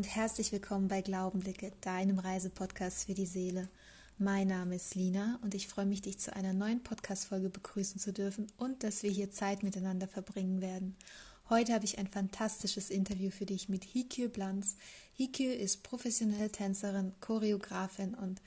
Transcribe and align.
und 0.00 0.16
herzlich 0.16 0.50
willkommen 0.50 0.88
bei 0.88 1.02
Glaubenblicke, 1.02 1.72
deinem 1.82 2.18
Reisepodcast 2.18 3.04
für 3.04 3.12
die 3.12 3.26
Seele. 3.26 3.68
Mein 4.16 4.48
Name 4.48 4.76
ist 4.76 4.94
Lina 4.94 5.38
und 5.42 5.54
ich 5.54 5.68
freue 5.68 5.84
mich, 5.84 6.00
dich 6.00 6.18
zu 6.18 6.34
einer 6.34 6.54
neuen 6.54 6.82
Podcast-Folge 6.82 7.50
begrüßen 7.50 8.00
zu 8.00 8.10
dürfen 8.10 8.46
und 8.56 8.82
dass 8.82 9.02
wir 9.02 9.10
hier 9.10 9.30
Zeit 9.30 9.62
miteinander 9.62 10.08
verbringen 10.08 10.62
werden. 10.62 10.96
Heute 11.50 11.74
habe 11.74 11.84
ich 11.84 11.98
ein 11.98 12.06
fantastisches 12.06 12.88
Interview 12.88 13.30
für 13.30 13.44
dich 13.44 13.68
mit 13.68 13.84
Hikyo 13.84 14.30
Blanz. 14.30 14.76
Hikyo 15.18 15.50
ist 15.50 15.82
professionelle 15.82 16.50
Tänzerin, 16.50 17.12
Choreografin 17.20 18.14
und 18.14 18.40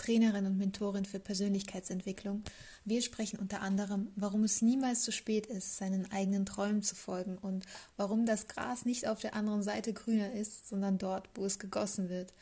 Trainerin 0.00 0.46
und 0.46 0.56
Mentorin 0.56 1.04
für 1.04 1.20
Persönlichkeitsentwicklung. 1.20 2.42
Wir 2.86 3.02
sprechen 3.02 3.38
unter 3.38 3.60
anderem, 3.60 4.08
warum 4.16 4.44
es 4.44 4.62
niemals 4.62 5.02
zu 5.02 5.12
spät 5.12 5.46
ist, 5.46 5.76
seinen 5.76 6.10
eigenen 6.10 6.46
Träumen 6.46 6.82
zu 6.82 6.94
folgen 6.94 7.36
und 7.36 7.66
warum 7.98 8.24
das 8.24 8.48
Gras 8.48 8.86
nicht 8.86 9.06
auf 9.06 9.20
der 9.20 9.34
anderen 9.34 9.62
Seite 9.62 9.92
grüner 9.92 10.32
ist, 10.32 10.68
sondern 10.68 10.96
dort, 10.96 11.28
wo 11.34 11.44
es 11.44 11.58
gegossen 11.58 12.08
wird. 12.08 12.32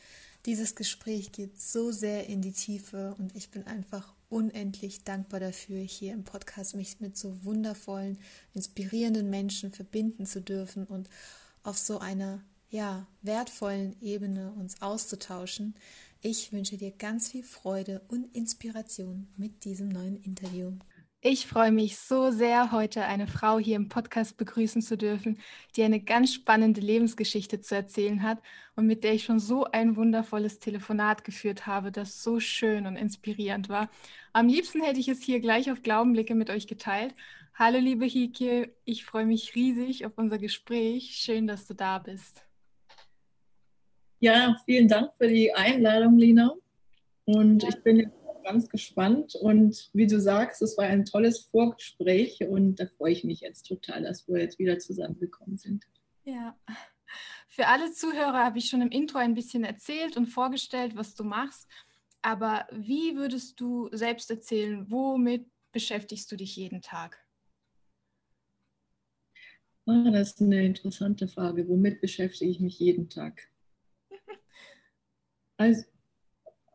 Dieses 0.45 0.75
Gespräch 0.75 1.33
geht 1.33 1.59
so 1.59 1.91
sehr 1.91 2.27
in 2.27 2.41
die 2.41 2.53
Tiefe 2.53 3.13
und 3.17 3.35
ich 3.35 3.51
bin 3.51 3.67
einfach 3.67 4.13
unendlich 4.29 5.03
dankbar 5.03 5.41
dafür, 5.41 5.79
hier 5.79 6.13
im 6.13 6.23
Podcast 6.23 6.75
mich 6.75 7.01
mit 7.01 7.17
so 7.17 7.43
wundervollen, 7.43 8.17
inspirierenden 8.53 9.29
Menschen 9.29 9.71
verbinden 9.71 10.25
zu 10.25 10.41
dürfen 10.41 10.85
und 10.85 11.09
auf 11.63 11.77
so 11.77 11.99
einer 11.99 12.41
ja, 12.69 13.07
wertvollen 13.21 13.95
Ebene 14.01 14.53
uns 14.53 14.81
auszutauschen. 14.81 15.75
Ich 16.21 16.51
wünsche 16.51 16.75
dir 16.75 16.91
ganz 16.91 17.31
viel 17.31 17.43
Freude 17.43 18.01
und 18.09 18.35
Inspiration 18.35 19.29
mit 19.37 19.63
diesem 19.63 19.87
neuen 19.87 20.17
Interview. 20.17 20.73
Ich 21.21 21.47
freue 21.47 21.71
mich 21.71 21.97
so 21.97 22.29
sehr, 22.29 22.73
heute 22.73 23.05
eine 23.05 23.25
Frau 23.25 23.57
hier 23.57 23.77
im 23.77 23.87
Podcast 23.87 24.35
begrüßen 24.35 24.81
zu 24.81 24.97
dürfen, 24.97 25.39
die 25.77 25.83
eine 25.83 26.01
ganz 26.01 26.33
spannende 26.33 26.81
Lebensgeschichte 26.81 27.61
zu 27.61 27.73
erzählen 27.73 28.21
hat 28.21 28.41
und 28.75 28.85
mit 28.85 29.05
der 29.05 29.13
ich 29.13 29.23
schon 29.23 29.39
so 29.39 29.63
ein 29.63 29.95
wundervolles 29.95 30.59
Telefonat 30.59 31.23
geführt 31.23 31.67
habe, 31.67 31.89
das 31.89 32.21
so 32.21 32.41
schön 32.41 32.85
und 32.85 32.97
inspirierend 32.97 33.69
war. 33.69 33.89
Am 34.33 34.49
liebsten 34.49 34.81
hätte 34.81 34.99
ich 34.99 35.07
es 35.07 35.23
hier 35.23 35.39
gleich 35.39 35.71
auf 35.71 35.83
Glaubenblicke 35.83 36.35
mit 36.35 36.49
euch 36.49 36.67
geteilt. 36.67 37.15
Hallo, 37.53 37.79
liebe 37.79 38.05
Hike, 38.05 38.75
ich 38.83 39.05
freue 39.05 39.25
mich 39.25 39.55
riesig 39.55 40.05
auf 40.05 40.17
unser 40.17 40.37
Gespräch. 40.37 41.15
Schön, 41.15 41.47
dass 41.47 41.65
du 41.65 41.75
da 41.75 41.99
bist. 41.99 42.43
Ja, 44.19 44.57
vielen 44.65 44.87
Dank 44.87 45.13
für 45.13 45.27
die 45.27 45.53
Einladung, 45.53 46.17
Lina. 46.17 46.53
Und 47.25 47.63
ich 47.63 47.81
bin 47.83 48.11
ganz 48.43 48.67
gespannt. 48.67 49.35
Und 49.35 49.89
wie 49.93 50.07
du 50.07 50.19
sagst, 50.19 50.61
es 50.61 50.77
war 50.77 50.85
ein 50.85 51.05
tolles 51.05 51.39
Vorgespräch 51.39 52.41
und 52.41 52.79
da 52.79 52.87
freue 52.97 53.13
ich 53.13 53.23
mich 53.23 53.41
jetzt 53.41 53.67
total, 53.67 54.03
dass 54.03 54.27
wir 54.27 54.39
jetzt 54.39 54.59
wieder 54.59 54.79
zusammengekommen 54.79 55.57
sind. 55.57 55.85
Ja. 56.23 56.57
Für 57.47 57.67
alle 57.67 57.91
Zuhörer 57.91 58.43
habe 58.43 58.57
ich 58.57 58.69
schon 58.69 58.81
im 58.81 58.89
Intro 58.89 59.19
ein 59.19 59.35
bisschen 59.35 59.63
erzählt 59.63 60.17
und 60.17 60.27
vorgestellt, 60.27 60.95
was 60.95 61.15
du 61.15 61.23
machst. 61.23 61.67
Aber 62.21 62.67
wie 62.71 63.15
würdest 63.15 63.59
du 63.59 63.89
selbst 63.91 64.29
erzählen, 64.29 64.89
womit 64.89 65.45
beschäftigst 65.71 66.31
du 66.31 66.35
dich 66.35 66.55
jeden 66.55 66.81
Tag? 66.81 67.23
Ah, 69.85 70.11
das 70.11 70.31
ist 70.31 70.41
eine 70.41 70.65
interessante 70.65 71.27
Frage. 71.27 71.67
Womit 71.67 72.01
beschäftige 72.01 72.51
ich 72.51 72.59
mich 72.59 72.79
jeden 72.79 73.09
Tag? 73.09 73.49
Also, 75.59 75.83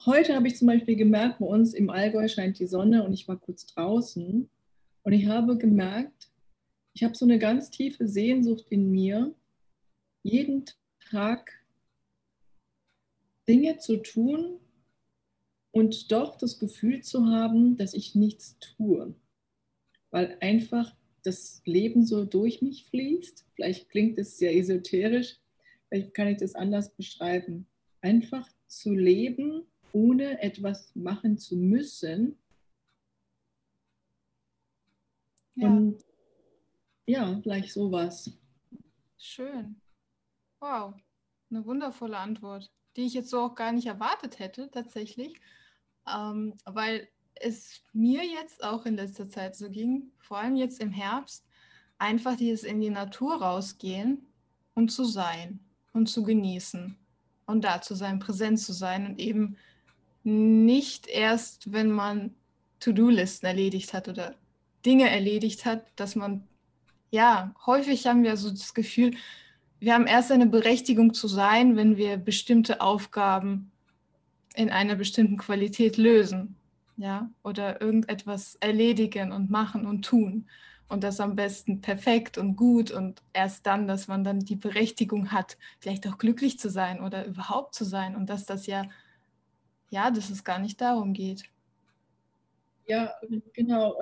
heute 0.05 0.35
habe 0.35 0.47
ich 0.47 0.57
zum 0.57 0.67
Beispiel 0.67 0.97
gemerkt, 0.97 1.39
bei 1.39 1.47
uns 1.47 1.73
im 1.73 1.89
Allgäu 1.89 2.29
scheint 2.29 2.59
die 2.59 2.67
Sonne 2.67 3.03
und 3.03 3.15
ich 3.15 3.27
war 3.27 3.41
kurz 3.41 3.65
draußen 3.65 4.51
und 5.05 5.13
ich 5.15 5.27
habe 5.27 5.57
gemerkt, 5.57 6.31
ich 6.93 7.03
habe 7.03 7.15
so 7.15 7.25
eine 7.25 7.39
ganz 7.39 7.71
tiefe 7.71 8.07
Sehnsucht 8.07 8.67
in 8.69 8.91
mir, 8.91 9.35
jeden 10.23 10.67
Tag 11.09 11.65
Dinge 13.49 13.79
zu 13.79 14.03
tun 14.03 14.61
und 15.71 16.13
doch 16.13 16.37
das 16.37 16.59
Gefühl 16.59 17.03
zu 17.03 17.25
haben, 17.25 17.79
dass 17.79 17.95
ich 17.95 18.15
nichts 18.15 18.59
tue, 18.59 19.15
weil 20.11 20.37
einfach 20.43 20.95
das 21.23 21.63
Leben 21.65 22.05
so 22.05 22.27
durch 22.27 22.61
mich 22.61 22.85
fließt. 22.85 23.47
Vielleicht 23.55 23.89
klingt 23.89 24.19
es 24.19 24.37
sehr 24.37 24.55
esoterisch, 24.55 25.39
vielleicht 25.89 26.13
kann 26.13 26.29
ich 26.29 26.37
das 26.37 26.55
anders 26.55 26.95
beschreiben. 26.95 27.67
Einfach 28.03 28.47
zu 28.79 28.95
leben, 28.95 29.67
ohne 29.93 30.43
etwas 30.43 30.95
machen 30.95 31.39
zu 31.39 31.57
müssen. 31.57 32.39
Ja. 35.55 35.69
Und 35.69 36.05
ja, 37.07 37.33
gleich 37.41 37.73
sowas. 37.73 38.33
Schön. 39.19 39.81
Wow, 40.61 40.95
eine 41.51 41.65
wundervolle 41.65 42.19
Antwort, 42.19 42.73
die 42.97 43.07
ich 43.07 43.15
jetzt 43.15 43.31
so 43.31 43.41
auch 43.41 43.55
gar 43.55 43.73
nicht 43.73 43.87
erwartet 43.87 44.39
hätte, 44.39 44.71
tatsächlich. 44.71 45.41
Ähm, 46.13 46.55
weil 46.65 47.09
es 47.35 47.83
mir 47.93 48.25
jetzt 48.25 48.65
auch 48.65 48.87
in 48.87 48.97
letzter 48.97 49.29
Zeit 49.29 49.57
so 49.57 49.71
ging, 49.71 50.13
vor 50.19 50.39
allem 50.39 50.57
jetzt 50.57 50.81
im 50.81 50.91
Herbst, 50.91 51.47
einfach 51.99 52.37
dieses 52.37 52.65
in 52.65 52.81
die 52.81 52.91
Natur 52.91 53.41
rausgehen 53.41 54.27
und 54.75 54.91
zu 54.91 55.05
sein 55.05 55.61
und 55.93 56.09
zu 56.09 56.23
genießen 56.25 56.99
und 57.47 57.65
da 57.65 57.81
zu 57.81 57.95
sein, 57.95 58.19
präsent 58.19 58.61
zu 58.61 58.73
sein 58.73 59.07
und 59.07 59.19
eben 59.19 59.57
nicht 60.23 61.07
erst, 61.07 61.73
wenn 61.73 61.91
man 61.91 62.35
To-Do-Listen 62.81 63.47
erledigt 63.47 63.93
hat 63.93 64.09
oder 64.09 64.35
Dinge 64.85 65.09
erledigt 65.11 65.65
hat, 65.65 65.85
dass 65.97 66.17
man, 66.17 66.45
ja, 67.11 67.55
häufig 67.67 68.07
haben 68.07 68.23
wir 68.23 68.37
so 68.37 68.51
das 68.51 68.75
Gefühl, 68.75 69.15
wir 69.81 69.95
haben 69.95 70.07
erst 70.07 70.33
eine 70.33 70.47
Berechtigung 70.47 71.13
zu 71.13 71.29
sein, 71.29 71.77
wenn 71.77 71.97
wir 71.97 72.17
bestimmte 72.17 72.81
Aufgaben 72.81 73.71
in 74.55 74.71
einer 74.71 74.95
bestimmten 74.95 75.37
Qualität 75.37 75.97
lösen, 75.97 76.57
ja, 76.97 77.29
oder 77.43 77.81
irgendetwas 77.81 78.57
erledigen 78.57 79.33
und 79.33 79.51
machen 79.51 79.85
und 79.87 80.05
tun 80.05 80.47
und 80.89 81.03
das 81.03 81.21
am 81.21 81.35
besten 81.35 81.81
perfekt 81.81 82.39
und 82.39 82.57
gut 82.57 82.91
und 82.91 83.23
erst 83.33 83.67
dann, 83.67 83.89
dass 83.89 84.09
man 84.09 84.25
dann 84.25 84.41
die 84.41 84.57
Berechtigung 84.57 85.33
hat, 85.33 85.57
vielleicht 85.81 86.07
auch 86.07 86.19
glücklich 86.19 86.59
zu 86.59 86.69
sein 86.69 87.01
oder 87.01 87.27
überhaupt 87.27 87.75
zu 87.75 87.85
sein 87.85 88.15
und 88.17 88.29
dass 88.29 88.45
das 88.45 88.67
ja, 88.67 88.89
ja, 89.91 90.11
dass 90.11 90.31
es 90.31 90.45
gar 90.45 90.59
nicht 90.59 90.81
darum 90.81 91.13
geht. 91.13 91.45
Ja, 92.87 93.15
genau, 93.55 94.01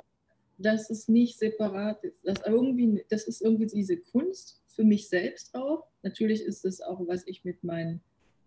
dass 0.57 0.89
es 0.89 1.07
nicht 1.07 1.37
separat 1.39 2.03
ist. 2.03 2.17
Das, 2.23 2.41
irgendwie, 2.45 3.05
das 3.09 3.23
ist 3.23 3.41
irgendwie 3.41 3.67
diese 3.67 3.97
Kunst 3.97 4.61
für 4.67 4.83
mich 4.83 5.07
selbst 5.07 5.55
auch. 5.55 5.87
Natürlich 6.01 6.41
ist 6.41 6.65
es 6.65 6.81
auch, 6.81 6.99
was 7.07 7.25
ich 7.27 7.45
mit 7.45 7.63
meinen 7.63 8.01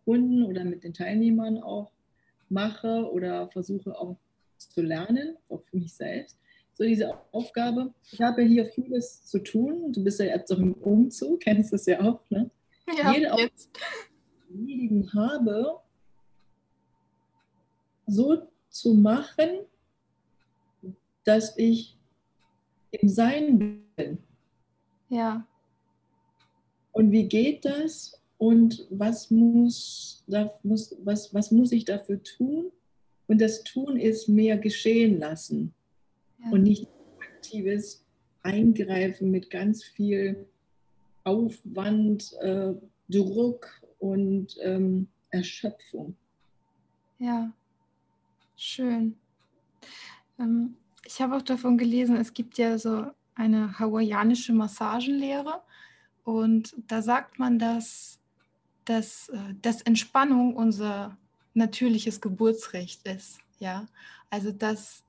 Kunden 0.05 0.45
oder 0.45 0.65
mit 0.65 0.85
den 0.85 0.93
Teilnehmern 0.93 1.63
auch 1.63 1.91
mache 2.49 3.11
oder 3.11 3.49
versuche 3.51 3.99
auch 3.99 4.17
zu 4.59 4.83
lernen, 4.83 5.37
auch 5.49 5.63
für 5.65 5.79
mich 5.79 5.95
selbst 5.95 6.39
so 6.77 6.85
diese 6.85 7.19
Aufgabe. 7.33 7.93
Ich 8.13 8.21
habe 8.21 8.43
hier 8.43 8.67
vieles 8.67 9.25
zu 9.25 9.39
tun. 9.39 9.93
Du 9.93 10.05
bist 10.05 10.21
ja 10.21 10.27
jetzt 10.27 10.53
auch 10.53 10.59
im 10.59 10.75
Umzug, 10.75 11.41
kennst 11.41 11.73
es 11.73 11.87
ja 11.87 12.01
auch. 12.01 12.21
Ne? 12.29 12.51
Ja, 12.99 13.13
Jede 13.13 13.33
Aufgabe, 13.33 13.51
die 14.51 15.01
ich 15.03 15.15
habe, 15.15 15.81
so 18.07 18.47
zu 18.69 18.95
machen, 18.95 19.49
dass 21.25 21.57
ich 21.57 21.97
im 22.91 23.09
Sein 23.09 23.83
bin. 23.97 24.19
Ja. 25.09 25.47
Und 26.93 27.11
wie 27.11 27.27
geht 27.27 27.65
das? 27.65 28.21
Und 28.39 28.87
was 28.91 29.31
muss, 29.31 30.23
da 30.27 30.53
muss, 30.63 30.95
was, 31.03 31.33
was 31.33 31.51
muss 31.51 31.73
ich 31.73 31.87
dafür 31.87 32.23
tun? 32.23 32.71
Und 33.27 33.41
das 33.41 33.65
Tun 33.65 33.97
ist 33.97 34.29
mehr 34.29 34.59
geschehen 34.59 35.19
lassen 35.19 35.75
ja. 36.39 36.51
und 36.51 36.63
nicht 36.63 36.89
aktives 37.21 38.05
Eingreifen 38.43 39.31
mit 39.31 39.51
ganz 39.51 39.85
viel 39.85 40.47
Aufwand, 41.25 42.33
äh, 42.41 42.75
Druck 43.09 43.69
und 43.99 44.57
ähm, 44.63 45.09
Erschöpfung. 45.31 46.17
Ja, 47.19 47.53
schön. 48.57 49.17
Ähm, 50.39 50.77
ich 51.05 51.21
habe 51.21 51.37
auch 51.37 51.43
davon 51.43 51.79
gelesen, 51.79 52.17
es 52.17 52.33
gibt 52.35 52.59
ja 52.59 52.79
so 52.79 53.07
eine 53.35 53.79
hawaiianische 53.79 54.53
Massagenlehre 54.53 55.63
und 56.25 56.75
da 56.89 57.03
sagt 57.03 57.39
man, 57.39 57.59
dass, 57.59 58.19
dass, 58.85 59.29
äh, 59.29 59.55
dass 59.63 59.83
Entspannung 59.83 60.55
unser 60.57 61.17
natürliches 61.55 62.21
Geburtsrecht 62.21 63.07
ist. 63.07 63.39
Ja, 63.59 63.87
also 64.31 64.53
dass 64.53 65.06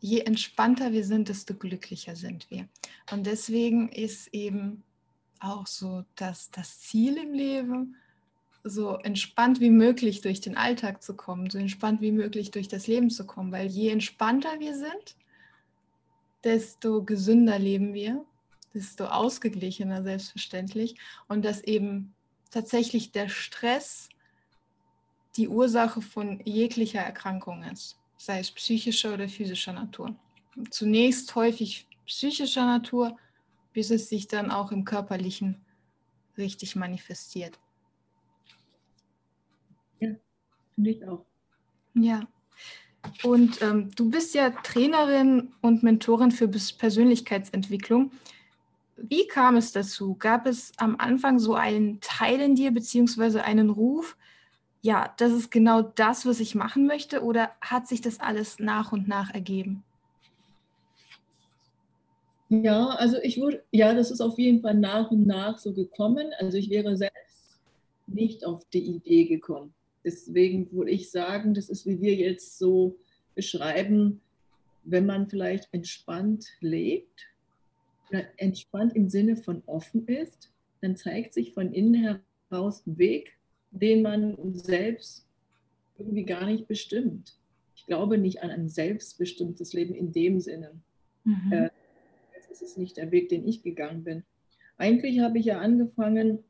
je 0.00 0.20
entspannter 0.20 0.92
wir 0.92 1.04
sind, 1.04 1.28
desto 1.28 1.54
glücklicher 1.54 2.16
sind 2.16 2.50
wir. 2.50 2.68
Und 3.10 3.26
deswegen 3.26 3.88
ist 3.88 4.28
eben 4.32 4.82
auch 5.40 5.66
so 5.66 6.04
dass 6.16 6.50
das 6.50 6.80
Ziel 6.80 7.16
im 7.16 7.32
Leben, 7.32 7.96
so 8.64 8.96
entspannt 8.96 9.60
wie 9.60 9.70
möglich 9.70 10.20
durch 10.20 10.40
den 10.40 10.56
Alltag 10.56 11.02
zu 11.02 11.14
kommen, 11.14 11.48
so 11.48 11.58
entspannt 11.58 12.00
wie 12.00 12.12
möglich 12.12 12.50
durch 12.50 12.68
das 12.68 12.86
Leben 12.86 13.10
zu 13.10 13.26
kommen, 13.26 13.52
weil 13.52 13.66
je 13.66 13.88
entspannter 13.90 14.60
wir 14.60 14.74
sind, 14.74 15.16
desto 16.44 17.02
gesünder 17.02 17.58
leben 17.58 17.94
wir, 17.94 18.24
desto 18.74 19.06
ausgeglichener 19.06 20.02
selbstverständlich 20.02 20.96
und 21.28 21.44
das 21.44 21.62
eben 21.62 22.14
tatsächlich 22.50 23.12
der 23.12 23.28
Stress 23.28 24.08
die 25.36 25.48
Ursache 25.48 26.02
von 26.02 26.40
jeglicher 26.44 27.00
Erkrankung 27.00 27.62
ist, 27.62 27.97
sei 28.18 28.40
es 28.40 28.50
psychischer 28.50 29.14
oder 29.14 29.28
physischer 29.28 29.72
Natur. 29.72 30.14
Zunächst 30.70 31.34
häufig 31.34 31.86
psychischer 32.04 32.66
Natur, 32.66 33.16
bis 33.72 33.90
es 33.90 34.08
sich 34.08 34.26
dann 34.26 34.50
auch 34.50 34.72
im 34.72 34.84
körperlichen 34.84 35.64
richtig 36.36 36.76
manifestiert. 36.76 37.58
Ja, 40.00 40.10
finde 40.74 40.90
ich 40.90 41.06
auch. 41.06 41.24
Ja. 41.94 42.26
Und 43.22 43.62
ähm, 43.62 43.90
du 43.94 44.10
bist 44.10 44.34
ja 44.34 44.50
Trainerin 44.50 45.54
und 45.60 45.82
Mentorin 45.82 46.32
für 46.32 46.48
Persönlichkeitsentwicklung. 46.48 48.10
Wie 48.96 49.28
kam 49.28 49.56
es 49.56 49.70
dazu? 49.70 50.16
Gab 50.16 50.46
es 50.46 50.72
am 50.76 50.96
Anfang 50.98 51.38
so 51.38 51.54
einen 51.54 52.00
Teil 52.00 52.40
in 52.40 52.56
dir, 52.56 52.72
beziehungsweise 52.72 53.44
einen 53.44 53.70
Ruf, 53.70 54.16
ja, 54.82 55.12
das 55.18 55.32
ist 55.32 55.50
genau 55.50 55.82
das, 55.82 56.26
was 56.26 56.40
ich 56.40 56.54
machen 56.54 56.86
möchte, 56.86 57.22
oder 57.22 57.50
hat 57.60 57.88
sich 57.88 58.00
das 58.00 58.20
alles 58.20 58.58
nach 58.58 58.92
und 58.92 59.08
nach 59.08 59.32
ergeben? 59.34 59.82
Ja, 62.48 62.86
also 62.88 63.18
ich 63.22 63.38
würde, 63.38 63.62
ja, 63.72 63.92
das 63.92 64.10
ist 64.10 64.20
auf 64.20 64.38
jeden 64.38 64.62
Fall 64.62 64.74
nach 64.74 65.10
und 65.10 65.26
nach 65.26 65.58
so 65.58 65.74
gekommen. 65.74 66.28
Also 66.38 66.56
ich 66.56 66.70
wäre 66.70 66.96
selbst 66.96 67.60
nicht 68.06 68.46
auf 68.46 68.64
die 68.72 68.86
Idee 68.86 69.26
gekommen. 69.26 69.74
Deswegen 70.04 70.72
würde 70.72 70.90
ich 70.90 71.10
sagen, 71.10 71.52
das 71.52 71.68
ist, 71.68 71.84
wie 71.84 72.00
wir 72.00 72.14
jetzt 72.14 72.58
so 72.58 72.96
beschreiben, 73.34 74.22
wenn 74.84 75.04
man 75.04 75.28
vielleicht 75.28 75.68
entspannt 75.72 76.46
lebt, 76.60 77.26
oder 78.08 78.24
entspannt 78.38 78.96
im 78.96 79.10
Sinne 79.10 79.36
von 79.36 79.62
offen 79.66 80.06
ist, 80.08 80.50
dann 80.80 80.96
zeigt 80.96 81.34
sich 81.34 81.52
von 81.52 81.72
innen 81.72 82.20
heraus 82.50 82.86
ein 82.86 82.96
Weg, 82.96 83.37
den 83.70 84.02
man 84.02 84.36
selbst 84.54 85.26
irgendwie 85.98 86.24
gar 86.24 86.46
nicht 86.46 86.66
bestimmt. 86.68 87.36
Ich 87.74 87.86
glaube 87.86 88.18
nicht 88.18 88.42
an 88.42 88.50
ein 88.50 88.68
selbstbestimmtes 88.68 89.72
Leben 89.72 89.94
in 89.94 90.12
dem 90.12 90.40
Sinne. 90.40 90.72
Mhm. 91.24 91.52
Äh, 91.52 91.70
das 92.50 92.62
ist 92.62 92.78
nicht 92.78 92.96
der 92.96 93.10
Weg, 93.10 93.28
den 93.28 93.46
ich 93.46 93.62
gegangen 93.62 94.04
bin. 94.04 94.24
Eigentlich 94.76 95.20
habe 95.20 95.38
ich 95.38 95.46
ja 95.46 95.58
angefangen, 95.60 96.40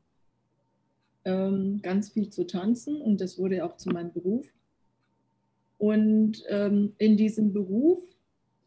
ähm, 1.25 1.81
ganz 1.81 2.09
viel 2.09 2.29
zu 2.29 2.45
tanzen 2.45 3.01
und 3.01 3.21
das 3.21 3.37
wurde 3.37 3.65
auch 3.65 3.77
zu 3.77 3.89
meinem 3.89 4.13
Beruf. 4.13 4.47
Und 5.77 6.43
ähm, 6.47 6.93
in 6.97 7.17
diesem 7.17 7.53
Beruf 7.53 7.99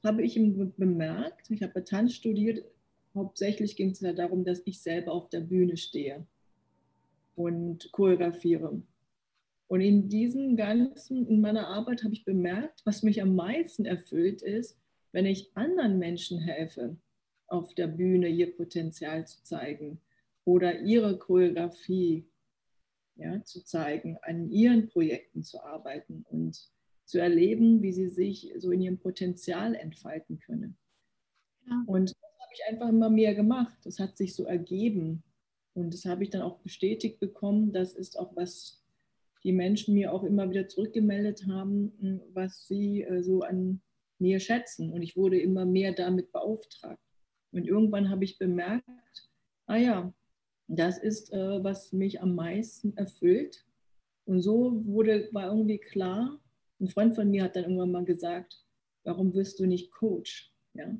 habe 0.02 0.22
ich 0.22 0.34
bemerkt, 0.76 1.50
ich 1.50 1.62
habe 1.62 1.84
Tanz 1.84 2.14
studiert, 2.14 2.64
hauptsächlich 3.14 3.76
ging 3.76 3.90
es 3.90 4.00
ja 4.00 4.12
darum, 4.12 4.44
dass 4.44 4.62
ich 4.64 4.80
selber 4.80 5.12
auf 5.12 5.28
der 5.28 5.40
Bühne 5.40 5.76
stehe 5.76 6.26
und 7.34 7.90
choreografiere. 7.92 8.82
Und 9.68 9.80
in 9.80 10.08
diesem 10.08 10.56
ganzen, 10.56 11.26
in 11.26 11.40
meiner 11.40 11.68
Arbeit 11.68 12.04
habe 12.04 12.12
ich 12.12 12.24
bemerkt, 12.24 12.82
was 12.84 13.02
mich 13.02 13.22
am 13.22 13.34
meisten 13.34 13.86
erfüllt 13.86 14.42
ist, 14.42 14.78
wenn 15.12 15.26
ich 15.26 15.50
anderen 15.56 15.98
Menschen 15.98 16.38
helfe, 16.38 16.96
auf 17.46 17.74
der 17.74 17.86
Bühne 17.86 18.28
ihr 18.28 18.54
Potenzial 18.54 19.26
zu 19.26 19.42
zeigen 19.44 20.00
oder 20.44 20.80
ihre 20.80 21.18
Choreografie 21.18 22.26
ja, 23.16 23.42
zu 23.44 23.64
zeigen, 23.64 24.18
an 24.22 24.50
ihren 24.50 24.88
Projekten 24.88 25.42
zu 25.42 25.62
arbeiten 25.62 26.24
und 26.28 26.70
zu 27.04 27.18
erleben, 27.18 27.82
wie 27.82 27.92
sie 27.92 28.08
sich 28.08 28.52
so 28.58 28.70
in 28.70 28.80
ihrem 28.80 28.98
Potenzial 28.98 29.74
entfalten 29.74 30.38
können. 30.38 30.76
Ja. 31.66 31.84
Und 31.86 32.10
das 32.10 32.40
habe 32.40 32.52
ich 32.54 32.64
einfach 32.68 32.88
immer 32.88 33.10
mehr 33.10 33.34
gemacht. 33.34 33.76
Das 33.84 33.98
hat 33.98 34.16
sich 34.16 34.34
so 34.34 34.44
ergeben. 34.44 35.22
Und 35.74 35.94
das 35.94 36.04
habe 36.04 36.22
ich 36.22 36.30
dann 36.30 36.42
auch 36.42 36.58
bestätigt 36.58 37.18
bekommen. 37.18 37.72
Das 37.72 37.94
ist 37.94 38.18
auch, 38.18 38.36
was 38.36 38.82
die 39.44 39.52
Menschen 39.52 39.94
mir 39.94 40.12
auch 40.12 40.22
immer 40.22 40.48
wieder 40.50 40.68
zurückgemeldet 40.68 41.46
haben, 41.46 41.92
hm, 42.00 42.20
was 42.32 42.66
sie 42.66 43.02
äh, 43.02 43.22
so 43.22 43.42
an 43.42 43.80
mir 44.18 44.38
schätzen. 44.38 44.92
Und 44.92 45.02
ich 45.02 45.16
wurde 45.16 45.40
immer 45.40 45.64
mehr 45.64 45.92
damit 45.92 46.32
beauftragt. 46.32 47.00
Und 47.52 47.66
irgendwann 47.66 48.08
habe 48.08 48.24
ich 48.24 48.38
bemerkt, 48.38 48.88
ah 49.66 49.76
ja, 49.76 50.14
das 50.68 50.98
ist, 50.98 51.32
äh, 51.32 51.62
was 51.62 51.92
mich 51.92 52.22
am 52.22 52.34
meisten 52.34 52.96
erfüllt. 52.96 53.66
Und 54.24 54.40
so 54.40 54.80
wurde, 54.86 55.28
war 55.32 55.48
irgendwie 55.48 55.78
klar, 55.78 56.40
ein 56.80 56.88
Freund 56.88 57.14
von 57.14 57.30
mir 57.30 57.44
hat 57.44 57.56
dann 57.56 57.64
irgendwann 57.64 57.92
mal 57.92 58.04
gesagt, 58.04 58.64
warum 59.04 59.34
wirst 59.34 59.58
du 59.58 59.66
nicht 59.66 59.90
Coach? 59.90 60.52
Ja? 60.74 60.96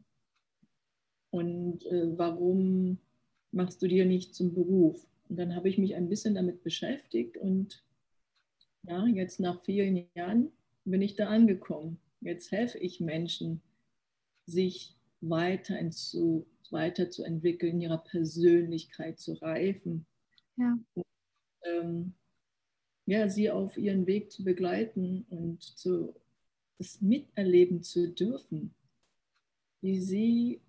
Und 1.30 1.86
äh, 1.86 2.18
warum 2.18 2.98
machst 3.52 3.80
du 3.82 3.88
dir 3.88 4.04
nicht 4.04 4.34
zum 4.34 4.52
Beruf? 4.54 5.06
Und 5.28 5.36
dann 5.36 5.54
habe 5.54 5.68
ich 5.68 5.78
mich 5.78 5.94
ein 5.94 6.08
bisschen 6.08 6.34
damit 6.34 6.62
beschäftigt 6.62 7.36
und 7.36 7.84
ja, 8.82 9.06
jetzt 9.06 9.38
nach 9.38 9.62
vielen 9.62 10.08
Jahren 10.14 10.50
bin 10.84 11.02
ich 11.02 11.14
da 11.14 11.28
angekommen. 11.28 11.98
Jetzt 12.20 12.50
helfe 12.50 12.78
ich 12.78 13.00
Menschen, 13.00 13.62
sich 14.46 14.96
weiter 15.20 15.90
zu, 15.90 16.46
weiterzuentwickeln, 16.70 17.80
ihrer 17.80 17.98
Persönlichkeit 17.98 19.20
zu 19.20 19.34
reifen. 19.34 20.06
Ja. 20.56 20.78
Und, 20.94 21.04
ähm, 21.64 22.14
ja, 23.06 23.28
sie 23.28 23.50
auf 23.50 23.76
ihren 23.76 24.06
Weg 24.06 24.30
zu 24.30 24.44
begleiten 24.44 25.26
und 25.28 25.62
zu, 25.62 26.14
das 26.78 27.00
miterleben 27.00 27.82
zu 27.82 28.12
dürfen, 28.12 28.74
wie 29.80 30.00
sie 30.00 30.60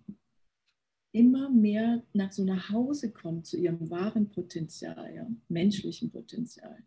immer 1.14 1.48
mehr 1.48 2.02
nach 2.12 2.32
so 2.32 2.44
nach 2.44 2.70
Hause 2.70 3.12
kommt 3.12 3.46
zu 3.46 3.56
ihrem 3.56 3.88
wahren 3.88 4.30
Potenzial, 4.30 5.14
ja, 5.14 5.26
menschlichen 5.48 6.10
Potenzial. 6.10 6.84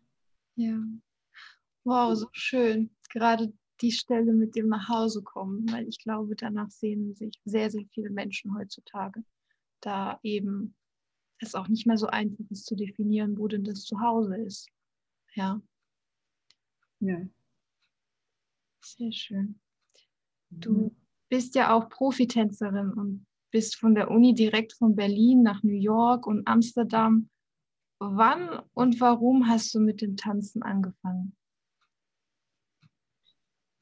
Ja. 0.54 0.78
Wow, 1.84 2.14
so 2.14 2.28
schön. 2.32 2.90
Gerade 3.10 3.52
die 3.80 3.92
Stelle 3.92 4.34
mit 4.34 4.54
dem 4.54 4.68
nach 4.68 4.88
Hause 4.88 5.22
kommen, 5.22 5.70
weil 5.72 5.88
ich 5.88 5.98
glaube, 5.98 6.36
danach 6.36 6.70
sehen 6.70 7.14
sich 7.14 7.40
sehr, 7.46 7.70
sehr 7.70 7.86
viele 7.94 8.10
Menschen 8.10 8.54
heutzutage, 8.54 9.24
da 9.80 10.20
eben 10.22 10.74
es 11.38 11.54
auch 11.54 11.68
nicht 11.68 11.86
mehr 11.86 11.96
so 11.96 12.08
einfach 12.08 12.44
ist 12.50 12.66
zu 12.66 12.76
definieren, 12.76 13.38
wo 13.38 13.48
denn 13.48 13.64
das 13.64 13.84
Zuhause 13.84 14.36
ist. 14.36 14.68
Ja. 15.34 15.62
Ja. 17.00 17.26
Sehr 18.84 19.12
schön. 19.12 19.58
Du 20.50 20.72
mhm. 20.72 20.96
bist 21.30 21.54
ja 21.54 21.72
auch 21.72 21.88
Profitänzerin 21.88 22.92
und 22.92 23.27
bist 23.50 23.76
von 23.76 23.94
der 23.94 24.10
Uni 24.10 24.34
direkt 24.34 24.72
von 24.72 24.96
Berlin 24.96 25.42
nach 25.42 25.62
New 25.62 25.74
York 25.74 26.26
und 26.26 26.46
Amsterdam. 26.46 27.28
Wann 27.98 28.62
und 28.74 29.00
warum 29.00 29.48
hast 29.48 29.74
du 29.74 29.80
mit 29.80 30.00
dem 30.00 30.16
Tanzen 30.16 30.62
angefangen? 30.62 31.36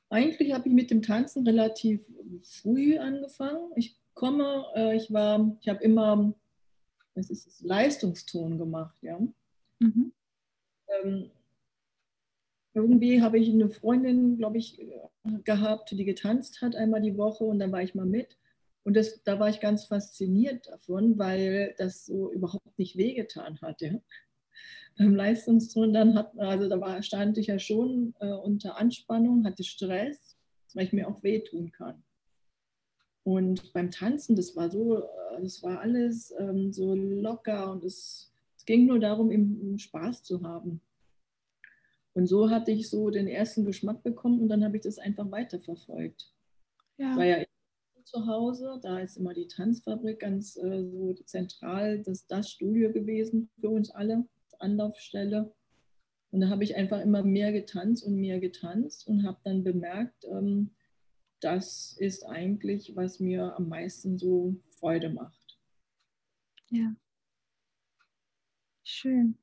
Eigentlich 0.09 0.55
habe 0.55 0.69
ich 0.69 0.75
mit 0.75 0.91
dem 0.91 1.03
Tanzen 1.03 1.47
relativ 1.47 2.07
früh 2.43 2.97
angefangen. 2.97 3.73
Ich 3.75 3.99
komme, 4.15 4.65
äh, 4.75 4.97
ich 4.97 5.13
war, 5.13 5.57
ich 5.61 5.69
habe 5.69 5.83
immer, 5.83 6.33
was 7.15 7.29
ist 7.29 7.47
es, 7.47 7.61
Leistungston 7.61 8.57
gemacht, 8.57 8.97
ja. 9.03 9.19
Mhm. 9.81 10.13
Ähm, 10.89 11.31
irgendwie 12.73 13.23
habe 13.23 13.39
ich 13.39 13.49
eine 13.49 13.69
Freundin, 13.69 14.37
glaube 14.37 14.59
ich, 14.59 14.79
gehabt, 15.45 15.91
die 15.91 16.05
getanzt 16.05 16.61
hat 16.63 16.77
einmal 16.77 17.01
die 17.01 17.17
Woche 17.17 17.45
und 17.45 17.59
dann 17.59 17.73
war 17.73 17.83
ich 17.83 17.95
mal 17.95 18.07
mit. 18.07 18.37
Und 18.87 18.95
das, 18.95 19.21
da 19.25 19.41
war 19.41 19.49
ich 19.49 19.59
ganz 19.59 19.87
fasziniert 19.87 20.69
davon, 20.69 21.19
weil 21.19 21.75
das 21.77 22.07
so 22.07 22.33
überhaupt 22.33 22.79
nicht 22.79 22.97
wehgetan 22.97 23.61
hat. 23.61 23.81
Ja. 23.81 23.91
Beim 24.97 25.17
Leistungston 25.17 25.93
dann 25.93 26.15
hat, 26.15 26.39
also 26.39 26.69
da 26.69 26.81
war, 26.81 27.03
stand 27.03 27.37
ich 27.37 27.49
ja 27.49 27.59
schon 27.59 28.15
äh, 28.21 28.31
unter 28.31 28.77
Anspannung, 28.77 29.45
hatte 29.45 29.65
Stress, 29.65 30.37
weil 30.73 30.85
ich 30.85 30.93
mir 30.93 31.09
auch 31.09 31.25
wehtun 31.25 31.73
kann. 31.73 32.05
Und 33.25 33.73
beim 33.73 33.91
Tanzen, 33.91 34.37
das 34.37 34.55
war 34.55 34.71
so, 34.71 34.99
äh, 34.99 35.43
das 35.43 35.65
war 35.65 35.81
alles 35.81 36.33
ähm, 36.39 36.73
so 36.73 36.95
locker 36.95 37.73
und 37.73 37.83
es, 37.83 38.33
es 38.57 38.65
ging 38.67 38.87
nur 38.87 39.01
darum, 39.01 39.33
im 39.33 39.79
Spaß 39.79 40.23
zu 40.23 40.45
haben. 40.45 40.81
Und 42.15 42.29
so 42.29 42.51
hatte 42.51 42.71
ich 42.71 42.89
so 42.89 43.11
den 43.11 43.27
ersten 43.27 43.65
Geschmack 43.65 44.05
bekommen 44.05 44.41
und 44.41 44.49
dann 44.49 44.65
habe 44.65 44.77
ich 44.77 44.85
das 44.85 44.99
einfach 44.99 45.29
weiterverfolgt. 45.33 46.33
Ja. 46.99 47.17
War 47.17 47.25
ja 47.25 47.45
zu 48.07 48.27
Hause. 48.27 48.79
Da 48.83 49.01
ist 49.01 49.17
immer 49.17 49.35
die 49.35 49.49
Tanzfabrik 49.49 50.21
ganz 50.21 50.57
äh, 50.57 50.85
so 50.85 51.15
zentral, 51.25 52.03
das, 52.03 52.27
das 52.27 52.51
Studio 52.51 52.93
gewesen 52.93 53.51
für 53.61 53.71
uns 53.71 53.91
alle, 53.91 54.27
Anlaufstelle. 54.59 55.53
Und 56.31 56.41
da 56.41 56.49
habe 56.49 56.65
ich 56.65 56.77
einfach 56.77 57.01
immer 57.01 57.23
mehr 57.23 57.53
getanzt 57.53 58.05
und 58.05 58.17
mehr 58.17 58.41
getanzt 58.41 59.07
und 59.07 59.27
habe 59.27 59.39
dann 59.45 59.65
bemerkt, 59.65 60.25
ähm, 60.25 60.71
das 61.41 61.97
ist 61.99 62.25
eigentlich, 62.25 62.97
was 62.97 63.21
mir 63.21 63.55
am 63.57 63.69
meisten 63.69 64.19
so 64.19 64.57
Freude 64.71 65.11
macht. 65.11 65.59
Ja. 66.71 66.95
Schön. 68.83 69.39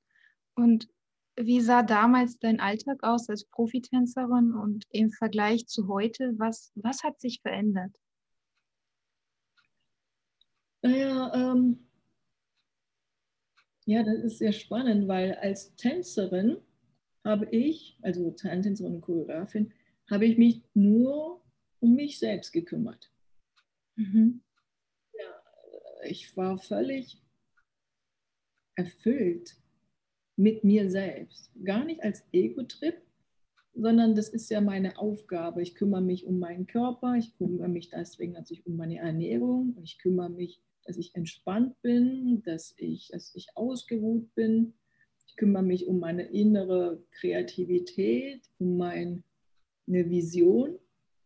Und 0.55 0.89
wie 1.35 1.61
sah 1.61 1.83
damals 1.83 2.39
dein 2.39 2.59
Alltag 2.59 3.03
aus 3.03 3.29
als 3.29 3.45
Profitänzerin 3.45 4.53
und 4.53 4.85
im 4.89 5.11
Vergleich 5.11 5.67
zu 5.67 5.87
heute? 5.87 6.33
Was, 6.37 6.71
was 6.75 7.03
hat 7.03 7.19
sich 7.19 7.41
verändert? 7.41 7.95
Naja, 10.83 11.31
ähm, 11.33 11.83
Ja, 13.85 14.03
das 14.03 14.19
ist 14.23 14.37
sehr 14.37 14.53
spannend, 14.53 15.07
weil 15.07 15.33
als 15.35 15.75
Tänzerin 15.75 16.57
habe 17.25 17.45
ich, 17.51 17.97
also 18.01 18.31
Tänzerin 18.31 18.95
und 18.95 19.01
Choreografin, 19.01 19.73
habe 20.09 20.25
ich 20.25 20.37
mich 20.37 20.63
nur 20.73 21.41
um 21.79 21.95
mich 21.95 22.17
selbst 22.17 22.51
gekümmert. 22.53 23.11
Mhm. 23.95 24.41
Ja, 25.13 26.05
ich 26.05 26.35
war 26.37 26.57
völlig 26.57 27.21
erfüllt 28.75 29.57
mit 30.37 30.63
mir 30.63 30.89
selbst. 30.89 31.51
Gar 31.63 31.83
nicht 31.85 32.01
als 32.03 32.23
Ego-Trip, 32.31 33.01
sondern 33.73 34.15
das 34.15 34.29
ist 34.29 34.49
ja 34.49 34.61
meine 34.61 34.97
Aufgabe. 34.97 35.61
Ich 35.61 35.75
kümmere 35.75 36.01
mich 36.01 36.25
um 36.25 36.39
meinen 36.39 36.67
Körper, 36.67 37.15
ich 37.15 37.35
kümmere 37.37 37.67
mich 37.67 37.89
deswegen 37.89 38.31
natürlich 38.31 38.65
um 38.65 38.77
meine 38.77 38.97
Ernährung, 38.97 39.77
ich 39.83 39.99
kümmere 39.99 40.29
mich, 40.29 40.61
dass 40.85 40.97
ich 40.97 41.15
entspannt 41.15 41.81
bin, 41.81 42.41
dass 42.43 42.73
ich, 42.77 43.09
dass 43.09 43.33
ich 43.35 43.47
ausgeruht 43.55 44.33
bin. 44.35 44.73
Ich 45.27 45.35
kümmere 45.35 45.63
mich 45.63 45.87
um 45.87 45.99
meine 45.99 46.23
innere 46.23 47.03
Kreativität, 47.11 48.41
um 48.59 48.77
meine 48.77 49.23
Vision. 49.85 50.77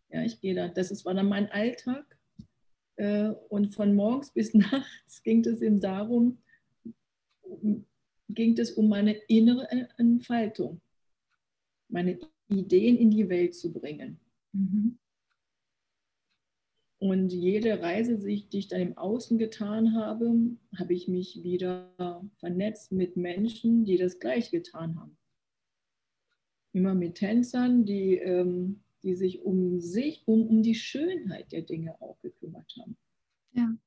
Ja, 0.10 0.24
ich 0.24 0.40
gehe 0.40 0.56
da, 0.56 0.68
das 0.68 1.06
war 1.06 1.14
dann 1.14 1.28
mein 1.28 1.52
Alltag. 1.52 2.18
Äh, 2.98 3.30
und 3.50 3.74
von 3.74 3.96
morgens 3.96 4.32
bis 4.34 4.54
nachts 4.54 5.24
ging 5.24 5.46
es 5.46 5.62
eben 5.62 5.80
darum, 5.80 6.40
ging 8.30 8.58
es 8.58 8.72
um 8.72 8.90
meine 8.90 9.14
innere 9.28 9.68
Entfaltung, 9.98 10.82
meine 11.90 12.20
Ideen 12.50 12.98
in 12.98 13.12
die 13.12 13.30
Welt 13.30 13.56
zu 13.56 13.72
bringen. 13.72 14.20
Mhm. 14.52 14.98
Und 17.00 17.32
jede 17.32 17.80
Reise, 17.82 18.18
die 18.18 18.48
ich 18.52 18.68
dann 18.68 18.82
im 18.82 18.98
Außen 18.98 19.38
getan 19.38 19.96
habe, 19.96 20.34
habe 20.76 20.94
ich 20.94 21.08
mich 21.08 21.44
wieder 21.44 21.92
vernetzt 22.40 22.92
mit 22.92 23.18
Menschen, 23.18 23.86
die 23.86 23.98
das 23.98 24.20
gleich 24.20 24.50
getan 24.50 25.00
haben. 25.00 25.18
Immer 26.74 26.96
mit 26.96 27.16
Tänzern, 27.16 27.86
die, 27.86 28.16
ähm, 28.16 28.82
die 29.04 29.14
sich 29.14 29.44
um 29.44 29.80
sich, 29.80 30.24
um, 30.26 30.48
um 30.48 30.64
die 30.64 30.76
Schönheit 30.76 31.52
der 31.52 31.62
Dinge 31.62 32.02
auch 32.02 32.20
gekümmert 32.22 32.76
haben. 32.80 32.98
Ja. 33.54 33.78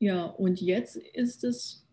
Ja, 0.00 0.26
und 0.26 0.60
jetzt 0.60 0.96
ist 0.96 1.44
es 1.44 1.86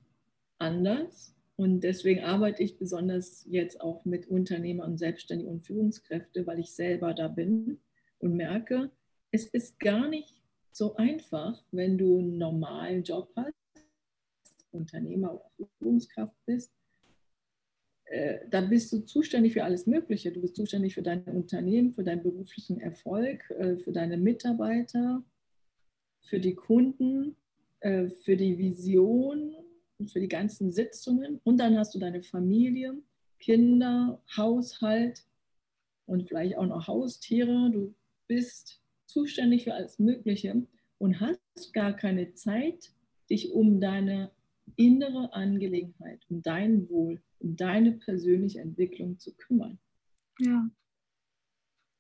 anders. 0.58 1.36
Und 1.56 1.82
deswegen 1.82 2.24
arbeite 2.24 2.64
ich 2.64 2.78
besonders 2.78 3.46
jetzt 3.50 3.80
auch 3.80 4.06
mit 4.06 4.28
Unternehmern 4.28 4.92
und 4.92 4.98
Selbstständigen 4.98 5.52
und 5.52 5.66
Führungskräften, 5.66 6.46
weil 6.46 6.60
ich 6.60 6.72
selber 6.72 7.14
da 7.14 7.28
bin 7.28 7.80
und 8.20 8.36
merke, 8.36 8.92
es 9.36 9.48
ist 9.48 9.80
gar 9.80 10.08
nicht 10.08 10.34
so 10.72 10.96
einfach, 10.96 11.64
wenn 11.72 11.98
du 11.98 12.20
einen 12.20 12.38
normalen 12.38 13.04
Job 13.04 13.32
hast, 13.36 13.54
Unternehmer 14.72 15.34
oder 15.34 15.70
Führungskraft 15.78 16.36
bist. 16.46 16.72
Äh, 18.06 18.40
da 18.50 18.62
bist 18.62 18.92
du 18.92 19.00
zuständig 19.00 19.54
für 19.54 19.64
alles 19.64 19.88
Mögliche. 19.88 20.32
Du 20.32 20.42
bist 20.42 20.56
zuständig 20.56 20.94
für 20.96 21.02
dein 21.02 21.24
Unternehmen, 21.24 21.94
für 21.94 22.04
deinen 22.04 22.24
beruflichen 22.24 22.80
Erfolg, 22.80 23.50
äh, 23.52 23.78
für 23.78 23.92
deine 23.92 24.18
Mitarbeiter, 24.18 25.24
für 26.22 26.40
die 26.40 26.56
Kunden, 26.56 27.36
äh, 27.82 28.10
für 28.10 28.38
die 28.38 28.58
Vision 28.58 29.56
für 30.08 30.20
die 30.20 30.28
ganzen 30.28 30.72
Sitzungen. 30.72 31.40
Und 31.44 31.58
dann 31.58 31.78
hast 31.78 31.96
du 31.96 32.00
deine 32.00 32.22
Familie, 32.22 33.02
Kinder, 33.40 34.22
Haushalt 34.36 35.26
und 36.06 36.28
vielleicht 36.28 36.58
auch 36.58 36.66
noch 36.66 36.88
Haustiere. 36.88 37.70
Du 37.72 37.94
bist 38.28 38.82
zuständig 39.06 39.64
für 39.64 39.74
alles 39.74 40.00
Mögliche 40.00 40.66
und 40.98 41.20
hast 41.20 41.74
gar 41.74 41.94
keine 41.94 42.34
Zeit, 42.34 42.92
dich 43.30 43.52
um 43.52 43.80
deine 43.80 44.32
innere 44.76 45.34
Angelegenheit, 45.34 46.22
um 46.30 46.42
dein 46.42 46.90
Wohl, 46.90 47.22
um 47.40 47.56
deine 47.56 47.94
persönliche 47.94 48.60
Entwicklung 48.60 49.20
zu 49.20 49.36
kümmern. 49.36 49.80
Ja. 50.40 50.70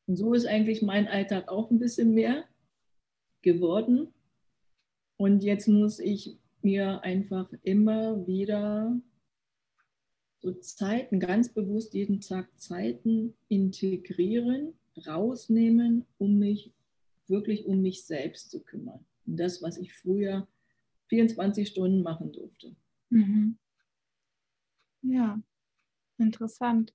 Und 0.07 0.17
so 0.17 0.33
ist 0.33 0.45
eigentlich 0.45 0.81
mein 0.81 1.07
Alltag 1.07 1.49
auch 1.49 1.71
ein 1.71 1.79
bisschen 1.79 2.13
mehr 2.13 2.45
geworden. 3.41 4.13
Und 5.17 5.43
jetzt 5.43 5.67
muss 5.67 5.99
ich 5.99 6.37
mir 6.61 7.01
einfach 7.03 7.51
immer 7.63 8.27
wieder 8.27 8.99
so 10.41 10.51
Zeiten, 10.53 11.19
ganz 11.19 11.49
bewusst 11.49 11.93
jeden 11.93 12.21
Tag 12.21 12.47
Zeiten 12.59 13.35
integrieren, 13.47 14.73
rausnehmen, 15.07 16.05
um 16.17 16.37
mich 16.37 16.71
wirklich 17.29 17.65
um 17.65 17.81
mich 17.81 18.05
selbst 18.05 18.51
zu 18.51 18.63
kümmern. 18.63 19.05
Und 19.25 19.37
das, 19.37 19.61
was 19.61 19.77
ich 19.77 19.93
früher 19.93 20.47
24 21.09 21.67
Stunden 21.67 22.01
machen 22.01 22.31
durfte. 22.31 22.75
Mhm. 23.09 23.57
Ja, 25.01 25.39
interessant. 26.17 26.93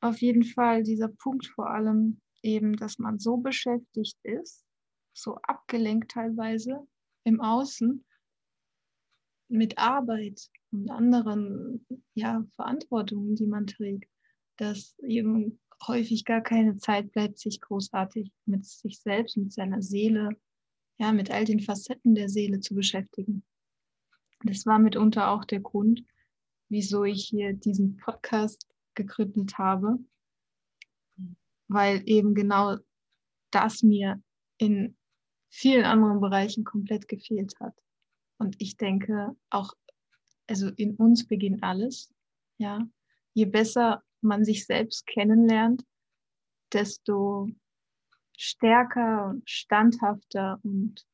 Auf 0.00 0.20
jeden 0.20 0.44
Fall 0.44 0.84
dieser 0.84 1.08
Punkt 1.08 1.46
vor 1.46 1.70
allem 1.70 2.20
eben, 2.42 2.76
dass 2.76 2.98
man 2.98 3.18
so 3.18 3.36
beschäftigt 3.36 4.16
ist, 4.22 4.64
so 5.12 5.36
abgelenkt 5.42 6.12
teilweise, 6.12 6.86
im 7.24 7.40
Außen 7.40 8.04
mit 9.48 9.78
Arbeit 9.78 10.48
und 10.70 10.90
anderen 10.90 11.84
ja, 12.14 12.44
Verantwortungen, 12.54 13.34
die 13.34 13.46
man 13.46 13.66
trägt, 13.66 14.08
dass 14.56 14.96
eben 15.00 15.58
häufig 15.86 16.24
gar 16.24 16.40
keine 16.40 16.76
Zeit 16.76 17.12
bleibt, 17.12 17.38
sich 17.38 17.60
großartig 17.60 18.32
mit 18.46 18.64
sich 18.64 19.00
selbst, 19.00 19.36
mit 19.36 19.52
seiner 19.52 19.82
Seele, 19.82 20.30
ja, 20.98 21.12
mit 21.12 21.30
all 21.30 21.44
den 21.44 21.60
Facetten 21.60 22.14
der 22.14 22.28
Seele 22.28 22.60
zu 22.60 22.74
beschäftigen. 22.74 23.44
Das 24.42 24.66
war 24.66 24.78
mitunter 24.78 25.30
auch 25.30 25.44
der 25.44 25.60
Grund, 25.60 26.04
wieso 26.68 27.04
ich 27.04 27.26
hier 27.26 27.52
diesen 27.52 27.96
Podcast 27.96 28.66
gegründet 28.94 29.58
habe, 29.58 29.98
weil 31.68 32.02
eben 32.06 32.34
genau 32.34 32.76
das 33.50 33.82
mir 33.82 34.22
in 34.58 34.96
vielen 35.50 35.84
anderen 35.84 36.20
Bereichen 36.20 36.64
komplett 36.64 37.08
gefehlt 37.08 37.58
hat. 37.60 37.74
Und 38.38 38.56
ich 38.58 38.76
denke 38.76 39.36
auch, 39.50 39.74
also 40.46 40.68
in 40.68 40.96
uns 40.96 41.26
beginnt 41.26 41.62
alles. 41.62 42.12
Ja, 42.58 42.86
je 43.34 43.44
besser 43.44 44.02
man 44.20 44.44
sich 44.44 44.66
selbst 44.66 45.06
kennenlernt, 45.06 45.84
desto 46.72 47.48
stärker, 48.36 49.34
standhafter 49.44 50.60
und 50.62 51.06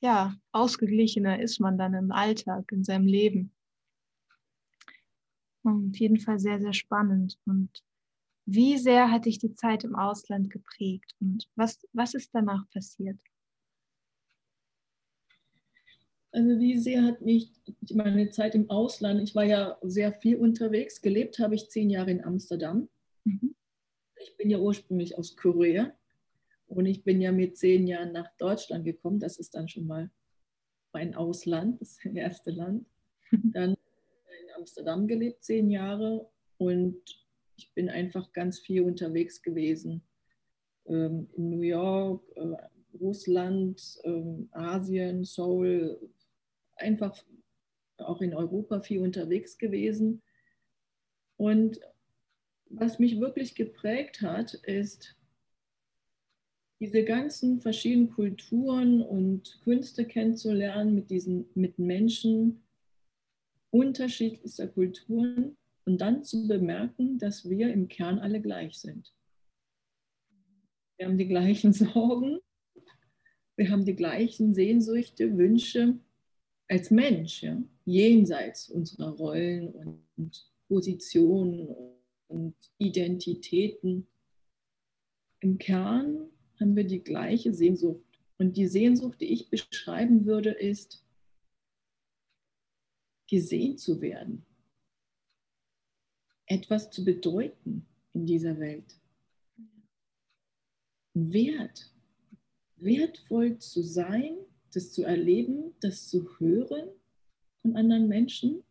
ja, 0.00 0.36
ausgeglichener 0.52 1.40
ist 1.40 1.60
man 1.60 1.78
dann 1.78 1.94
im 1.94 2.12
Alltag, 2.12 2.70
in 2.70 2.84
seinem 2.84 3.06
Leben. 3.06 3.52
Und 5.62 5.90
auf 5.90 5.96
jeden 5.98 6.20
Fall 6.20 6.38
sehr, 6.38 6.60
sehr 6.60 6.74
spannend. 6.74 7.38
Und 7.44 7.82
wie 8.44 8.78
sehr 8.78 9.10
hat 9.10 9.24
dich 9.24 9.38
die 9.38 9.54
Zeit 9.54 9.84
im 9.84 9.96
Ausland 9.96 10.50
geprägt 10.50 11.12
und 11.20 11.48
was, 11.56 11.80
was 11.92 12.14
ist 12.14 12.34
danach 12.34 12.68
passiert? 12.70 13.18
Also 16.36 16.58
wie 16.58 16.76
sehr 16.76 17.02
hat 17.02 17.22
mich 17.22 17.50
meine 17.94 18.28
Zeit 18.28 18.54
im 18.54 18.68
Ausland, 18.68 19.22
ich 19.22 19.34
war 19.34 19.44
ja 19.44 19.78
sehr 19.80 20.12
viel 20.12 20.36
unterwegs, 20.36 21.00
gelebt 21.00 21.38
habe 21.38 21.54
ich 21.54 21.70
zehn 21.70 21.88
Jahre 21.88 22.10
in 22.10 22.22
Amsterdam. 22.22 22.90
Mhm. 23.24 23.54
Ich 24.20 24.36
bin 24.36 24.50
ja 24.50 24.58
ursprünglich 24.58 25.16
aus 25.16 25.34
Korea 25.34 25.94
und 26.66 26.84
ich 26.84 27.04
bin 27.04 27.22
ja 27.22 27.32
mit 27.32 27.56
zehn 27.56 27.86
Jahren 27.86 28.12
nach 28.12 28.28
Deutschland 28.36 28.84
gekommen. 28.84 29.18
Das 29.18 29.38
ist 29.38 29.54
dann 29.54 29.66
schon 29.66 29.86
mal 29.86 30.10
mein 30.92 31.14
Ausland, 31.14 31.80
das 31.80 32.04
erste 32.04 32.50
Land. 32.50 32.86
Dann 33.30 33.70
in 33.70 34.54
Amsterdam 34.58 35.08
gelebt, 35.08 35.42
zehn 35.42 35.70
Jahre 35.70 36.28
und 36.58 37.00
ich 37.56 37.72
bin 37.72 37.88
einfach 37.88 38.30
ganz 38.34 38.58
viel 38.58 38.82
unterwegs 38.82 39.40
gewesen. 39.40 40.02
Ähm, 40.84 41.30
in 41.34 41.48
New 41.48 41.62
York, 41.62 42.22
äh, 42.34 42.56
Russland, 43.00 43.80
ähm, 44.04 44.48
Asien, 44.52 45.24
Seoul, 45.24 45.98
einfach 46.76 47.22
auch 47.98 48.20
in 48.20 48.34
Europa 48.34 48.80
viel 48.80 49.00
unterwegs 49.00 49.58
gewesen. 49.58 50.22
Und 51.36 51.80
was 52.68 52.98
mich 52.98 53.20
wirklich 53.20 53.54
geprägt 53.54 54.22
hat, 54.22 54.54
ist 54.54 55.16
diese 56.80 57.04
ganzen 57.04 57.60
verschiedenen 57.60 58.10
Kulturen 58.10 59.02
und 59.02 59.60
Künste 59.62 60.04
kennenzulernen 60.04 60.94
mit 60.94 61.10
diesen 61.10 61.46
mit 61.54 61.78
Menschen 61.78 62.62
unterschiedlichster 63.70 64.68
Kulturen 64.68 65.56
und 65.84 66.00
dann 66.00 66.24
zu 66.24 66.46
bemerken, 66.46 67.18
dass 67.18 67.48
wir 67.48 67.72
im 67.72 67.88
Kern 67.88 68.18
alle 68.18 68.40
gleich 68.40 68.78
sind. 68.78 69.14
Wir 70.98 71.06
haben 71.06 71.18
die 71.18 71.28
gleichen 71.28 71.72
Sorgen, 71.74 72.40
wir 73.56 73.70
haben 73.70 73.84
die 73.84 73.96
gleichen 73.96 74.52
Sehnsüchte, 74.52 75.36
Wünsche, 75.38 75.98
als 76.68 76.90
Mensch, 76.90 77.42
ja, 77.42 77.62
jenseits 77.84 78.68
unserer 78.68 79.10
Rollen 79.16 80.02
und 80.16 80.50
Positionen 80.68 81.68
und 82.28 82.56
Identitäten. 82.78 84.06
Im 85.40 85.58
Kern 85.58 86.30
haben 86.58 86.74
wir 86.74 86.84
die 86.84 87.04
gleiche 87.04 87.54
Sehnsucht. 87.54 88.02
Und 88.38 88.56
die 88.56 88.66
Sehnsucht, 88.66 89.20
die 89.20 89.32
ich 89.32 89.48
beschreiben 89.48 90.26
würde, 90.26 90.50
ist 90.50 91.02
gesehen 93.28 93.78
zu 93.78 94.00
werden, 94.00 94.44
etwas 96.46 96.90
zu 96.90 97.04
bedeuten 97.04 97.86
in 98.12 98.26
dieser 98.26 98.58
Welt. 98.58 98.98
Wert, 101.14 101.92
wertvoll 102.76 103.58
zu 103.58 103.82
sein, 103.82 104.36
das 104.72 104.92
zu 104.92 105.02
erleben, 105.02 105.74
das 105.80 106.08
zu 106.08 106.38
hören 106.38 106.88
von 107.62 107.76
anderen 107.76 108.08
Menschen, 108.08 108.62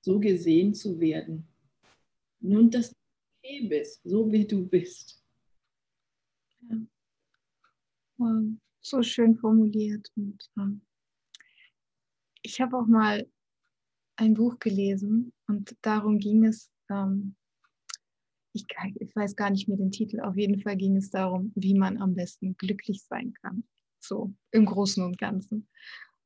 so 0.00 0.18
gesehen 0.18 0.74
zu 0.74 1.00
werden. 1.00 1.46
Nun, 2.40 2.70
dass 2.70 2.90
du 2.90 2.96
okay 3.42 3.68
bist, 3.68 4.02
so 4.04 4.30
wie 4.30 4.46
du 4.46 4.66
bist. 4.66 5.22
Ja. 6.68 6.76
Wow, 8.18 8.44
so 8.80 9.02
schön 9.02 9.36
formuliert. 9.36 10.10
Und 10.16 10.50
ähm, 10.58 10.82
ich 12.42 12.60
habe 12.60 12.78
auch 12.78 12.86
mal 12.86 13.26
ein 14.16 14.34
Buch 14.34 14.58
gelesen 14.58 15.32
und 15.46 15.76
darum 15.82 16.18
ging 16.18 16.44
es, 16.44 16.70
ähm, 16.90 17.34
ich, 18.52 18.66
ich, 18.96 19.16
weiß 19.16 19.36
gar 19.36 19.50
nicht 19.50 19.68
mehr 19.68 19.78
den 19.78 19.92
Titel, 19.92 20.20
auf 20.20 20.36
jeden 20.36 20.60
Fall 20.60 20.76
ging 20.76 20.96
es 20.96 21.10
darum, 21.10 21.52
wie 21.54 21.74
man 21.74 21.98
am 21.98 22.14
besten 22.14 22.56
glücklich 22.56 23.02
sein 23.04 23.32
kann. 23.40 23.64
So 24.00 24.32
im 24.50 24.66
Großen 24.66 25.04
und 25.04 25.18
Ganzen. 25.18 25.68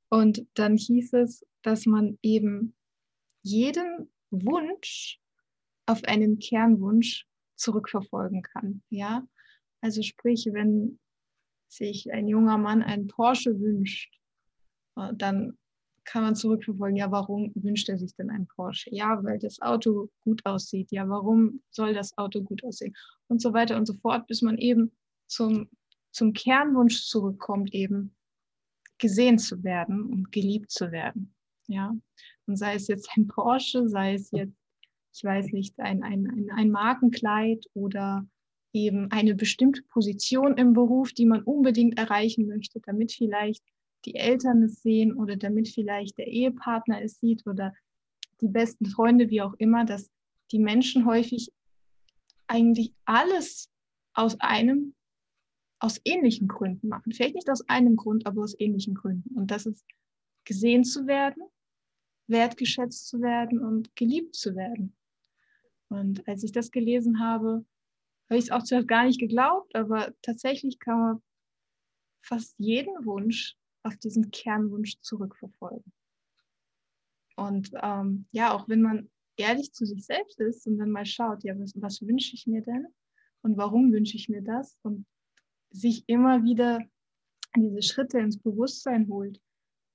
Und 0.08 0.46
dann 0.54 0.76
hieß 0.76 1.12
es, 1.14 1.44
dass 1.62 1.86
man 1.86 2.18
eben 2.22 2.74
jeden 3.42 4.10
Wunsch 4.30 5.20
auf 5.86 6.02
einen 6.04 6.38
Kernwunsch 6.38 7.26
zurückverfolgen 7.56 8.42
kann. 8.42 8.82
Ja, 8.90 9.26
also 9.80 10.02
sprich, 10.02 10.48
wenn 10.52 10.98
sich 11.68 12.12
ein 12.12 12.28
junger 12.28 12.58
Mann 12.58 12.82
einen 12.82 13.08
Porsche 13.08 13.58
wünscht, 13.60 14.18
äh, 14.96 15.12
dann 15.14 15.58
kann 16.04 16.22
man 16.22 16.36
zurückverfolgen, 16.36 16.96
ja, 16.96 17.10
warum 17.10 17.50
wünscht 17.54 17.88
er 17.88 17.98
sich 17.98 18.14
denn 18.14 18.30
einen 18.30 18.46
Porsche? 18.46 18.94
Ja, 18.94 19.22
weil 19.24 19.38
das 19.38 19.60
Auto 19.62 20.10
gut 20.20 20.44
aussieht. 20.44 20.92
Ja, 20.92 21.08
warum 21.08 21.62
soll 21.70 21.94
das 21.94 22.16
Auto 22.18 22.42
gut 22.42 22.62
aussehen? 22.62 22.94
Und 23.26 23.40
so 23.40 23.52
weiter 23.54 23.76
und 23.76 23.86
so 23.86 23.94
fort, 23.94 24.26
bis 24.26 24.42
man 24.42 24.58
eben 24.58 24.92
zum, 25.26 25.68
zum 26.14 26.32
Kernwunsch 26.32 27.06
zurückkommt, 27.06 27.74
eben 27.74 28.14
gesehen 28.98 29.38
zu 29.38 29.62
werden 29.64 30.04
und 30.04 30.32
geliebt 30.32 30.70
zu 30.70 30.92
werden. 30.92 31.34
Ja, 31.66 31.94
und 32.46 32.56
sei 32.56 32.74
es 32.74 32.88
jetzt 32.88 33.10
ein 33.16 33.26
Porsche, 33.26 33.88
sei 33.88 34.14
es 34.14 34.30
jetzt, 34.30 34.56
ich 35.12 35.24
weiß 35.24 35.52
nicht, 35.52 35.78
ein, 35.78 36.02
ein, 36.02 36.26
ein, 36.26 36.50
ein 36.54 36.70
Markenkleid 36.70 37.66
oder 37.74 38.26
eben 38.72 39.10
eine 39.10 39.34
bestimmte 39.34 39.82
Position 39.82 40.56
im 40.56 40.72
Beruf, 40.72 41.12
die 41.12 41.26
man 41.26 41.42
unbedingt 41.42 41.98
erreichen 41.98 42.46
möchte, 42.46 42.80
damit 42.80 43.12
vielleicht 43.12 43.64
die 44.04 44.16
Eltern 44.16 44.62
es 44.62 44.82
sehen 44.82 45.14
oder 45.14 45.36
damit 45.36 45.68
vielleicht 45.68 46.18
der 46.18 46.26
Ehepartner 46.26 47.02
es 47.02 47.18
sieht 47.20 47.46
oder 47.46 47.72
die 48.40 48.48
besten 48.48 48.86
Freunde, 48.86 49.30
wie 49.30 49.42
auch 49.42 49.54
immer, 49.54 49.84
dass 49.84 50.10
die 50.52 50.58
Menschen 50.58 51.06
häufig 51.06 51.50
eigentlich 52.46 52.92
alles 53.04 53.70
aus 54.12 54.38
einem, 54.40 54.93
aus 55.84 56.00
ähnlichen 56.06 56.48
Gründen 56.48 56.88
machen. 56.88 57.12
Vielleicht 57.12 57.34
nicht 57.34 57.50
aus 57.50 57.68
einem 57.68 57.96
Grund, 57.96 58.26
aber 58.26 58.42
aus 58.42 58.58
ähnlichen 58.58 58.94
Gründen. 58.94 59.34
Und 59.34 59.50
das 59.50 59.66
ist 59.66 59.84
gesehen 60.46 60.82
zu 60.82 61.06
werden, 61.06 61.42
wertgeschätzt 62.26 63.06
zu 63.06 63.20
werden 63.20 63.58
und 63.58 63.94
geliebt 63.94 64.34
zu 64.34 64.56
werden. 64.56 64.96
Und 65.90 66.26
als 66.26 66.42
ich 66.42 66.52
das 66.52 66.70
gelesen 66.70 67.20
habe, 67.20 67.66
habe 68.30 68.38
ich 68.38 68.44
es 68.44 68.50
auch 68.50 68.62
zuerst 68.62 68.88
gar 68.88 69.04
nicht 69.04 69.20
geglaubt, 69.20 69.76
aber 69.76 70.14
tatsächlich 70.22 70.78
kann 70.78 70.98
man 70.98 71.22
fast 72.22 72.54
jeden 72.58 73.04
Wunsch 73.04 73.54
auf 73.82 73.94
diesen 73.98 74.30
Kernwunsch 74.30 74.98
zurückverfolgen. 75.00 75.92
Und 77.36 77.72
ähm, 77.82 78.26
ja, 78.32 78.54
auch 78.54 78.68
wenn 78.68 78.80
man 78.80 79.10
ehrlich 79.36 79.74
zu 79.74 79.84
sich 79.84 80.06
selbst 80.06 80.40
ist 80.40 80.66
und 80.66 80.78
dann 80.78 80.90
mal 80.90 81.04
schaut, 81.04 81.44
ja, 81.44 81.58
was, 81.58 81.74
was 81.76 82.00
wünsche 82.00 82.34
ich 82.34 82.46
mir 82.46 82.62
denn 82.62 82.86
und 83.42 83.58
warum 83.58 83.92
wünsche 83.92 84.16
ich 84.16 84.30
mir 84.30 84.40
das 84.40 84.78
und 84.80 85.04
sich 85.74 86.04
immer 86.06 86.44
wieder 86.44 86.80
diese 87.56 87.82
Schritte 87.82 88.18
ins 88.18 88.38
Bewusstsein 88.38 89.08
holt, 89.08 89.40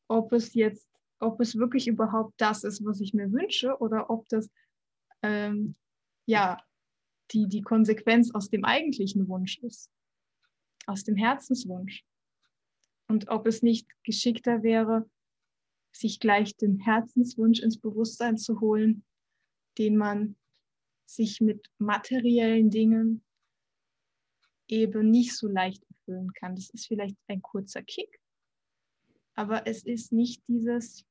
ob 0.08 0.34
es 0.34 0.54
jetzt, 0.54 0.88
ob 1.20 1.40
es 1.40 1.56
wirklich 1.56 1.88
überhaupt 1.88 2.34
das 2.38 2.64
ist, 2.64 2.84
was 2.86 3.00
ich 3.02 3.14
mir 3.14 3.32
wünsche 3.32 3.78
oder 3.80 4.10
ob 4.10 4.28
das 4.30 4.50
ähm, 5.22 5.76
ja 6.26 6.62
die, 7.32 7.48
die 7.48 7.62
Konsequenz 7.62 8.34
aus 8.34 8.50
dem 8.50 8.66
eigentlichen 8.66 9.28
Wunsch 9.28 9.60
ist, 9.60 9.92
aus 10.86 11.04
dem 11.04 11.16
Herzenswunsch. 11.16 12.04
Und 13.08 13.30
ob 13.30 13.48
es 13.48 13.62
nicht 13.62 13.88
geschickter 14.04 14.64
wäre, 14.64 15.10
sich 15.92 16.20
gleich 16.20 16.56
den 16.56 16.78
Herzenswunsch 16.78 17.60
ins 17.60 17.80
Bewusstsein 17.80 18.38
zu 18.38 18.60
holen, 18.60 19.04
den 19.78 19.98
man 19.98 20.36
sich 21.06 21.42
mit 21.42 21.70
materiellen 21.80 22.70
Dingen 22.70 23.24
eben 24.70 25.10
nicht 25.10 25.36
so 25.36 25.48
leicht 25.48 25.84
erfüllen 25.90 26.32
kann. 26.34 26.56
Das 26.56 26.70
ist 26.70 26.88
vielleicht 26.88 27.18
ein 27.28 27.42
kurzer 27.42 27.82
Kick, 27.82 28.20
aber 29.36 29.68
es 29.68 29.84
ist 29.84 30.12
nicht 30.12 30.42
dieses 30.48 31.06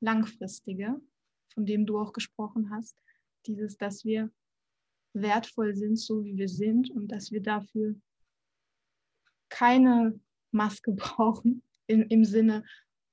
langfristige, 0.00 1.00
von 1.54 1.66
dem 1.66 1.86
du 1.86 1.98
auch 1.98 2.12
gesprochen 2.12 2.70
hast, 2.70 2.96
dieses, 3.46 3.76
dass 3.76 4.04
wir 4.04 4.30
wertvoll 5.14 5.74
sind, 5.74 5.96
so 5.96 6.24
wie 6.24 6.36
wir 6.36 6.48
sind 6.48 6.90
und 6.90 7.08
dass 7.08 7.30
wir 7.30 7.42
dafür 7.42 7.94
keine 9.48 10.18
Maske 10.50 10.92
brauchen 10.96 11.62
im, 11.86 12.02
im 12.08 12.24
Sinne 12.24 12.64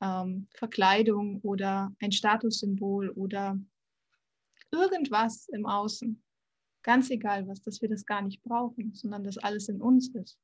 ähm, 0.02 0.47
Verkleidung 0.54 1.41
oder 1.41 1.93
ein 1.99 2.12
Statussymbol 2.12 3.10
oder 3.10 3.60
irgendwas 4.71 5.49
im 5.49 5.65
Außen. 5.65 6.23
Ganz 6.89 7.12
egal 7.12 7.47
was, 7.47 7.62
dass 7.62 7.84
wir 7.84 7.89
das 7.89 8.04
gar 8.04 8.23
nicht 8.23 8.41
brauchen, 8.41 8.95
sondern 8.95 9.23
dass 9.23 9.38
alles 9.38 9.69
in 9.69 9.80
uns 9.80 10.10
ist. 10.15 10.39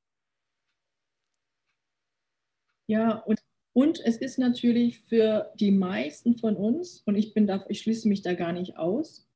Ja, 2.86 3.18
und, 3.24 3.40
und 3.74 4.00
es 4.06 4.18
ist 4.18 4.38
natürlich 4.38 5.00
für 5.00 5.52
die 5.56 5.72
meisten 5.72 6.38
von 6.38 6.56
uns, 6.56 7.02
und 7.08 7.16
ich 7.16 7.34
bin 7.34 7.48
da, 7.48 7.66
ich 7.68 7.82
schließe 7.82 8.08
mich 8.08 8.22
da 8.22 8.36
gar 8.36 8.54
nicht 8.54 8.78
aus, 8.78 9.28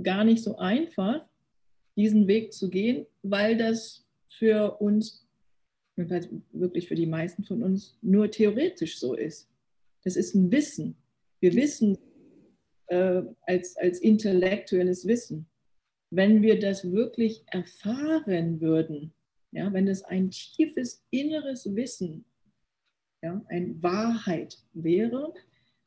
gar 0.00 0.22
nicht 0.22 0.44
so 0.44 0.56
einfach, 0.56 1.26
diesen 1.96 2.28
Weg 2.28 2.52
zu 2.52 2.70
gehen, 2.70 3.06
weil 3.24 3.56
das 3.56 4.06
für 4.28 4.80
uns 4.80 5.26
wirklich 5.96 6.86
für 6.86 6.94
die 6.94 7.06
meisten 7.06 7.42
von 7.42 7.64
uns, 7.64 7.98
nur 8.02 8.30
theoretisch 8.30 9.00
so 9.00 9.14
ist. 9.14 9.50
Das 10.04 10.14
ist 10.14 10.36
ein 10.36 10.52
Wissen. 10.52 10.94
Wir 11.40 11.54
wissen 11.54 11.98
äh, 12.86 13.22
als, 13.48 13.76
als 13.78 13.98
intellektuelles 13.98 15.08
Wissen. 15.08 15.48
Wenn 16.14 16.42
wir 16.42 16.60
das 16.60 16.92
wirklich 16.92 17.42
erfahren 17.46 18.60
würden, 18.60 19.14
ja, 19.50 19.72
wenn 19.72 19.88
es 19.88 20.04
ein 20.04 20.30
tiefes 20.30 21.02
inneres 21.08 21.74
Wissen, 21.74 22.26
ja, 23.22 23.40
eine 23.48 23.82
Wahrheit 23.82 24.58
wäre, 24.74 25.32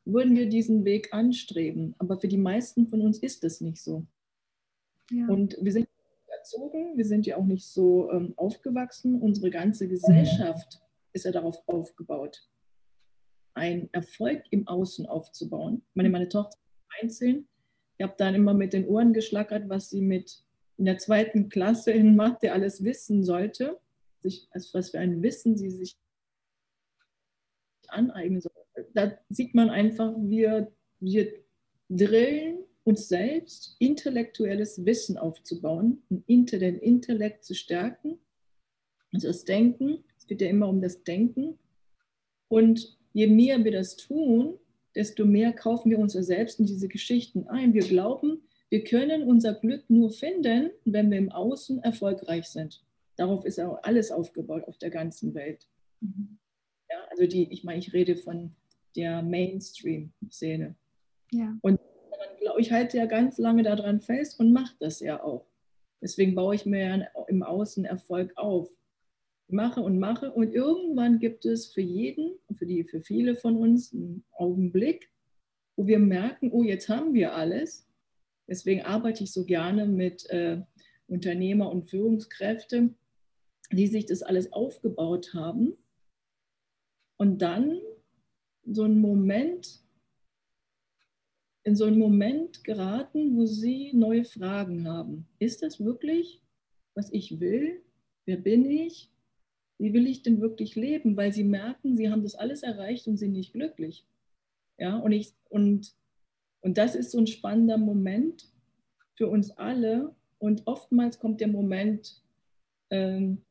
würden 0.04 0.34
wir 0.34 0.48
diesen 0.48 0.84
Weg 0.84 1.14
anstreben. 1.14 1.94
Aber 1.98 2.18
für 2.18 2.26
die 2.26 2.38
meisten 2.38 2.88
von 2.88 3.02
uns 3.02 3.18
ist 3.20 3.44
das 3.44 3.60
nicht 3.60 3.80
so. 3.80 4.04
Ja. 5.12 5.28
Und 5.28 5.56
wir 5.60 5.72
sind 5.72 5.86
erzogen, 6.26 6.96
wir 6.96 7.04
sind 7.04 7.24
ja 7.26 7.36
auch 7.36 7.44
nicht 7.44 7.66
so 7.66 8.10
ähm, 8.10 8.34
aufgewachsen. 8.36 9.20
Unsere 9.20 9.50
ganze 9.50 9.86
Gesellschaft 9.86 10.80
ist 11.12 11.24
ja 11.24 11.30
darauf 11.30 11.62
aufgebaut, 11.68 12.48
einen 13.54 13.88
Erfolg 13.92 14.42
im 14.50 14.66
Außen 14.66 15.06
aufzubauen. 15.06 15.82
Meine, 15.94 16.10
meine 16.10 16.28
Tochter 16.28 16.58
einzeln, 17.00 17.46
ich 17.98 18.02
habe 18.02 18.14
dann 18.18 18.34
immer 18.34 18.54
mit 18.54 18.72
den 18.72 18.86
Ohren 18.86 19.12
geschlackert, 19.12 19.68
was 19.68 19.90
sie 19.90 20.02
mit 20.02 20.42
in 20.76 20.84
der 20.84 20.98
zweiten 20.98 21.48
Klasse 21.48 21.90
in 21.92 22.16
Mathe 22.16 22.52
alles 22.52 22.84
wissen 22.84 23.24
sollte, 23.24 23.78
sich, 24.20 24.46
also 24.50 24.78
was 24.78 24.90
für 24.90 24.98
ein 24.98 25.22
Wissen 25.22 25.56
sie 25.56 25.70
sich 25.70 25.96
aneignen 27.88 28.40
soll. 28.40 28.52
Da 28.92 29.18
sieht 29.30 29.54
man 29.54 29.70
einfach, 29.70 30.14
wir, 30.18 30.70
wir 31.00 31.32
drillen 31.88 32.58
uns 32.84 33.08
selbst 33.08 33.76
intellektuelles 33.78 34.84
Wissen 34.84 35.16
aufzubauen, 35.16 36.02
den 36.08 36.78
Intellekt 36.78 37.44
zu 37.44 37.54
stärken, 37.54 38.18
also 39.12 39.28
das 39.28 39.44
Denken. 39.44 40.04
Es 40.18 40.26
geht 40.26 40.42
ja 40.42 40.48
immer 40.48 40.68
um 40.68 40.80
das 40.82 41.02
Denken. 41.04 41.58
Und 42.48 42.98
je 43.12 43.26
mehr 43.26 43.64
wir 43.64 43.72
das 43.72 43.96
tun, 43.96 44.58
desto 44.96 45.24
mehr 45.24 45.52
kaufen 45.52 45.90
wir 45.90 45.98
uns 45.98 46.14
selbst 46.14 46.58
in 46.58 46.66
diese 46.66 46.88
Geschichten 46.88 47.46
ein. 47.46 47.74
Wir 47.74 47.82
glauben, 47.82 48.42
wir 48.70 48.82
können 48.82 49.22
unser 49.22 49.54
Glück 49.54 49.84
nur 49.88 50.10
finden, 50.10 50.70
wenn 50.84 51.10
wir 51.10 51.18
im 51.18 51.30
Außen 51.30 51.82
erfolgreich 51.82 52.46
sind. 52.46 52.82
Darauf 53.16 53.44
ist 53.44 53.60
auch 53.60 53.82
alles 53.82 54.10
aufgebaut 54.10 54.64
auf 54.66 54.78
der 54.78 54.90
ganzen 54.90 55.34
Welt. 55.34 55.68
Mhm. 56.00 56.38
Ja, 56.90 56.96
also 57.10 57.26
die, 57.26 57.52
ich 57.52 57.62
meine, 57.62 57.78
ich 57.78 57.92
rede 57.92 58.16
von 58.16 58.54
der 58.96 59.22
Mainstream-Szene. 59.22 60.74
Ja. 61.30 61.56
Und 61.62 61.78
ich 62.58 62.72
halte 62.72 62.96
ja 62.96 63.06
ganz 63.06 63.38
lange 63.38 63.62
daran 63.62 64.00
fest 64.00 64.40
und 64.40 64.52
mache 64.52 64.74
das 64.80 65.00
ja 65.00 65.22
auch. 65.22 65.46
Deswegen 66.00 66.34
baue 66.34 66.54
ich 66.54 66.66
mir 66.66 66.80
ja 66.80 67.24
im 67.28 67.42
Außen 67.42 67.84
Erfolg 67.84 68.32
auf. 68.36 68.70
Mache 69.48 69.80
und 69.80 69.98
mache 69.98 70.32
und 70.32 70.52
irgendwann 70.52 71.18
gibt 71.18 71.44
es 71.44 71.72
für 71.72 71.80
jeden, 71.80 72.38
für, 72.56 72.66
die, 72.66 72.84
für 72.84 73.00
viele 73.00 73.36
von 73.36 73.56
uns 73.56 73.92
einen 73.92 74.24
Augenblick, 74.32 75.10
wo 75.76 75.86
wir 75.86 75.98
merken, 75.98 76.50
oh, 76.52 76.64
jetzt 76.64 76.88
haben 76.88 77.14
wir 77.14 77.34
alles. 77.34 77.86
Deswegen 78.48 78.82
arbeite 78.82 79.24
ich 79.24 79.32
so 79.32 79.44
gerne 79.44 79.86
mit 79.86 80.28
äh, 80.30 80.62
Unternehmer 81.06 81.70
und 81.70 81.90
Führungskräften, 81.90 82.96
die 83.70 83.86
sich 83.86 84.06
das 84.06 84.22
alles 84.22 84.52
aufgebaut 84.52 85.34
haben. 85.34 85.76
Und 87.16 87.42
dann 87.42 87.80
so 88.64 88.82
einen 88.82 89.00
Moment, 89.00 89.82
in 91.64 91.76
so 91.76 91.84
einen 91.84 91.98
Moment 91.98 92.64
geraten, 92.64 93.36
wo 93.36 93.46
sie 93.46 93.92
neue 93.92 94.24
Fragen 94.24 94.88
haben. 94.88 95.26
Ist 95.38 95.62
das 95.62 95.84
wirklich, 95.84 96.42
was 96.94 97.12
ich 97.12 97.40
will? 97.40 97.82
Wer 98.24 98.36
bin 98.36 98.64
ich? 98.68 99.10
Wie 99.78 99.92
will 99.92 100.06
ich 100.06 100.22
denn 100.22 100.40
wirklich 100.40 100.74
leben? 100.74 101.16
Weil 101.16 101.32
sie 101.32 101.44
merken, 101.44 101.96
sie 101.96 102.10
haben 102.10 102.22
das 102.22 102.34
alles 102.34 102.62
erreicht 102.62 103.06
und 103.06 103.16
sind 103.16 103.32
nicht 103.32 103.52
glücklich. 103.52 104.06
Ja, 104.78 104.96
und, 104.96 105.12
ich, 105.12 105.32
und, 105.48 105.94
und 106.60 106.78
das 106.78 106.94
ist 106.94 107.10
so 107.10 107.18
ein 107.18 107.26
spannender 107.26 107.78
Moment 107.78 108.50
für 109.14 109.28
uns 109.28 109.50
alle. 109.50 110.14
Und 110.38 110.66
oftmals 110.66 111.18
kommt 111.18 111.40
der 111.40 111.48
Moment, 111.48 112.22
ähm, 112.90 113.42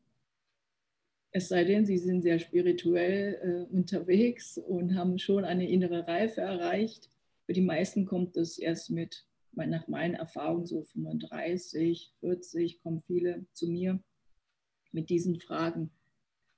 es 1.32 1.50
sei 1.50 1.66
denn, 1.66 1.86
sie 1.86 1.98
sind 1.98 2.22
sehr 2.22 2.40
spirituell 2.40 3.68
äh, 3.70 3.76
unterwegs 3.76 4.58
und 4.58 4.96
haben 4.96 5.20
schon 5.20 5.44
eine 5.44 5.68
innere 5.70 6.08
Reife 6.08 6.42
erreicht. 6.42 7.10
Für 7.46 7.54
die 7.54 7.62
meisten 7.62 8.06
kommt 8.06 8.38
es 8.38 8.58
erst 8.58 8.90
mit, 8.90 9.26
nach 9.52 9.88
meinen 9.88 10.16
Erfahrungen, 10.16 10.66
so 10.66 10.84
35, 10.84 12.14
40, 12.22 12.82
kommen 12.82 13.02
viele 13.02 13.46
zu 13.54 13.68
mir 13.68 14.00
mit 14.94 15.10
diesen 15.10 15.40
Fragen. 15.40 15.92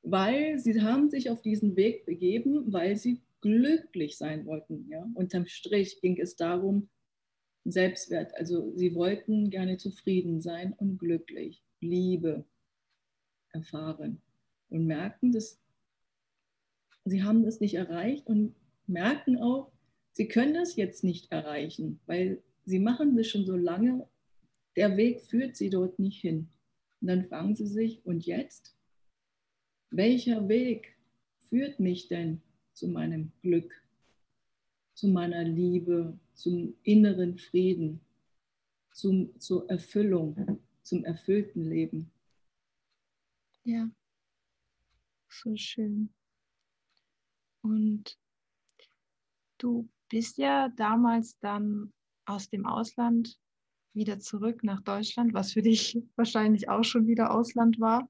Weil 0.10 0.58
sie 0.60 0.82
haben 0.82 1.10
sich 1.10 1.30
auf 1.30 1.41
diesen 1.41 1.76
Weg 1.76 2.06
begeben, 2.06 2.72
weil 2.72 2.96
sie 2.96 3.22
glücklich 3.41 4.17
sein 4.17 4.46
wollten. 4.46 4.88
Ja? 4.89 5.06
Unterm 5.15 5.48
Strich 5.48 6.00
ging 6.02 6.17
es 6.20 6.36
darum, 6.36 6.89
Selbstwert. 7.65 8.34
Also 8.36 8.72
sie 8.76 8.96
wollten 8.96 9.50
gerne 9.50 9.78
zufrieden 9.78 10.41
sein 10.41 10.74
und 10.74 10.98
glücklich, 10.98 11.62
Liebe 11.82 12.46
erfahren 13.52 14.22
und 14.70 14.86
merken, 14.86 15.32
dass 15.32 15.60
sie 17.06 17.24
haben 17.24 17.43
das 17.43 17.60
nicht 17.60 17.76
erreicht 17.76 18.28
und 18.28 18.56
merken 18.88 19.38
auch, 19.38 19.72
sie 20.13 20.28
können 20.28 20.54
das 20.54 20.76
jetzt 20.76 21.04
nicht 21.04 21.32
erreichen, 21.32 22.00
weil 22.06 22.41
sie 22.65 22.80
machen 22.80 23.17
das 23.17 23.28
schon 23.28 23.46
so 23.46 23.56
lange, 23.56 24.08
der 24.76 24.96
Weg 24.96 25.22
führt 25.22 25.58
sie 25.58 25.70
dort 25.70 26.00
nicht 26.00 26.22
hin. 26.22 26.50
Und 27.02 27.08
dann 27.08 27.26
fragen 27.26 27.56
sie 27.56 27.67
sich, 27.67 28.06
und 28.06 28.26
jetzt? 28.26 28.77
Welcher 29.89 30.47
Weg 30.50 30.97
führt 31.39 31.80
mich 31.80 32.08
denn 32.08 32.41
zu 32.73 32.88
meinem 32.88 33.32
Glück, 33.41 33.73
zu 34.93 35.08
meiner 35.08 35.43
Liebe, 35.43 36.19
zum 36.34 36.76
inneren 36.84 37.38
Frieden, 37.38 38.02
zum, 38.91 39.39
zur 39.39 39.69
Erfüllung, 39.69 40.60
zum 40.84 41.06
erfüllten 41.06 41.63
Leben? 41.63 42.12
Ja. 43.63 43.89
So 45.30 45.56
schön. 45.56 46.13
Und 47.62 48.17
du 49.58 49.89
bist 50.10 50.38
ja 50.38 50.69
damals 50.69 51.38
dann 51.39 51.93
aus 52.26 52.50
dem 52.50 52.65
Ausland 52.65 53.39
wieder 53.93 54.19
zurück 54.19 54.63
nach 54.63 54.82
Deutschland, 54.82 55.34
was 55.34 55.54
für 55.54 55.62
dich 55.62 55.97
wahrscheinlich 56.15 56.69
auch 56.69 56.84
schon 56.84 57.08
wieder 57.08 57.32
Ausland 57.32 57.80
war. 57.80 58.10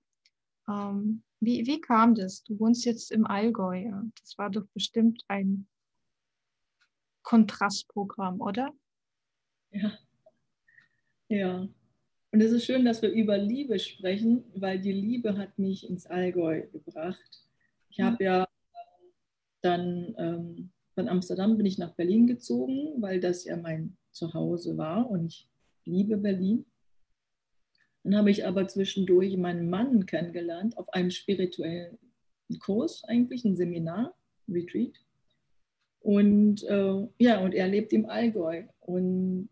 Ähm, 0.68 1.24
wie, 1.40 1.66
wie 1.68 1.82
kam 1.82 2.16
das? 2.16 2.44
Du 2.44 2.60
wohnst 2.60 2.86
jetzt 2.86 3.12
im 3.12 3.26
Allgäu. 3.26 3.92
Das 4.22 4.38
war 4.38 4.50
doch 4.50 4.66
bestimmt 4.74 5.24
ein 5.28 5.68
Kontrastprogramm, 7.24 8.42
oder? 8.42 8.74
Ja. 9.72 9.98
Ja. 11.30 11.68
Und 12.32 12.42
es 12.42 12.52
ist 12.52 12.66
schön, 12.66 12.86
dass 12.86 13.02
wir 13.02 13.12
über 13.12 13.38
Liebe 13.38 13.80
sprechen, 13.80 14.44
weil 14.56 14.80
die 14.80 14.92
Liebe 14.92 15.38
hat 15.38 15.58
mich 15.58 15.90
ins 15.90 16.06
Allgäu 16.06 16.68
gebracht. 16.68 17.44
Ich 17.90 18.00
habe 18.00 18.24
ja 18.24 18.42
ähm, 18.44 19.12
dann 19.62 20.16
ähm, 20.18 20.72
von 20.94 21.08
Amsterdam 21.08 21.58
bin 21.58 21.66
ich 21.66 21.78
nach 21.78 21.94
Berlin 21.96 22.28
gezogen, 22.28 23.02
weil 23.02 23.20
das 23.20 23.44
ja 23.44 23.58
mein 23.58 23.98
Zuhause 24.12 24.78
war 24.78 25.10
und 25.10 25.28
ich 25.28 25.50
liebe 25.86 26.18
Berlin. 26.18 26.66
Dann 28.08 28.16
habe 28.16 28.32
ich 28.32 28.48
aber 28.48 28.70
zwischendurch 28.70 29.36
meinen 29.36 29.70
Mann 29.70 30.06
kennengelernt 30.06 30.78
auf 30.78 30.88
einem 30.94 31.12
spirituellen 31.12 31.98
Kurs, 32.58 33.04
eigentlich 33.04 33.44
ein 33.44 33.58
Seminar, 33.58 34.16
Retreat. 34.48 34.94
Und 36.00 36.64
äh, 36.64 37.06
ja, 37.20 37.42
und 37.42 37.54
er 37.54 37.68
lebt 37.68 37.92
im 37.92 38.06
Allgäu. 38.06 38.64
Und 38.80 39.50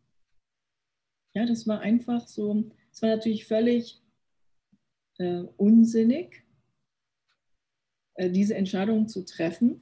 ja, 1.33 1.45
das 1.45 1.67
war 1.67 1.81
einfach 1.81 2.29
so, 2.29 2.71
es 2.93 3.01
war 3.01 3.09
natürlich 3.09 3.45
völlig 3.45 4.01
äh, 5.17 5.43
unsinnig, 5.57 6.45
äh, 8.13 8.29
diese 8.29 8.55
Entscheidung 8.55 9.09
zu 9.09 9.25
treffen. 9.25 9.81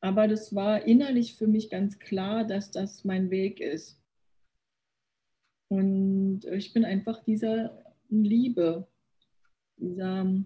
Aber 0.00 0.26
das 0.26 0.56
war 0.56 0.88
innerlich 0.88 1.36
für 1.36 1.46
mich 1.46 1.70
ganz 1.70 2.00
klar, 2.00 2.44
dass 2.44 2.72
das 2.72 3.04
mein 3.04 3.30
Weg 3.30 3.60
ist. 3.60 3.99
Und 5.70 6.44
ich 6.46 6.72
bin 6.72 6.84
einfach 6.84 7.22
dieser 7.22 7.80
Liebe, 8.08 8.88
dieser, 9.76 10.44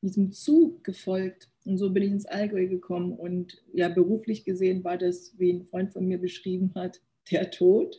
diesem 0.00 0.30
Zug 0.30 0.84
gefolgt. 0.84 1.50
Und 1.64 1.76
so 1.76 1.90
bin 1.90 2.04
ich 2.04 2.10
ins 2.12 2.26
Allgäu 2.26 2.68
gekommen. 2.68 3.12
Und 3.12 3.64
ja, 3.72 3.88
beruflich 3.88 4.44
gesehen 4.44 4.84
war 4.84 4.96
das, 4.96 5.36
wie 5.38 5.52
ein 5.52 5.64
Freund 5.64 5.92
von 5.92 6.06
mir 6.06 6.18
beschrieben 6.18 6.72
hat, 6.76 7.02
der 7.32 7.50
Tod. 7.50 7.98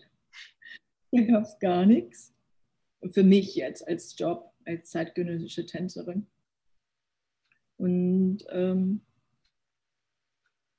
Da 1.12 1.22
gab 1.24 1.44
es 1.44 1.60
gar 1.60 1.86
nichts. 1.86 2.34
Für 3.10 3.24
mich 3.24 3.54
jetzt 3.56 3.86
als 3.86 4.18
Job, 4.18 4.54
als 4.64 4.92
zeitgenössische 4.92 5.66
Tänzerin. 5.66 6.26
Und 7.76 8.46
ähm, 8.50 9.02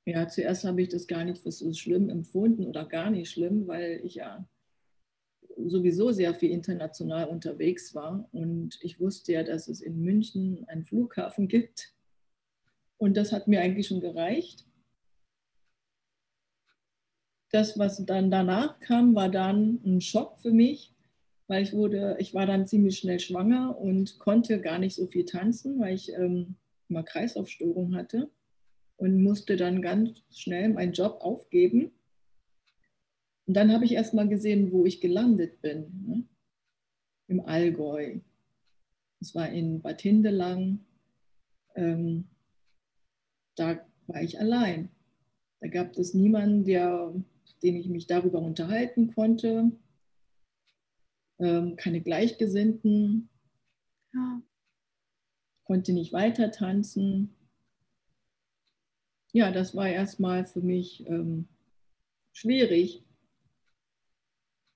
ja, 0.05 0.27
zuerst 0.27 0.63
habe 0.63 0.81
ich 0.81 0.89
das 0.89 1.05
gar 1.05 1.23
nicht 1.23 1.43
für 1.43 1.51
so 1.51 1.71
schlimm 1.71 2.09
empfunden 2.09 2.65
oder 2.65 2.85
gar 2.85 3.11
nicht 3.11 3.29
schlimm, 3.29 3.67
weil 3.67 4.01
ich 4.03 4.15
ja 4.15 4.47
sowieso 5.57 6.11
sehr 6.11 6.33
viel 6.33 6.51
international 6.51 7.27
unterwegs 7.27 7.93
war. 7.95 8.27
Und 8.31 8.77
ich 8.81 8.99
wusste 8.99 9.33
ja, 9.33 9.43
dass 9.43 9.67
es 9.67 9.81
in 9.81 10.01
München 10.01 10.65
einen 10.67 10.83
Flughafen 10.83 11.47
gibt. 11.47 11.93
Und 12.97 13.17
das 13.17 13.31
hat 13.31 13.47
mir 13.47 13.61
eigentlich 13.61 13.87
schon 13.87 14.01
gereicht 14.01 14.65
das, 17.53 17.77
was 17.77 18.03
dann 18.05 18.31
danach 18.31 18.79
kam, 18.79 19.15
war 19.15 19.29
dann 19.29 19.79
ein 19.85 20.01
Schock 20.01 20.39
für 20.39 20.51
mich, 20.51 20.91
weil 21.47 21.61
ich 21.61 21.73
wurde, 21.73 22.17
ich 22.19 22.33
war 22.33 22.47
dann 22.47 22.65
ziemlich 22.65 22.97
schnell 22.97 23.19
schwanger 23.19 23.77
und 23.77 24.17
konnte 24.17 24.59
gar 24.59 24.79
nicht 24.79 24.95
so 24.95 25.05
viel 25.05 25.23
tanzen, 25.23 25.79
weil 25.79 25.93
ich 25.93 26.11
ähm, 26.13 26.55
immer 26.89 27.03
Kreislaufstörung 27.03 27.95
hatte 27.95 28.31
und 28.97 29.21
musste 29.21 29.55
dann 29.55 29.83
ganz 29.83 30.23
schnell 30.31 30.69
meinen 30.69 30.93
Job 30.93 31.19
aufgeben. 31.21 31.91
Und 33.45 33.55
dann 33.55 33.71
habe 33.71 33.85
ich 33.85 33.93
erst 33.93 34.13
mal 34.13 34.27
gesehen, 34.27 34.71
wo 34.71 34.85
ich 34.85 35.01
gelandet 35.01 35.61
bin, 35.61 36.05
ne? 36.05 36.23
im 37.27 37.41
Allgäu. 37.41 38.19
Das 39.19 39.35
war 39.35 39.49
in 39.49 39.81
Bad 39.81 40.01
Hindelang. 40.01 40.85
Ähm, 41.75 42.27
da 43.55 43.85
war 44.07 44.21
ich 44.21 44.39
allein. 44.39 44.89
Da 45.61 45.67
gab 45.67 45.97
es 45.97 46.13
niemanden, 46.13 46.65
der 46.65 47.13
dem 47.63 47.77
ich 47.77 47.87
mich 47.87 48.07
darüber 48.07 48.39
unterhalten 48.39 49.13
konnte. 49.13 49.71
Ähm, 51.39 51.75
keine 51.77 52.01
Gleichgesinnten. 52.01 53.29
Ja. 54.13 54.41
Konnte 55.63 55.93
nicht 55.93 56.13
weiter 56.13 56.51
tanzen. 56.51 57.33
Ja, 59.31 59.51
das 59.51 59.75
war 59.75 59.87
erstmal 59.87 60.45
für 60.45 60.61
mich 60.61 61.07
ähm, 61.07 61.47
schwierig. 62.33 63.02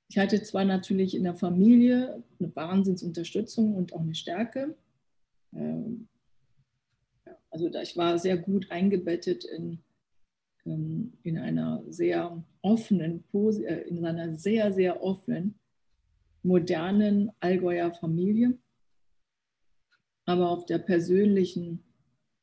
Ich 0.10 0.18
hatte 0.18 0.42
zwar 0.42 0.66
natürlich 0.66 1.16
in 1.16 1.24
der 1.24 1.36
Familie 1.36 2.24
eine 2.40 2.56
Wahnsinnsunterstützung 2.56 3.76
und 3.76 3.94
auch 3.94 4.02
eine 4.02 4.16
Stärke. 4.16 4.76
Ähm, 5.54 6.08
also 7.50 7.70
ich 7.82 7.98
war 7.98 8.18
sehr 8.18 8.38
gut 8.38 8.72
eingebettet 8.72 9.44
in 9.44 9.80
ähm, 10.68 11.14
in 11.24 11.38
einer 11.38 11.84
sehr 11.88 12.44
offenen, 12.62 13.24
äh, 13.34 13.88
in 13.88 14.06
einer 14.06 14.36
sehr, 14.36 14.74
sehr 14.74 15.02
offenen, 15.02 15.56
modernen 16.44 17.32
Allgäuer 17.40 17.94
Familie. 17.94 18.58
Aber 20.26 20.50
auf 20.50 20.66
der 20.66 20.80
persönlichen 20.80 21.84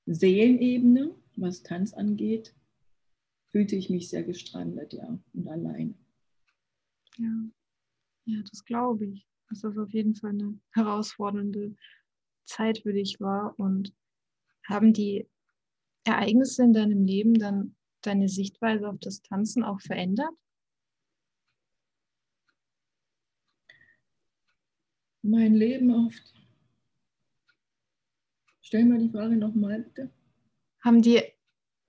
Seelenebene, 0.07 1.15
was 1.37 1.63
Tanz 1.63 1.93
angeht, 1.93 2.55
fühlte 3.51 3.77
ich 3.77 3.91
mich 3.91 4.09
sehr 4.09 4.23
gestrandet, 4.23 4.95
ja, 4.95 5.19
und 5.35 5.49
allein. 5.49 5.95
Ja, 7.17 7.31
ja 8.27 8.43
das 8.43 8.65
glaube 8.65 9.07
ich, 9.07 9.27
dass 9.49 9.61
das 9.61 9.79
auf 9.79 9.93
jeden 9.93 10.15
Fall 10.15 10.31
eine 10.31 10.59
herausfordernde 10.73 11.77
Zeit 12.45 12.79
für 12.79 12.93
dich 12.93 13.21
war. 13.21 13.59
Und 13.59 13.95
haben 14.65 14.93
die 14.93 15.29
Ereignisse 16.05 16.65
in 16.65 16.73
deinem 16.73 17.05
Leben 17.05 17.35
dann 17.35 17.77
deine 18.03 18.29
Sichtweise 18.29 18.89
auf 18.89 18.99
das 19.01 19.23
Tanzen 19.23 19.63
auch 19.63 19.81
verändert? 19.81 20.33
Mein 25.23 25.55
Leben 25.55 25.91
oft. 25.91 26.35
Stell 28.61 28.85
mir 28.85 28.99
die 28.99 29.09
Frage 29.09 29.37
nochmal 29.37 29.83
bitte. 29.83 30.11
Haben 30.83 31.01
die 31.01 31.23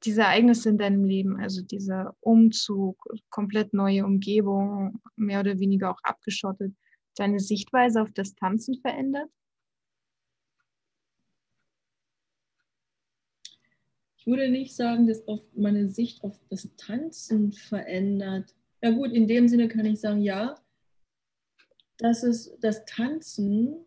diese 0.05 0.21
Ereignisse 0.21 0.69
in 0.69 0.77
deinem 0.77 1.03
Leben, 1.03 1.39
also 1.39 1.61
dieser 1.61 2.15
Umzug, 2.19 3.03
komplett 3.29 3.73
neue 3.73 4.05
Umgebung, 4.05 5.01
mehr 5.15 5.39
oder 5.39 5.59
weniger 5.59 5.91
auch 5.91 5.99
abgeschottet, 6.03 6.73
deine 7.15 7.39
Sichtweise 7.39 8.01
auf 8.01 8.11
das 8.13 8.35
Tanzen 8.35 8.79
verändert? 8.81 9.29
Ich 14.17 14.27
würde 14.27 14.49
nicht 14.49 14.75
sagen, 14.75 15.07
dass 15.07 15.27
oft 15.27 15.55
meine 15.55 15.89
Sicht 15.89 16.23
auf 16.23 16.39
das 16.49 16.69
Tanzen 16.77 17.51
verändert. 17.51 18.55
Ja 18.81 18.91
gut, 18.91 19.11
in 19.11 19.27
dem 19.27 19.47
Sinne 19.47 19.67
kann 19.67 19.85
ich 19.85 19.99
sagen, 19.99 20.21
ja, 20.21 20.55
dass 21.97 22.23
es 22.23 22.57
das 22.59 22.85
Tanzen 22.85 23.85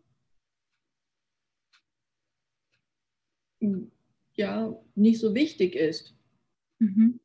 ja 4.39 4.75
nicht 4.95 5.19
so 5.19 5.35
wichtig 5.35 5.75
ist. 5.75 6.15
Mhm. 6.79 7.19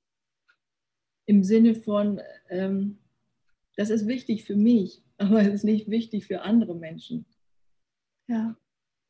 Im 1.26 1.42
Sinne 1.42 1.74
von, 1.74 2.20
ähm, 2.50 2.98
das 3.76 3.88
ist 3.88 4.06
wichtig 4.06 4.44
für 4.44 4.56
mich, 4.56 5.02
aber 5.16 5.40
es 5.40 5.54
ist 5.54 5.64
nicht 5.64 5.88
wichtig 5.88 6.26
für 6.26 6.42
andere 6.42 6.74
Menschen. 6.74 7.24
Ja. 8.28 8.58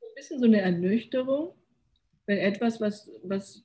Ein 0.01 0.15
bisschen 0.15 0.39
so 0.39 0.45
eine 0.45 0.61
Ernüchterung, 0.61 1.55
wenn 2.27 2.39
etwas, 2.39 2.81
was, 2.81 3.11
was, 3.23 3.65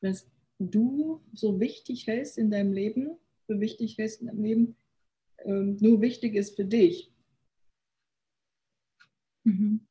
was 0.00 0.30
du 0.58 1.20
so 1.34 1.60
wichtig 1.60 2.06
hältst 2.06 2.38
in 2.38 2.50
deinem 2.50 2.72
Leben, 2.72 3.18
für 3.46 3.60
wichtig 3.60 3.98
hältst 3.98 4.22
in 4.22 4.28
deinem 4.28 4.42
Leben, 4.44 4.76
ähm, 5.44 5.76
nur 5.80 6.00
wichtig 6.00 6.34
ist 6.34 6.56
für 6.56 6.64
dich. 6.64 7.12
Mhm 9.44 9.85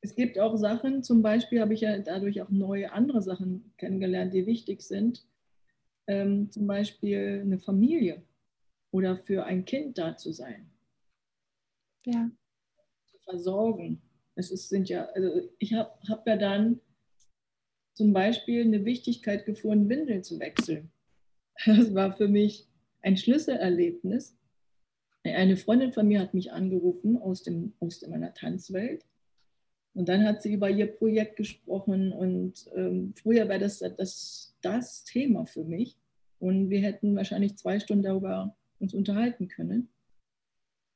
es 0.00 0.14
gibt 0.14 0.38
auch 0.38 0.56
Sachen, 0.56 1.02
zum 1.02 1.22
Beispiel 1.22 1.60
habe 1.60 1.74
ich 1.74 1.80
ja 1.80 1.98
dadurch 1.98 2.40
auch 2.40 2.50
neue 2.50 2.92
andere 2.92 3.20
Sachen 3.22 3.72
kennengelernt, 3.78 4.32
die 4.32 4.46
wichtig 4.46 4.82
sind. 4.82 5.26
Ähm, 6.06 6.50
zum 6.50 6.66
Beispiel 6.66 7.40
eine 7.42 7.58
Familie 7.58 8.22
oder 8.90 9.16
für 9.16 9.44
ein 9.44 9.64
Kind 9.64 9.98
da 9.98 10.16
zu 10.16 10.32
sein. 10.32 10.70
Ja. 12.06 12.30
Zu 13.06 13.18
versorgen. 13.18 14.00
Es 14.34 14.50
ist, 14.50 14.68
sind 14.68 14.88
ja, 14.88 15.06
also 15.06 15.48
ich 15.58 15.74
habe 15.74 15.92
hab 16.08 16.26
ja 16.26 16.36
dann 16.36 16.80
zum 17.92 18.12
Beispiel 18.12 18.62
eine 18.62 18.84
Wichtigkeit 18.84 19.44
gefunden, 19.44 19.88
Windeln 19.88 20.22
zu 20.22 20.38
wechseln. 20.38 20.90
Das 21.66 21.92
war 21.92 22.16
für 22.16 22.28
mich 22.28 22.68
ein 23.02 23.16
Schlüsselerlebnis. 23.16 24.38
Eine 25.24 25.56
Freundin 25.56 25.92
von 25.92 26.06
mir 26.06 26.20
hat 26.20 26.32
mich 26.32 26.52
angerufen 26.52 27.18
aus, 27.18 27.42
dem, 27.42 27.74
aus 27.80 28.00
meiner 28.06 28.32
Tanzwelt 28.32 29.04
und 29.98 30.08
dann 30.08 30.24
hat 30.24 30.42
sie 30.42 30.52
über 30.52 30.70
ihr 30.70 30.86
Projekt 30.86 31.34
gesprochen 31.34 32.12
und 32.12 32.70
ähm, 32.76 33.14
früher 33.20 33.48
war 33.48 33.58
das, 33.58 33.80
das 33.80 34.54
das 34.62 35.02
Thema 35.02 35.44
für 35.44 35.64
mich. 35.64 35.96
Und 36.38 36.70
wir 36.70 36.78
hätten 36.80 37.16
wahrscheinlich 37.16 37.56
zwei 37.56 37.80
Stunden 37.80 38.04
darüber 38.04 38.56
uns 38.78 38.94
unterhalten 38.94 39.48
können. 39.48 39.88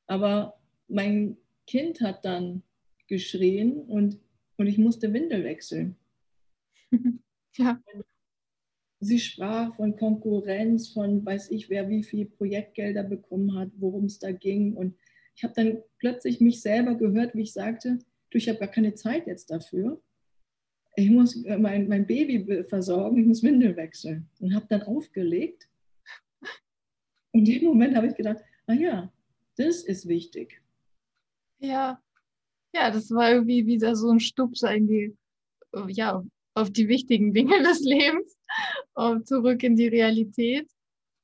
Aber 0.07 0.61
mein 0.87 1.37
Kind 1.67 2.01
hat 2.01 2.25
dann 2.25 2.63
geschrien 3.09 3.81
und, 3.81 4.21
und 4.57 4.69
ich 4.69 4.79
musste 4.79 5.13
Windel 5.13 5.45
wechseln. 5.45 5.97
Ja. 7.59 7.83
Sie 9.01 9.19
sprach 9.19 9.75
von 9.75 9.95
Konkurrenz, 9.97 10.89
von 10.89 11.27
weiß 11.27 11.51
ich, 11.51 11.69
wer 11.69 11.91
wie 11.91 12.03
viel 12.03 12.25
Projektgelder 12.25 13.03
bekommen 13.03 13.55
hat, 13.59 13.69
worum 13.77 14.07
es 14.07 14.21
da 14.21 14.33
ging. 14.33 14.75
Und 14.75 14.97
ich 15.37 15.45
habe 15.45 15.53
dann 15.55 15.83
plötzlich 15.99 16.41
mich 16.41 16.63
selber 16.63 16.95
gehört, 16.95 17.35
wie 17.35 17.43
ich 17.43 17.53
sagte, 17.53 17.99
du, 18.33 18.39
ich 18.39 18.49
habe 18.49 18.59
gar 18.59 18.69
keine 18.69 18.95
Zeit 18.95 19.27
jetzt 19.27 19.51
dafür. 19.51 20.03
Ich 20.97 21.11
muss 21.11 21.37
mein, 21.37 21.89
mein 21.89 22.07
Baby 22.07 22.65
versorgen, 22.65 23.19
ich 23.19 23.27
muss 23.27 23.43
Windel 23.43 23.77
wechseln. 23.77 24.29
Und 24.41 24.55
habe 24.55 24.67
dann 24.69 24.83
aufgelegt. 24.83 25.69
Und 27.33 27.47
in 27.49 27.61
dem 27.61 27.65
Moment 27.65 27.97
habe 27.97 28.09
ich 28.09 28.15
gedacht, 28.15 28.39
ah 28.67 28.75
ja, 28.75 29.13
das 29.57 29.83
ist 29.85 30.07
wichtig. 30.07 30.61
Ja, 31.59 32.03
ja, 32.75 32.91
das 32.91 33.11
war 33.11 33.33
irgendwie 33.33 33.67
wieder 33.67 33.97
so 33.97 34.11
ein 34.11 34.21
Stupser 34.21 34.75
in 34.75 34.87
die, 34.87 35.17
ja, 35.89 36.23
auf 36.55 36.71
die 36.71 36.89
wichtigen 36.89 37.33
Dinge 37.33 37.63
des 37.63 37.81
Lebens, 37.81 38.37
zurück 39.25 39.63
in 39.63 39.77
die 39.77 39.89
Realität, 39.89 40.71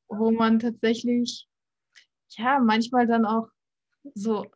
wo 0.09 0.31
man 0.31 0.59
tatsächlich, 0.59 1.47
ja, 2.31 2.59
manchmal 2.59 3.07
dann 3.07 3.27
auch 3.27 3.49
so 4.15 4.47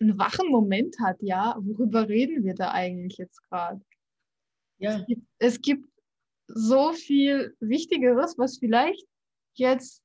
einen 0.00 0.18
wachen 0.18 0.50
Moment 0.50 0.96
hat, 1.00 1.16
ja, 1.20 1.56
worüber 1.60 2.08
reden 2.08 2.44
wir 2.44 2.54
da 2.54 2.70
eigentlich 2.72 3.18
jetzt 3.18 3.42
gerade? 3.48 3.80
Ja. 4.78 4.98
Es 4.98 5.06
gibt, 5.06 5.26
es 5.38 5.60
gibt 5.60 5.88
so 6.48 6.92
viel 6.92 7.56
Wichtigeres, 7.60 8.36
was 8.38 8.58
vielleicht 8.58 9.06
jetzt 9.54 10.02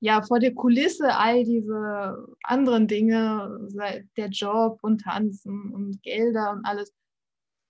ja 0.00 0.22
vor 0.22 0.38
der 0.38 0.54
Kulisse 0.54 1.14
all 1.16 1.44
diese 1.44 2.36
anderen 2.42 2.86
Dinge, 2.86 3.68
der 4.16 4.28
Job 4.28 4.78
und 4.82 5.00
Tanzen 5.00 5.72
und 5.72 6.02
Gelder 6.02 6.52
und 6.52 6.64
alles, 6.64 6.92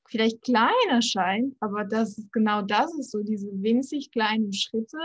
vielleicht 0.08 0.42
klein 0.42 0.72
erscheint, 0.88 1.54
aber 1.61 1.84
das 1.84 2.18
ist 2.18 2.32
genau 2.32 2.62
das 2.62 2.92
ist 2.98 3.11
so 3.11 3.22
diese 3.22 3.50
winzig 3.62 4.11
kleinen 4.11 4.52
Schritte, 4.52 4.98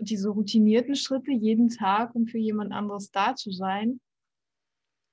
diese 0.00 0.30
routinierten 0.30 0.96
Schritte 0.96 1.30
jeden 1.32 1.68
Tag, 1.68 2.14
um 2.14 2.26
für 2.26 2.38
jemand 2.38 2.72
anderes 2.72 3.10
da 3.10 3.34
zu 3.34 3.50
sein, 3.50 4.00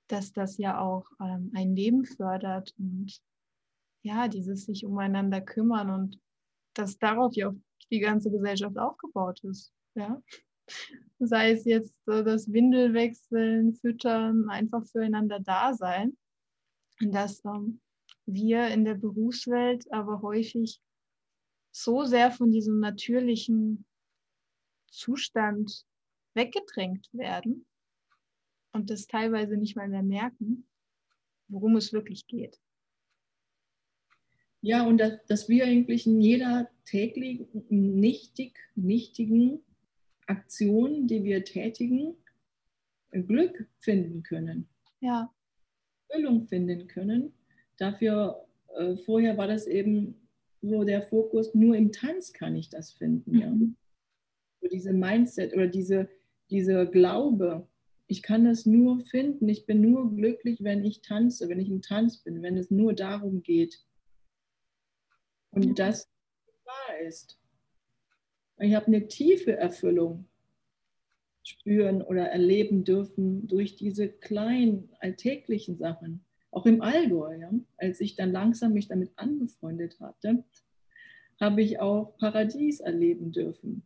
dass 0.08 0.32
das 0.32 0.58
ja 0.58 0.80
auch 0.80 1.06
ähm, 1.20 1.52
ein 1.54 1.76
Leben 1.76 2.06
fördert 2.06 2.74
und 2.78 3.22
ja, 4.04 4.28
dieses 4.28 4.66
sich 4.66 4.86
umeinander 4.86 5.42
kümmern 5.42 5.90
und 5.90 6.20
dass 6.74 6.98
darauf 6.98 7.36
ja 7.36 7.50
auch 7.50 7.56
die 7.92 8.00
ganze 8.00 8.32
Gesellschaft 8.32 8.78
aufgebaut 8.78 9.44
ist. 9.44 9.74
Ja? 9.96 10.22
Sei 11.20 11.52
es 11.52 11.66
jetzt 11.66 11.96
äh, 12.08 12.24
das 12.24 12.52
Windelwechseln, 12.52 13.74
Füttern, 13.74 14.50
einfach 14.50 14.86
füreinander 14.86 15.40
da 15.40 15.74
sein. 15.74 16.18
Und 17.02 17.14
dass 17.14 17.44
ähm, 17.46 17.82
wir 18.26 18.68
in 18.68 18.86
der 18.86 18.96
Berufswelt 18.96 19.92
aber 19.92 20.22
häufig 20.22 20.80
so 21.72 22.04
sehr 22.06 22.32
von 22.32 22.52
diesem 22.52 22.80
natürlichen 22.80 23.86
Zustand 24.90 25.86
weggedrängt 26.34 27.08
werden, 27.14 27.66
und 28.78 28.90
das 28.90 29.08
teilweise 29.08 29.58
nicht 29.58 29.76
mal 29.76 29.90
mehr 29.90 30.04
merken, 30.04 30.66
worum 31.50 31.76
es 31.76 31.92
wirklich 31.92 32.28
geht. 32.28 32.60
Ja, 34.62 34.86
und 34.86 34.98
dass, 34.98 35.26
dass 35.26 35.50
wir 35.50 35.66
eigentlich 35.66 36.08
in 36.08 36.22
jeder 36.22 36.70
täglichen, 36.86 37.66
nichtig, 37.70 38.58
nichtigen 38.76 39.62
Aktion, 40.26 41.08
die 41.08 41.24
wir 41.24 41.44
tätigen, 41.44 42.16
Glück 43.12 43.68
finden 43.80 44.24
können. 44.24 44.68
Ja. 45.00 45.34
Erfüllung 46.10 46.44
finden 46.44 46.88
können. 46.88 47.34
Dafür, 47.78 48.48
äh, 48.76 48.96
vorher 48.98 49.38
war 49.38 49.48
das 49.48 49.68
eben 49.68 50.28
so 50.62 50.84
der 50.84 51.02
Fokus, 51.02 51.54
nur 51.54 51.76
im 51.76 51.92
Tanz 51.92 52.34
kann 52.34 52.56
ich 52.56 52.70
das 52.70 52.92
finden. 52.92 53.32
Mhm. 53.32 53.40
Ja. 53.40 53.58
So 54.62 54.68
diese 54.68 54.94
Mindset 54.94 55.54
oder 55.54 55.68
diese, 55.68 56.10
diese 56.50 56.88
Glaube, 56.88 57.68
ich 58.08 58.22
kann 58.24 58.46
es 58.46 58.66
nur 58.66 59.02
finden. 59.02 59.50
Ich 59.50 59.66
bin 59.66 59.82
nur 59.82 60.16
glücklich, 60.16 60.64
wenn 60.64 60.84
ich 60.86 61.02
tanze, 61.02 61.50
wenn 61.50 61.60
ich 61.60 61.70
im 61.70 61.82
Tanz 61.82 62.24
bin, 62.24 62.42
wenn 62.42 62.58
es 62.58 62.72
nur 62.72 62.94
darum 62.94 63.44
geht. 63.44 63.84
Und 65.52 65.78
das 65.78 66.10
wahr 66.64 67.00
ist. 67.06 67.38
Ich 68.60 68.74
habe 68.74 68.88
eine 68.88 69.08
tiefe 69.08 69.56
Erfüllung 69.56 70.26
spüren 71.44 72.02
oder 72.02 72.26
erleben 72.26 72.84
dürfen 72.84 73.48
durch 73.48 73.76
diese 73.76 74.10
kleinen 74.10 74.90
alltäglichen 75.00 75.78
Sachen. 75.78 76.26
Auch 76.52 76.66
im 76.66 76.82
Allgäu, 76.82 77.38
ja? 77.38 77.52
als 77.78 78.00
ich 78.00 78.16
dann 78.16 78.32
langsam 78.32 78.74
mich 78.74 78.88
damit 78.88 79.12
angefreundet 79.18 80.00
hatte, 80.00 80.44
habe 81.40 81.62
ich 81.62 81.80
auch 81.80 82.18
Paradies 82.18 82.80
erleben 82.80 83.32
dürfen. 83.32 83.86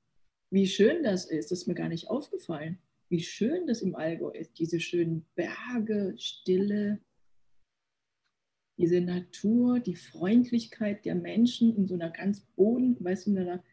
Wie 0.52 0.68
schön 0.68 1.04
das 1.04 1.26
ist, 1.26 1.52
das 1.52 1.62
ist 1.62 1.68
mir 1.68 1.76
gar 1.76 1.90
nicht 1.90 2.10
aufgefallen 2.10 2.80
wie 3.12 3.20
schön 3.20 3.68
das 3.68 3.82
im 3.82 3.94
Allgäu 3.94 4.32
ist. 4.32 4.58
Diese 4.58 4.80
schönen 4.80 5.26
Berge, 5.36 6.16
Stille, 6.18 7.00
diese 8.78 9.02
Natur, 9.02 9.80
die 9.80 9.96
Freundlichkeit 9.96 11.06
der 11.06 11.16
Menschen 11.16 11.76
in 11.76 11.88
so 11.88 11.94
einer 11.94 12.10
ganz 12.10 12.42
Boden, 12.56 12.98
weißt 13.04 13.28
du, 13.28 13.32
in 13.32 13.38
einer, 13.40 13.64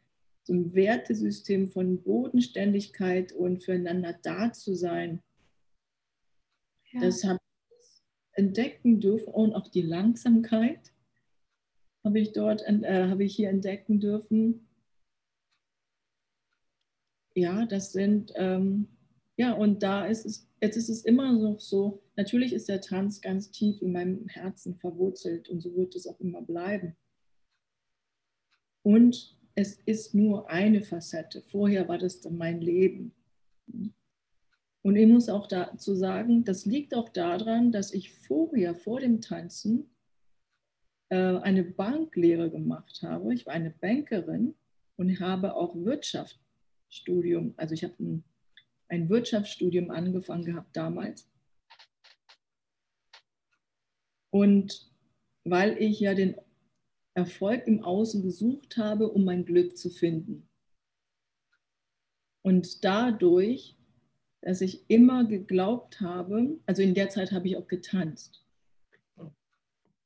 so 0.42 0.52
einem 0.52 0.74
Wertesystem 0.74 1.70
von 1.70 2.02
Bodenständigkeit 2.02 3.32
und 3.32 3.62
füreinander 3.62 4.18
da 4.22 4.52
zu 4.52 4.74
sein. 4.74 5.22
Ja. 6.92 7.00
Das 7.00 7.22
habe 7.22 7.38
ich 7.70 8.02
entdecken 8.32 9.00
dürfen 9.00 9.32
und 9.32 9.54
auch 9.54 9.68
die 9.68 9.82
Langsamkeit 9.82 10.92
habe 12.04 12.18
ich 12.18 12.32
dort, 12.32 12.62
äh, 12.62 13.08
habe 13.08 13.24
ich 13.24 13.36
hier 13.36 13.50
entdecken 13.50 14.00
dürfen 14.00 14.68
ja, 17.38 17.66
das 17.66 17.92
sind, 17.92 18.32
ähm, 18.34 18.88
ja, 19.38 19.52
und 19.52 19.84
da 19.84 20.04
ist 20.04 20.26
es, 20.26 20.48
jetzt 20.60 20.76
ist 20.76 20.88
es 20.88 21.04
immer 21.04 21.32
noch 21.32 21.60
so, 21.60 22.02
natürlich 22.16 22.52
ist 22.52 22.68
der 22.68 22.80
Tanz 22.80 23.20
ganz 23.20 23.52
tief 23.52 23.80
in 23.80 23.92
meinem 23.92 24.26
Herzen 24.26 24.74
verwurzelt 24.74 25.48
und 25.48 25.60
so 25.60 25.76
wird 25.76 25.94
es 25.94 26.08
auch 26.08 26.18
immer 26.18 26.42
bleiben. 26.42 26.96
Und 28.82 29.38
es 29.54 29.76
ist 29.86 30.12
nur 30.12 30.50
eine 30.50 30.82
Facette. 30.82 31.42
Vorher 31.42 31.86
war 31.88 31.98
das 31.98 32.20
dann 32.20 32.36
mein 32.36 32.60
Leben. 32.60 33.14
Und 34.82 34.96
ich 34.96 35.06
muss 35.06 35.28
auch 35.28 35.46
dazu 35.46 35.94
sagen, 35.94 36.42
das 36.42 36.66
liegt 36.66 36.92
auch 36.94 37.08
daran, 37.08 37.70
dass 37.70 37.92
ich 37.92 38.12
vorher, 38.12 38.74
vor 38.74 38.98
dem 38.98 39.20
Tanzen, 39.20 39.88
äh, 41.10 41.16
eine 41.16 41.62
Banklehre 41.62 42.50
gemacht 42.50 43.02
habe. 43.02 43.32
Ich 43.34 43.46
war 43.46 43.52
eine 43.52 43.70
Bankerin 43.70 44.56
und 44.96 45.20
habe 45.20 45.54
auch 45.54 45.76
Wirtschaftsstudium, 45.76 47.54
also 47.56 47.74
ich 47.74 47.84
habe 47.84 47.94
ein, 48.00 48.24
ein 48.88 49.08
Wirtschaftsstudium 49.08 49.90
angefangen 49.90 50.44
gehabt 50.44 50.76
damals. 50.76 51.30
Und 54.30 54.92
weil 55.44 55.76
ich 55.78 56.00
ja 56.00 56.14
den 56.14 56.36
Erfolg 57.14 57.66
im 57.66 57.82
Außen 57.82 58.22
gesucht 58.22 58.76
habe, 58.76 59.08
um 59.08 59.24
mein 59.24 59.44
Glück 59.44 59.76
zu 59.76 59.90
finden. 59.90 60.48
Und 62.42 62.84
dadurch 62.84 63.78
dass 64.40 64.60
ich 64.60 64.88
immer 64.88 65.24
geglaubt 65.24 66.00
habe, 66.00 66.58
also 66.66 66.82
in 66.82 66.94
der 66.94 67.08
Zeit 67.10 67.32
habe 67.32 67.48
ich 67.48 67.56
auch 67.56 67.66
getanzt. 67.66 68.44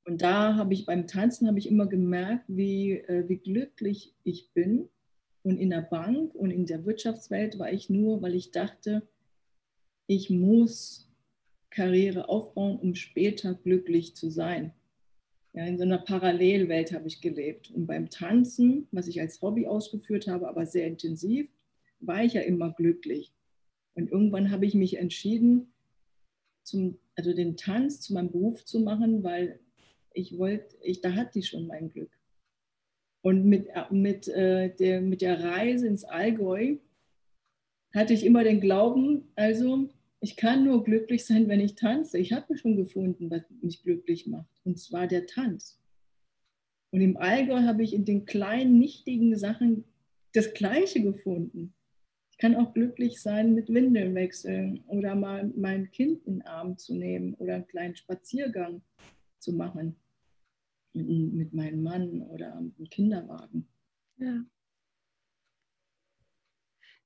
Und 0.05 0.21
da 0.21 0.57
habe 0.57 0.75
ich 0.75 0.85
beim 0.85 1.07
Tanzen 1.07 1.47
habe 1.47 1.59
ich 1.59 1.69
immer 1.69 1.87
gemerkt, 1.87 2.45
wie, 2.49 2.93
äh, 2.93 3.29
wie 3.29 3.37
glücklich 3.37 4.17
ich 4.25 4.51
bin. 4.53 4.89
Und 5.43 5.59
in 5.59 5.71
der 5.71 5.83
Bank 5.83 6.35
und 6.35 6.51
in 6.51 6.67
der 6.67 6.85
Wirtschaftswelt 6.85 7.59
war 7.59 7.73
ich 7.73 7.91
nur, 7.91 8.23
weil 8.23 8.35
ich 8.35 8.53
dachte, 8.53 9.03
ich 10.07 10.31
muss 10.31 11.09
Karriere 11.71 12.29
aufbauen, 12.29 12.79
um 12.79 12.95
später 12.95 13.55
glücklich 13.55 14.15
zu 14.15 14.31
sein. 14.31 14.73
Ja, 15.55 15.67
in 15.67 15.77
so 15.77 15.85
einer 15.85 15.99
Parallelwelt 15.99 16.93
habe 16.93 17.09
ich 17.09 17.21
gelebt. 17.21 17.71
Und 17.71 17.87
beim 17.87 18.09
Tanzen, 18.09 18.89
was 18.91 19.09
ich 19.09 19.21
als 19.21 19.41
Hobby 19.43 19.67
ausgeführt 19.67 20.27
habe, 20.27 20.49
aber 20.49 20.65
sehr 20.67 20.87
intensiv, 20.87 21.49
war 22.01 22.25
ich 22.25 22.35
ja 22.35 22.43
immer 22.43 22.73
glücklich. 22.73 23.33
Und 23.95 24.11
irgendwann 24.11 24.51
habe 24.51 24.65
ich 24.65 24.75
mich 24.75 24.99
entschieden, 24.99 25.73
zum, 26.63 26.99
also 27.17 27.35
den 27.35 27.57
Tanz 27.57 28.01
zu 28.01 28.15
meinem 28.15 28.31
Beruf 28.31 28.65
zu 28.65 28.81
machen, 28.81 29.23
weil 29.23 29.61
ich 30.15 30.39
wollte, 30.39 30.77
ich, 30.83 31.01
da 31.01 31.13
hatte 31.13 31.39
ich 31.39 31.49
schon 31.49 31.67
mein 31.67 31.91
Glück. 31.91 32.11
Und 33.23 33.45
mit, 33.45 33.69
mit, 33.91 34.29
äh, 34.29 34.75
der, 34.75 35.01
mit 35.01 35.23
der 35.23 35.43
Reise 35.43 35.87
ins 35.87 36.05
Allgäu 36.05 36.77
hatte 37.95 38.15
ich 38.15 38.27
immer 38.27 38.43
den 38.43 38.61
Glauben, 38.61 39.31
also 39.37 39.89
ich 40.21 40.37
kann 40.37 40.65
nur 40.65 40.85
glücklich 40.85 41.25
sein, 41.25 41.49
wenn 41.49 41.61
ich 41.61 41.75
tanze. 41.75 42.19
Ich 42.19 42.33
habe 42.33 42.57
schon 42.57 42.77
gefunden, 42.77 43.31
was 43.31 43.43
mich 43.61 43.83
glücklich 43.83 44.27
macht, 44.27 44.51
und 44.65 44.79
zwar 44.79 45.07
der 45.07 45.27
Tanz. 45.27 45.81
Und 46.91 47.01
im 47.01 47.17
Allgäu 47.17 47.63
habe 47.63 47.83
ich 47.83 47.95
in 47.95 48.05
den 48.05 48.25
kleinen, 48.25 48.79
nichtigen 48.79 49.37
Sachen 49.37 49.85
das 50.33 50.55
Gleiche 50.55 51.03
gefunden 51.03 51.75
kann 52.43 52.57
auch 52.57 52.75
glücklich 52.75 53.23
sein 53.23 53.55
mit 53.55 53.73
Windeln 53.73 54.17
wechseln 54.17 54.83
oder 54.89 55.15
mal 55.15 55.53
mein 55.57 55.93
Kind 55.93 56.27
in 56.27 56.41
den 56.41 56.43
Arm 56.43 56.77
zu 56.77 56.93
nehmen 56.93 57.35
oder 57.35 57.55
einen 57.55 57.69
kleinen 57.69 57.95
Spaziergang 57.95 58.83
zu 59.39 59.53
machen 59.53 59.95
mit 60.95 61.53
meinem 61.53 61.83
Mann 61.83 62.23
oder 62.23 62.57
einem 62.57 62.75
Kinderwagen. 62.91 63.69
Ja. 64.17 64.45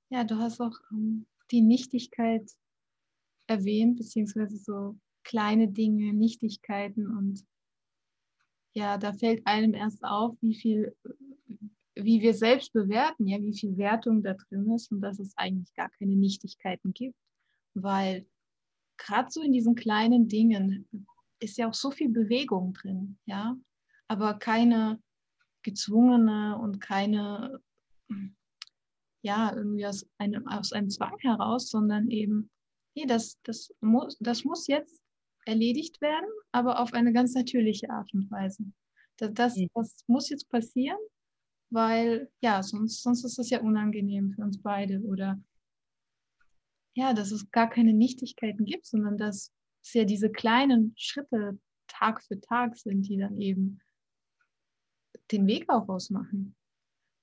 Ja, 0.08 0.24
du 0.24 0.36
hast 0.36 0.60
auch 0.60 0.78
ähm, 0.92 1.26
die 1.50 1.62
Nichtigkeit 1.62 2.48
erwähnt, 3.48 3.96
beziehungsweise 3.96 4.56
so 4.56 4.96
kleine 5.24 5.68
Dinge, 5.68 6.12
Nichtigkeiten 6.12 7.06
und 7.06 7.44
ja, 8.74 8.98
da 8.98 9.12
fällt 9.14 9.44
einem 9.46 9.72
erst 9.74 10.04
auf, 10.04 10.36
wie 10.42 10.54
viel 10.54 10.94
wie 11.96 12.20
wir 12.20 12.34
selbst 12.34 12.72
bewerten, 12.72 13.26
ja, 13.26 13.40
wie 13.40 13.56
viel 13.56 13.76
Wertung 13.78 14.22
da 14.22 14.34
drin 14.34 14.70
ist 14.72 14.92
und 14.92 15.00
dass 15.00 15.18
es 15.18 15.36
eigentlich 15.36 15.72
gar 15.74 15.90
keine 15.98 16.14
Nichtigkeiten 16.14 16.92
gibt, 16.92 17.18
weil 17.74 18.26
gerade 18.98 19.30
so 19.30 19.40
in 19.40 19.52
diesen 19.52 19.74
kleinen 19.74 20.28
Dingen 20.28 20.86
ist 21.40 21.56
ja 21.56 21.68
auch 21.68 21.74
so 21.74 21.90
viel 21.90 22.10
Bewegung 22.10 22.74
drin, 22.74 23.18
ja, 23.24 23.56
aber 24.08 24.34
keine 24.38 25.00
gezwungene 25.62 26.58
und 26.58 26.80
keine, 26.80 27.60
ja, 29.22 29.52
irgendwie 29.54 29.86
aus 29.86 30.06
einem, 30.18 30.46
aus 30.46 30.72
einem 30.72 30.90
Zwang 30.90 31.18
heraus, 31.18 31.70
sondern 31.70 32.08
eben, 32.10 32.50
nee, 32.94 33.06
das, 33.06 33.40
das, 33.42 33.74
muss, 33.80 34.16
das 34.20 34.44
muss 34.44 34.68
jetzt 34.68 35.02
erledigt 35.44 36.00
werden, 36.00 36.28
aber 36.52 36.80
auf 36.80 36.92
eine 36.92 37.12
ganz 37.12 37.34
natürliche 37.34 37.90
Art 37.90 38.12
und 38.14 38.30
Weise. 38.30 38.64
Das, 39.16 39.32
das, 39.34 39.56
mhm. 39.56 39.68
das 39.74 40.04
muss 40.06 40.28
jetzt 40.28 40.48
passieren 40.48 40.98
weil 41.70 42.30
ja, 42.40 42.62
sonst, 42.62 43.02
sonst 43.02 43.24
ist 43.24 43.38
das 43.38 43.50
ja 43.50 43.60
unangenehm 43.60 44.32
für 44.32 44.42
uns 44.42 44.60
beide 44.60 45.00
oder 45.00 45.42
ja, 46.94 47.12
dass 47.12 47.30
es 47.30 47.50
gar 47.50 47.68
keine 47.68 47.92
Nichtigkeiten 47.92 48.64
gibt, 48.64 48.86
sondern 48.86 49.18
dass 49.18 49.52
es 49.82 49.92
ja 49.92 50.04
diese 50.04 50.30
kleinen 50.30 50.94
Schritte 50.96 51.58
Tag 51.88 52.22
für 52.24 52.40
Tag 52.40 52.76
sind, 52.76 53.02
die 53.08 53.18
dann 53.18 53.40
eben 53.40 53.80
den 55.32 55.46
Weg 55.46 55.68
auch 55.68 55.88
ausmachen 55.88 56.54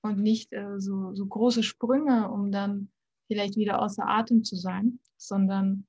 und 0.02 0.18
nicht 0.18 0.52
äh, 0.52 0.80
so, 0.80 1.14
so 1.14 1.26
große 1.26 1.62
Sprünge, 1.62 2.30
um 2.30 2.52
dann 2.52 2.90
vielleicht 3.26 3.56
wieder 3.56 3.80
außer 3.80 4.06
Atem 4.06 4.44
zu 4.44 4.56
sein, 4.56 5.00
sondern 5.16 5.86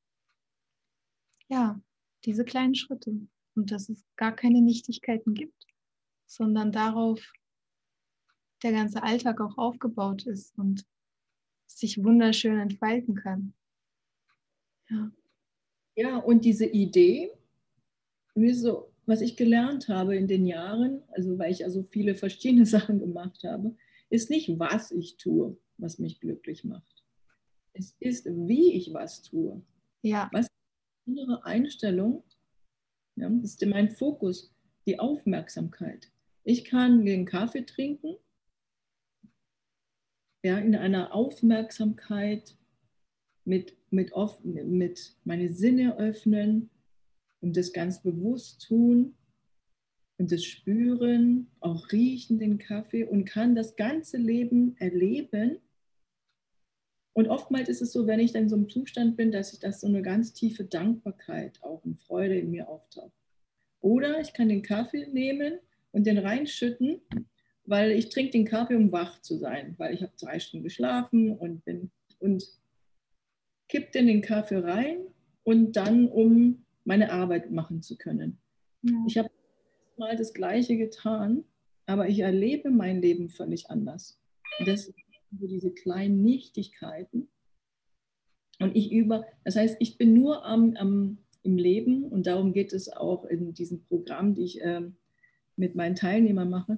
ja, 1.47 1.80
diese 2.23 2.45
kleinen 2.45 2.75
Schritte. 2.75 3.28
Und 3.56 3.71
dass 3.71 3.89
es 3.89 4.04
gar 4.15 4.34
keine 4.34 4.62
Nichtigkeiten 4.62 5.34
gibt, 5.34 5.65
sondern 6.25 6.71
darauf 6.71 7.21
der 8.63 8.71
ganze 8.71 9.04
Alltag 9.04 9.39
auch 9.39 9.58
aufgebaut 9.58 10.25
ist 10.25 10.58
und 10.58 10.86
sich 11.67 12.04
wunderschön 12.04 12.60
entfalten 12.60 13.15
kann. 13.15 13.54
Ja, 14.89 15.12
ja 15.95 16.17
und 16.17 16.43
diese 16.45 16.65
Idee, 16.65 17.32
so, 18.36 18.91
was 19.05 19.21
ich 19.21 19.37
gelernt 19.37 19.87
habe 19.87 20.15
in 20.15 20.27
den 20.27 20.45
Jahren, 20.45 21.03
also 21.09 21.37
weil 21.37 21.51
ich 21.51 21.63
also 21.63 21.83
viele 21.83 22.15
verschiedene 22.15 22.65
Sachen 22.65 22.99
gemacht 22.99 23.43
habe, 23.43 23.75
ist 24.09 24.29
nicht, 24.29 24.59
was 24.59 24.91
ich 24.91 25.17
tue, 25.17 25.57
was 25.77 25.99
mich 25.99 26.19
glücklich 26.19 26.63
macht. 26.63 27.03
Es 27.73 27.95
ist, 27.99 28.25
wie 28.25 28.73
ich 28.73 28.93
was 28.93 29.21
tue. 29.23 29.61
Ja. 30.01 30.29
Was 30.31 30.47
innere 31.05 31.43
Einstellung, 31.45 32.23
ja, 33.15 33.29
das 33.29 33.51
ist 33.51 33.65
mein 33.65 33.91
Fokus, 33.91 34.53
die 34.85 34.99
Aufmerksamkeit. 34.99 36.11
Ich 36.43 36.65
kann 36.65 37.05
den 37.05 37.25
Kaffee 37.25 37.65
trinken 37.65 38.15
ja, 40.43 40.59
in 40.59 40.75
einer 40.75 41.13
Aufmerksamkeit 41.13 42.55
mit, 43.45 43.75
mit, 43.89 44.13
offen, 44.13 44.77
mit 44.77 45.15
meine 45.23 45.49
Sinne 45.49 45.97
öffnen 45.97 46.69
und 47.45 47.55
das 47.55 47.71
ganz 47.71 48.01
bewusst 48.01 48.65
tun 48.67 49.15
und 50.17 50.31
das 50.31 50.43
spüren, 50.43 51.47
auch 51.60 51.91
riechen 51.91 52.39
den 52.39 52.58
Kaffee 52.58 53.03
und 53.03 53.25
kann 53.25 53.55
das 53.55 53.75
ganze 53.75 54.17
Leben 54.17 54.75
erleben. 54.77 55.60
Und 57.13 57.27
oftmals 57.27 57.69
ist 57.69 57.82
es 57.82 57.93
so, 57.93 58.07
wenn 58.07 58.19
ich 58.19 58.34
dann 58.34 58.43
in 58.43 58.49
so 58.49 58.55
einem 58.55 58.69
Zustand 58.69 59.15
bin, 59.15 59.32
dass 59.32 59.53
ich 59.53 59.59
das 59.59 59.82
so 59.82 59.88
eine 59.88 60.01
ganz 60.01 60.34
tiefe 60.34 60.65
Dankbarkeit 60.65 61.61
auch 61.63 61.86
und 61.86 62.01
Freude 62.01 62.38
in 62.38 62.51
mir 62.51 62.67
auftaucht. 62.67 63.13
Oder 63.80 64.19
ich 64.19 64.34
kann 64.34 64.49
den 64.49 64.63
Kaffee 64.63 65.07
nehmen 65.07 65.59
und 65.91 66.07
den 66.07 66.17
reinschütten 66.17 66.99
weil 67.65 67.91
ich 67.91 68.09
trinke 68.09 68.32
den 68.32 68.45
Kaffee, 68.45 68.76
um 68.76 68.91
wach 68.91 69.22
zu 69.22 69.38
sein, 69.38 69.76
weil 69.78 69.93
ich 69.93 70.03
habe 70.03 70.13
drei 70.19 70.39
Stunden 70.39 70.63
geschlafen 70.63 71.32
und 71.32 71.65
bin 71.65 71.91
und 72.19 72.45
kipp 73.67 73.91
dann 73.91 74.07
den 74.07 74.22
Kaffee 74.22 74.57
rein 74.57 74.99
und 75.43 75.76
dann, 75.76 76.07
um 76.07 76.64
meine 76.86 77.11
Arbeit 77.11 77.51
machen 77.51 77.81
zu 77.81 77.97
können. 77.97 78.39
Ja. 78.83 78.93
Ich 79.07 79.17
habe 79.17 79.29
mal 79.97 80.15
das 80.15 80.33
Gleiche 80.33 80.77
getan, 80.77 81.43
aber 81.86 82.07
ich 82.07 82.19
erlebe 82.19 82.69
mein 82.69 83.01
Leben 83.01 83.29
völlig 83.29 83.69
anders. 83.69 84.19
Das 84.65 84.86
sind 84.86 84.95
diese 85.31 85.71
kleinen 85.71 86.23
Nichtigkeiten. 86.23 87.27
Und 88.59 88.75
ich 88.75 88.91
über, 88.91 89.25
das 89.43 89.57
heißt, 89.57 89.77
ich 89.79 89.97
bin 89.97 90.13
nur 90.13 90.45
am, 90.45 90.75
am, 90.77 91.17
im 91.43 91.57
Leben 91.57 92.05
und 92.05 92.25
darum 92.25 92.53
geht 92.53 92.71
es 92.71 92.89
auch 92.89 93.25
in 93.25 93.53
diesem 93.53 93.83
Programm, 93.83 94.33
die 94.33 94.43
ich 94.43 94.61
äh, 94.61 94.81
mit 95.57 95.75
meinen 95.75 95.95
Teilnehmern 95.95 96.49
mache 96.49 96.77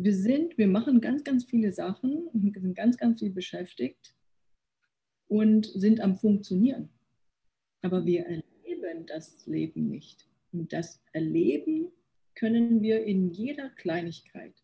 wir 0.00 0.14
sind, 0.14 0.56
wir 0.56 0.68
machen 0.68 1.00
ganz, 1.00 1.24
ganz 1.24 1.44
viele 1.44 1.72
Sachen 1.72 2.28
und 2.28 2.54
sind 2.54 2.76
ganz, 2.76 2.96
ganz 2.96 3.18
viel 3.18 3.30
beschäftigt 3.30 4.14
und 5.26 5.66
sind 5.66 6.00
am 6.00 6.14
Funktionieren. 6.14 6.90
Aber 7.82 8.06
wir 8.06 8.24
erleben 8.24 8.57
das 9.06 9.46
Leben 9.46 9.88
nicht. 9.88 10.28
Und 10.52 10.72
das 10.72 11.00
Erleben 11.12 11.90
können 12.34 12.82
wir 12.82 13.04
in 13.04 13.30
jeder 13.30 13.70
Kleinigkeit 13.70 14.54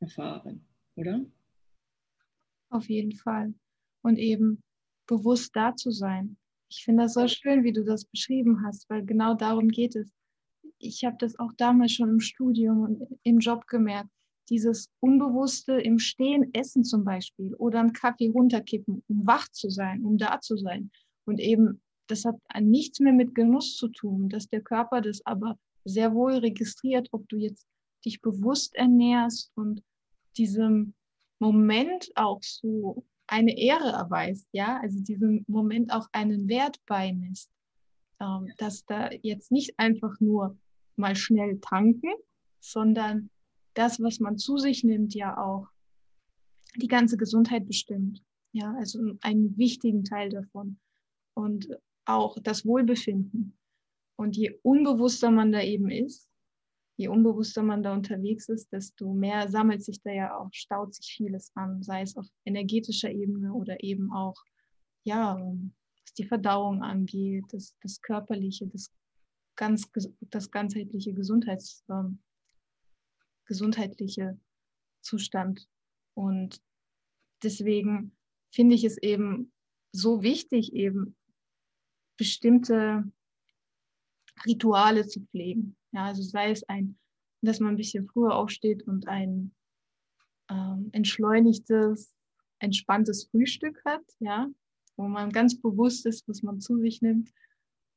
erfahren, 0.00 0.66
oder? 0.94 1.24
Auf 2.70 2.88
jeden 2.88 3.12
Fall. 3.12 3.54
und 4.06 4.18
eben 4.18 4.62
bewusst 5.08 5.54
da 5.54 5.74
zu 5.74 5.90
sein. 5.90 6.36
Ich 6.70 6.84
finde 6.84 7.04
das 7.04 7.14
so 7.14 7.26
schön, 7.26 7.64
wie 7.64 7.72
du 7.72 7.84
das 7.84 8.04
beschrieben 8.04 8.64
hast, 8.64 8.88
weil 8.88 9.04
genau 9.04 9.34
darum 9.34 9.68
geht 9.68 9.96
es. 9.96 10.12
Ich 10.78 11.04
habe 11.04 11.16
das 11.18 11.38
auch 11.38 11.52
damals 11.56 11.92
schon 11.92 12.10
im 12.10 12.20
Studium 12.20 12.82
und 12.82 13.18
im 13.24 13.38
Job 13.38 13.66
gemerkt. 13.66 14.10
Dieses 14.48 14.88
Unbewusste 15.00 15.72
im 15.72 15.98
Stehen 15.98 16.54
essen 16.54 16.84
zum 16.84 17.04
Beispiel 17.04 17.54
oder 17.56 17.80
einen 17.80 17.92
Kaffee 17.92 18.28
runterkippen, 18.28 19.02
um 19.08 19.26
wach 19.26 19.48
zu 19.48 19.70
sein, 19.70 20.04
um 20.04 20.18
da 20.18 20.40
zu 20.40 20.56
sein. 20.56 20.90
Und 21.24 21.40
eben, 21.40 21.80
das 22.06 22.24
hat 22.24 22.36
nichts 22.60 23.00
mehr 23.00 23.12
mit 23.12 23.34
Genuss 23.34 23.76
zu 23.76 23.88
tun, 23.88 24.28
dass 24.28 24.48
der 24.48 24.60
Körper 24.60 25.00
das 25.00 25.24
aber 25.26 25.58
sehr 25.84 26.14
wohl 26.14 26.34
registriert, 26.34 27.08
ob 27.12 27.28
du 27.28 27.36
jetzt 27.36 27.66
dich 28.04 28.20
bewusst 28.20 28.74
ernährst 28.74 29.52
und 29.54 29.82
diesem 30.36 30.94
Moment 31.38 32.10
auch 32.14 32.42
so 32.42 33.04
eine 33.26 33.56
Ehre 33.58 33.90
erweist, 33.90 34.46
ja, 34.52 34.78
also 34.80 35.00
diesem 35.02 35.44
Moment 35.48 35.92
auch 35.92 36.08
einen 36.12 36.48
Wert 36.48 36.78
beimisst, 36.86 37.50
ähm, 38.20 38.52
dass 38.58 38.84
da 38.86 39.10
jetzt 39.22 39.50
nicht 39.50 39.78
einfach 39.78 40.20
nur 40.20 40.56
mal 40.96 41.16
schnell 41.16 41.58
tanken, 41.60 42.12
sondern 42.60 43.30
das, 43.74 44.00
was 44.00 44.20
man 44.20 44.38
zu 44.38 44.56
sich 44.58 44.84
nimmt, 44.84 45.14
ja 45.14 45.36
auch 45.36 45.68
die 46.76 46.88
ganze 46.88 47.16
Gesundheit 47.16 47.66
bestimmt, 47.66 48.22
ja, 48.52 48.74
also 48.78 48.98
einen 49.20 49.56
wichtigen 49.58 50.04
Teil 50.04 50.30
davon. 50.30 50.78
Und 51.34 51.68
auch 52.06 52.38
das 52.42 52.64
Wohlbefinden. 52.64 53.56
Und 54.16 54.36
je 54.36 54.58
unbewusster 54.62 55.30
man 55.30 55.52
da 55.52 55.60
eben 55.60 55.90
ist, 55.90 56.30
je 56.96 57.08
unbewusster 57.08 57.62
man 57.62 57.82
da 57.82 57.92
unterwegs 57.92 58.48
ist, 58.48 58.72
desto 58.72 59.12
mehr 59.12 59.48
sammelt 59.48 59.84
sich 59.84 60.00
da 60.02 60.10
ja 60.10 60.38
auch, 60.38 60.48
staut 60.52 60.94
sich 60.94 61.12
vieles 61.14 61.52
an, 61.54 61.82
sei 61.82 62.02
es 62.02 62.16
auf 62.16 62.26
energetischer 62.46 63.10
Ebene 63.10 63.52
oder 63.52 63.82
eben 63.82 64.10
auch, 64.12 64.36
ja, 65.04 65.36
was 65.36 66.14
die 66.14 66.24
Verdauung 66.24 66.82
angeht, 66.82 67.44
das, 67.50 67.76
das 67.82 68.00
körperliche, 68.00 68.66
das, 68.68 68.90
ganz, 69.56 69.90
das 70.30 70.50
ganzheitliche 70.50 71.12
Gesundheits, 71.12 71.84
ähm, 71.90 72.22
gesundheitliche 73.46 74.38
Zustand. 75.02 75.68
Und 76.14 76.62
deswegen 77.42 78.16
finde 78.54 78.74
ich 78.74 78.84
es 78.84 78.96
eben 78.98 79.52
so 79.92 80.22
wichtig, 80.22 80.72
eben 80.72 81.14
bestimmte 82.16 83.10
Rituale 84.44 85.06
zu 85.06 85.20
pflegen. 85.20 85.76
Ja, 85.92 86.06
also 86.06 86.22
sei 86.22 86.50
es 86.50 86.62
ein, 86.64 86.98
dass 87.42 87.60
man 87.60 87.74
ein 87.74 87.76
bisschen 87.76 88.06
früher 88.06 88.34
aufsteht 88.34 88.82
und 88.86 89.08
ein 89.08 89.54
ähm, 90.50 90.90
entschleunigtes, 90.92 92.14
entspanntes 92.58 93.28
Frühstück 93.30 93.82
hat, 93.84 94.04
ja, 94.20 94.48
wo 94.96 95.08
man 95.08 95.30
ganz 95.30 95.60
bewusst 95.60 96.06
ist, 96.06 96.28
was 96.28 96.42
man 96.42 96.60
zu 96.60 96.78
sich 96.78 97.02
nimmt, 97.02 97.32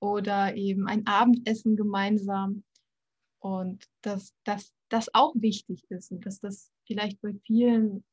oder 0.02 0.56
eben 0.56 0.88
ein 0.88 1.06
Abendessen 1.08 1.76
gemeinsam 1.76 2.64
und 3.40 3.86
dass 4.02 4.34
das 4.44 5.14
auch 5.14 5.34
wichtig 5.36 5.84
ist 5.90 6.12
und 6.12 6.26
dass 6.26 6.40
das 6.40 6.72
vielleicht 6.86 7.22
bei 7.22 7.34
vielen 7.46 8.04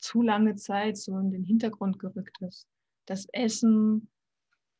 zu 0.00 0.22
lange 0.22 0.56
Zeit 0.56 0.96
so 0.96 1.18
in 1.18 1.30
den 1.30 1.44
Hintergrund 1.44 1.98
gerückt 1.98 2.40
ist. 2.40 2.66
Das 3.06 3.26
Essen 3.32 4.08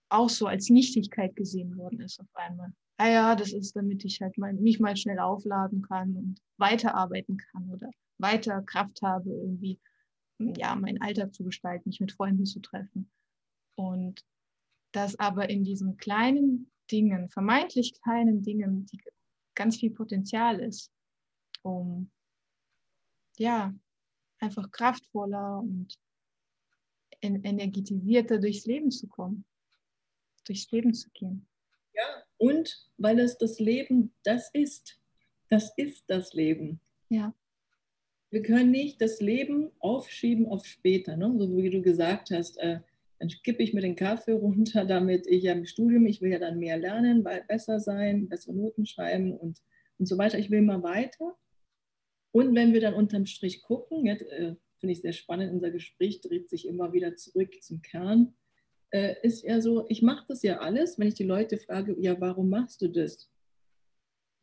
auch 0.08 0.28
so 0.28 0.46
als 0.46 0.70
Nichtigkeit 0.70 1.36
gesehen 1.36 1.76
worden 1.76 2.00
ist 2.00 2.20
auf 2.20 2.34
einmal 2.34 2.72
ah 2.98 3.08
ja, 3.08 3.36
das 3.36 3.52
ist, 3.52 3.76
damit 3.76 4.04
ich 4.04 4.20
halt 4.20 4.36
mal, 4.36 4.52
mich 4.52 4.80
mal 4.80 4.96
schnell 4.96 5.18
aufladen 5.20 5.82
kann 5.82 6.16
und 6.16 6.42
weiterarbeiten 6.58 7.38
kann 7.38 7.70
oder 7.70 7.90
weiter 8.18 8.60
Kraft 8.62 9.00
habe, 9.02 9.30
irgendwie 9.30 9.80
ja, 10.38 10.74
meinen 10.74 11.00
Alltag 11.00 11.32
zu 11.32 11.44
gestalten, 11.44 11.88
mich 11.88 12.00
mit 12.00 12.12
Freunden 12.12 12.44
zu 12.44 12.60
treffen. 12.60 13.10
Und 13.76 14.24
dass 14.92 15.18
aber 15.18 15.48
in 15.48 15.64
diesen 15.64 15.96
kleinen 15.96 16.70
Dingen, 16.90 17.28
vermeintlich 17.28 17.94
kleinen 18.02 18.42
Dingen, 18.42 18.86
die 18.86 19.00
ganz 19.54 19.76
viel 19.76 19.90
Potenzial 19.90 20.58
ist, 20.60 20.90
um 21.62 22.10
ja, 23.36 23.72
einfach 24.40 24.70
kraftvoller 24.72 25.60
und 25.60 25.94
energetisierter 27.20 28.38
durchs 28.38 28.66
Leben 28.66 28.90
zu 28.90 29.06
kommen, 29.08 29.44
durchs 30.48 30.70
Leben 30.70 30.94
zu 30.94 31.10
gehen. 31.10 31.46
Ja, 31.94 32.24
und 32.36 32.88
weil 32.96 33.18
es 33.18 33.38
das 33.38 33.58
Leben, 33.58 34.14
das 34.22 34.50
ist. 34.52 34.98
Das 35.48 35.72
ist 35.76 36.04
das 36.08 36.34
Leben. 36.34 36.80
Ja. 37.08 37.34
Wir 38.30 38.42
können 38.42 38.70
nicht 38.70 39.00
das 39.00 39.20
Leben 39.20 39.70
aufschieben 39.78 40.46
auf 40.46 40.66
später. 40.66 41.16
Ne? 41.16 41.34
So 41.38 41.56
wie 41.56 41.70
du 41.70 41.80
gesagt 41.80 42.30
hast, 42.30 42.58
äh, 42.58 42.80
dann 43.18 43.28
kippe 43.42 43.62
ich 43.62 43.72
mir 43.72 43.80
den 43.80 43.96
Kaffee 43.96 44.32
runter, 44.32 44.84
damit 44.84 45.26
ich 45.26 45.44
ja 45.44 45.52
im 45.52 45.64
Studium, 45.64 46.06
ich 46.06 46.20
will 46.20 46.30
ja 46.30 46.38
dann 46.38 46.58
mehr 46.58 46.76
lernen, 46.76 47.24
besser 47.48 47.80
sein, 47.80 48.28
bessere 48.28 48.54
Noten 48.54 48.86
schreiben 48.86 49.32
und, 49.32 49.62
und 49.98 50.06
so 50.06 50.18
weiter. 50.18 50.38
Ich 50.38 50.50
will 50.50 50.62
mal 50.62 50.82
weiter. 50.82 51.36
Und 52.30 52.54
wenn 52.54 52.74
wir 52.74 52.80
dann 52.80 52.94
unterm 52.94 53.26
Strich 53.26 53.62
gucken, 53.62 54.04
jetzt 54.04 54.22
äh, 54.22 54.54
finde 54.78 54.92
ich 54.92 55.00
sehr 55.00 55.14
spannend, 55.14 55.52
unser 55.52 55.70
Gespräch 55.70 56.20
dreht 56.20 56.50
sich 56.50 56.68
immer 56.68 56.92
wieder 56.92 57.16
zurück 57.16 57.50
zum 57.62 57.82
Kern 57.82 58.34
äh, 58.90 59.14
ist 59.22 59.42
ja 59.44 59.60
so, 59.60 59.86
ich 59.88 60.02
mache 60.02 60.24
das 60.28 60.42
ja 60.42 60.58
alles, 60.58 60.98
wenn 60.98 61.08
ich 61.08 61.14
die 61.14 61.24
Leute 61.24 61.58
frage, 61.58 61.96
ja, 61.98 62.20
warum 62.20 62.48
machst 62.48 62.80
du 62.82 62.88
das? 62.88 63.30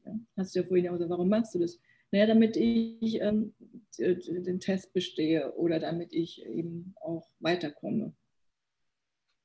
Ja, 0.05 0.19
hast 0.37 0.55
du 0.55 0.59
ja 0.59 0.65
vorhin 0.65 0.85
ja 0.85 0.91
gesagt, 0.91 1.09
warum 1.09 1.29
machst 1.29 1.55
du 1.55 1.59
das? 1.59 1.79
Naja, 2.11 2.27
damit 2.27 2.55
ich 2.55 3.19
ähm, 3.21 3.53
den 3.97 4.59
Test 4.59 4.93
bestehe 4.93 5.51
oder 5.53 5.79
damit 5.79 6.13
ich 6.13 6.45
eben 6.45 6.93
auch 7.01 7.27
weiterkomme. 7.39 8.13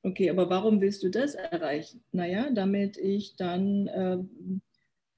Okay, 0.02 0.30
aber 0.30 0.48
warum 0.48 0.80
willst 0.80 1.02
du 1.02 1.10
das 1.10 1.34
erreichen? 1.34 2.02
Naja, 2.12 2.50
damit 2.50 2.96
ich 2.96 3.36
dann 3.36 3.90
ähm, 3.92 4.62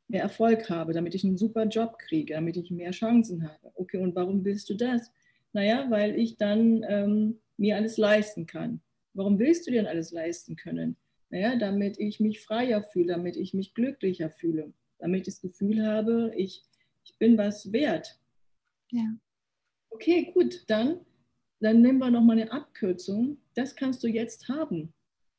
mehr 0.09 0.23
Erfolg 0.23 0.69
habe, 0.71 0.93
damit 0.93 1.15
ich 1.15 1.25
einen 1.25 1.37
super 1.37 1.65
Job 1.65 1.99
kriege, 1.99 2.35
damit 2.35 2.57
ich 2.57 2.71
mehr 2.71 2.91
Chancen 2.91 3.49
habe. 3.49 3.73
Okay, 3.75 3.99
und 3.99 4.15
warum 4.15 4.45
willst 4.45 4.69
du 4.71 4.75
das? 4.75 5.13
Naja, 5.53 5.87
weil 5.91 6.19
ich 6.19 6.37
dann 6.37 6.85
ähm, 6.89 7.39
mir 7.57 7.77
alles 7.77 7.97
leisten 7.97 8.47
kann. 8.47 8.81
Warum 9.15 9.39
willst 9.39 9.67
du 9.67 9.71
denn 9.71 9.87
alles 9.87 10.11
leisten 10.11 10.57
können? 10.57 10.97
Naja, 11.31 11.57
damit 11.57 11.99
ich 11.99 12.21
mich 12.21 12.41
freier 12.41 12.83
fühle, 12.83 13.07
damit 13.15 13.37
ich 13.37 13.55
mich 13.55 13.75
glücklicher 13.75 14.31
fühle, 14.31 14.73
damit 14.99 15.21
ich 15.21 15.35
das 15.35 15.41
Gefühl 15.41 15.87
habe, 15.87 16.33
ich, 16.37 16.63
ich 17.05 17.17
bin 17.19 17.39
was 17.39 17.73
wert. 17.73 18.19
Ja. 18.91 19.17
Okay, 19.91 20.31
gut, 20.33 20.65
dann, 20.69 21.01
dann 21.61 21.81
nehmen 21.81 21.99
wir 21.99 22.11
nochmal 22.11 22.39
eine 22.39 22.53
Abkürzung. 22.53 23.39
Das 23.55 23.77
kannst 23.77 24.03
du 24.03 24.09
jetzt 24.09 24.49
haben, 24.49 24.93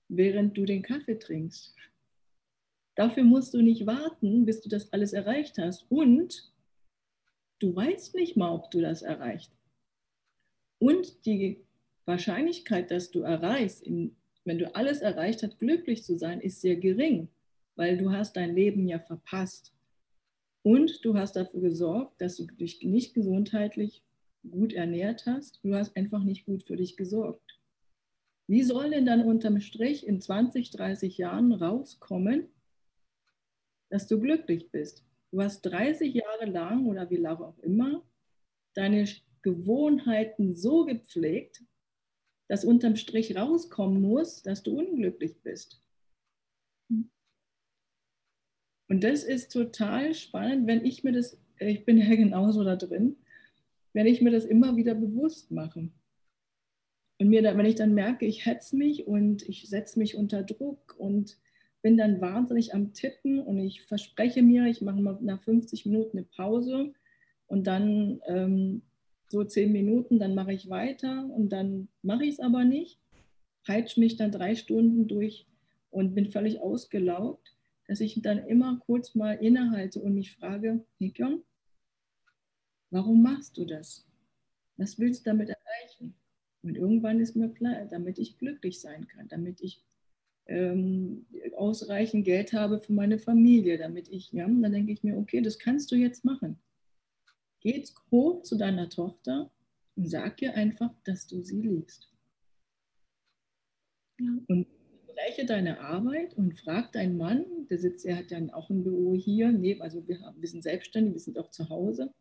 während 0.07 0.57
du 0.57 0.65
den 0.65 0.81
Kaffee 0.81 1.17
trinkst. 1.17 1.75
Dafür 2.95 3.23
musst 3.23 3.53
du 3.53 3.61
nicht 3.61 3.85
warten, 3.85 4.45
bis 4.45 4.61
du 4.61 4.69
das 4.69 4.93
alles 4.93 5.13
erreicht 5.13 5.57
hast. 5.57 5.85
Und 5.89 6.51
du 7.59 7.75
weißt 7.75 8.15
nicht 8.15 8.37
mal, 8.37 8.51
ob 8.51 8.69
du 8.71 8.81
das 8.81 9.01
erreicht. 9.01 9.51
Und 10.79 11.25
die 11.25 11.62
Wahrscheinlichkeit, 12.05 12.91
dass 12.91 13.11
du 13.11 13.21
erreichst, 13.21 13.83
in, 13.83 14.15
wenn 14.45 14.57
du 14.57 14.75
alles 14.75 14.99
erreicht 14.99 15.43
hast, 15.43 15.59
glücklich 15.59 16.03
zu 16.03 16.17
sein, 16.17 16.41
ist 16.41 16.61
sehr 16.61 16.75
gering, 16.75 17.29
weil 17.75 17.97
du 17.97 18.11
hast 18.11 18.35
dein 18.35 18.55
Leben 18.55 18.87
ja 18.87 18.99
verpasst. 18.99 19.73
Und 20.63 21.03
du 21.03 21.17
hast 21.17 21.35
dafür 21.35 21.61
gesorgt, 21.61 22.21
dass 22.21 22.37
du 22.37 22.45
dich 22.45 22.83
nicht 22.83 23.13
gesundheitlich 23.13 24.03
gut 24.49 24.73
ernährt 24.73 25.25
hast. 25.25 25.59
Du 25.63 25.75
hast 25.75 25.95
einfach 25.95 26.23
nicht 26.23 26.45
gut 26.45 26.63
für 26.63 26.77
dich 26.77 26.95
gesorgt. 26.95 27.59
Wie 28.47 28.63
soll 28.63 28.89
denn 28.89 29.05
dann 29.05 29.23
unterm 29.23 29.59
Strich 29.61 30.05
in 30.05 30.19
20, 30.19 30.71
30 30.71 31.17
Jahren 31.17 31.53
rauskommen, 31.53 32.47
dass 33.89 34.07
du 34.07 34.19
glücklich 34.19 34.69
bist? 34.71 35.05
Du 35.31 35.41
hast 35.41 35.61
30 35.61 36.13
Jahre 36.13 36.45
lang 36.45 36.85
oder 36.85 37.09
wie 37.09 37.17
lange 37.17 37.45
auch 37.45 37.59
immer 37.59 38.03
deine 38.73 39.07
Gewohnheiten 39.41 40.55
so 40.55 40.85
gepflegt, 40.85 41.63
dass 42.53 42.63
unterm 42.63 42.97
Strich 42.97 43.35
rauskommen 43.35 43.99
muss, 43.99 44.43
dass 44.43 44.61
du 44.61 44.77
unglücklich 44.77 45.41
bist. 45.41 45.81
Und 48.87 49.03
das 49.03 49.23
ist 49.23 49.51
total 49.51 50.13
spannend, 50.13 50.67
wenn 50.67 50.85
ich 50.85 51.03
mir 51.03 51.13
das, 51.13 51.35
ich 51.57 51.83
bin 51.83 51.97
ja 51.97 52.13
genauso 52.15 52.63
da 52.63 52.75
drin, 52.75 53.15
wenn 53.93 54.05
ich 54.05 54.21
mir 54.21 54.29
das 54.29 54.45
immer 54.45 54.77
wieder 54.77 54.93
bewusst 54.93 55.49
mache. 55.49 55.89
Und 57.19 57.29
mir, 57.29 57.41
wenn 57.41 57.65
ich 57.65 57.73
dann 57.73 57.95
merke, 57.95 58.27
ich 58.27 58.45
hetze 58.45 58.75
mich 58.75 59.07
und 59.07 59.41
ich 59.49 59.67
setze 59.67 59.97
mich 59.97 60.15
unter 60.15 60.43
Druck 60.43 60.93
und 60.99 61.39
bin 61.81 61.97
dann 61.97 62.21
wahnsinnig 62.21 62.75
am 62.75 62.93
Tippen 62.93 63.39
und 63.39 63.57
ich 63.57 63.81
verspreche 63.81 64.43
mir, 64.43 64.67
ich 64.67 64.79
mache 64.79 65.01
mal 65.01 65.17
nach 65.21 65.41
50 65.41 65.87
Minuten 65.87 66.19
eine 66.19 66.27
Pause 66.27 66.93
und 67.47 67.65
dann 67.65 68.21
ähm, 68.27 68.83
so 69.29 69.43
zehn 69.43 69.71
Minuten, 69.71 70.19
dann 70.19 70.35
mache 70.35 70.53
ich 70.53 70.69
weiter 70.69 71.25
und 71.35 71.49
dann 71.49 71.87
mache 72.01 72.25
ich 72.25 72.33
es 72.33 72.39
aber 72.39 72.65
nicht, 72.65 72.99
peitsche 73.65 73.99
mich 73.99 74.17
dann 74.17 74.31
drei 74.31 74.55
Stunden 74.55 75.07
durch 75.07 75.47
und 75.89 76.15
bin 76.15 76.29
völlig 76.29 76.59
ausgelaugt, 76.59 77.55
dass 77.87 78.01
ich 78.01 78.21
dann 78.21 78.39
immer 78.47 78.79
kurz 78.85 79.15
mal 79.15 79.33
innehalte 79.33 80.01
und 80.01 80.15
mich 80.15 80.35
frage, 80.35 80.85
Nikon, 80.99 81.43
warum 82.89 83.21
machst 83.21 83.57
du 83.57 83.65
das? 83.65 84.05
Was 84.77 84.99
willst 84.99 85.25
du 85.25 85.31
damit 85.31 85.49
erreichen? 85.49 86.15
Und 86.61 86.77
irgendwann 86.77 87.19
ist 87.19 87.35
mir 87.35 87.49
klar, 87.49 87.85
damit 87.89 88.17
ich 88.19 88.37
glücklich 88.37 88.79
sein 88.79 89.07
kann, 89.07 89.27
damit 89.27 89.61
ich 89.61 89.83
ähm, 90.47 91.25
ausreichend 91.55 92.25
Geld 92.25 92.53
habe 92.53 92.79
für 92.79 92.93
meine 92.93 93.19
Familie, 93.19 93.77
damit 93.77 94.09
ich, 94.09 94.31
ja, 94.31 94.47
dann 94.47 94.71
denke 94.71 94.91
ich 94.91 95.03
mir, 95.03 95.17
okay, 95.17 95.41
das 95.41 95.59
kannst 95.59 95.91
du 95.91 95.95
jetzt 95.95 96.25
machen. 96.25 96.57
Geh 97.63 97.83
hoch 98.11 98.43
zu 98.43 98.57
deiner 98.57 98.89
Tochter 98.89 99.51
und 99.95 100.09
sag 100.09 100.41
ihr 100.41 100.53
einfach, 100.53 100.91
dass 101.05 101.27
du 101.27 101.41
sie 101.41 101.61
liebst. 101.61 102.11
Ja. 104.19 104.37
Und 104.47 104.67
spreche 105.09 105.45
deine 105.45 105.79
Arbeit 105.79 106.33
und 106.35 106.59
frag 106.59 106.91
deinen 106.91 107.17
Mann, 107.17 107.45
der 107.69 107.77
sitzt, 107.77 108.05
er 108.05 108.17
hat 108.17 108.31
dann 108.31 108.49
auch 108.49 108.69
ein 108.69 108.83
Büro 108.83 109.15
hier, 109.15 109.51
nee, 109.51 109.79
also 109.79 110.07
wir, 110.07 110.21
haben, 110.21 110.41
wir 110.41 110.49
sind 110.49 110.63
selbstständig, 110.63 111.13
wir 111.13 111.19
sind 111.19 111.37
auch 111.37 111.51
zu 111.51 111.69
Hause, 111.69 112.13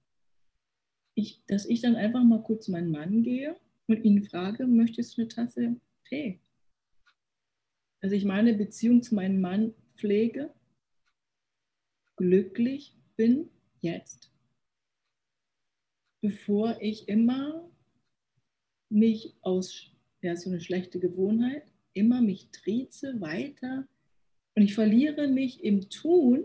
ich, 1.15 1.43
dass 1.47 1.67
ich 1.67 1.81
dann 1.81 1.97
einfach 1.97 2.23
mal 2.23 2.43
kurz 2.43 2.69
meinen 2.69 2.91
Mann 2.91 3.23
gehe 3.23 3.57
und 3.87 4.05
ihn 4.05 4.25
frage, 4.25 4.67
möchtest 4.67 5.17
du 5.17 5.23
eine 5.23 5.29
Tasse 5.29 5.77
Tee? 6.09 6.41
Also 8.01 8.17
ich 8.17 8.25
meine 8.25 8.55
Beziehung 8.55 9.03
zu 9.03 9.15
meinem 9.15 9.41
Mann 9.41 9.75
pflege, 9.97 10.53
glücklich 12.17 12.97
bin 13.17 13.51
jetzt, 13.81 14.32
bevor 16.23 16.81
ich 16.81 17.09
immer 17.09 17.69
mich 18.89 19.35
aus, 19.43 19.91
ja, 20.23 20.37
so 20.37 20.49
eine 20.49 20.61
schlechte 20.61 21.01
Gewohnheit, 21.01 21.71
immer 21.93 22.23
mich 22.23 22.49
trieze 22.51 23.21
weiter 23.21 23.87
und 24.55 24.63
ich 24.63 24.75
verliere 24.75 25.29
mich 25.29 25.63
im 25.63 25.91
Tun 25.91 26.45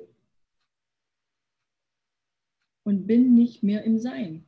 und 2.84 3.06
bin 3.06 3.34
nicht 3.34 3.64
mehr 3.64 3.84
im 3.84 4.00
Sein. 4.00 4.46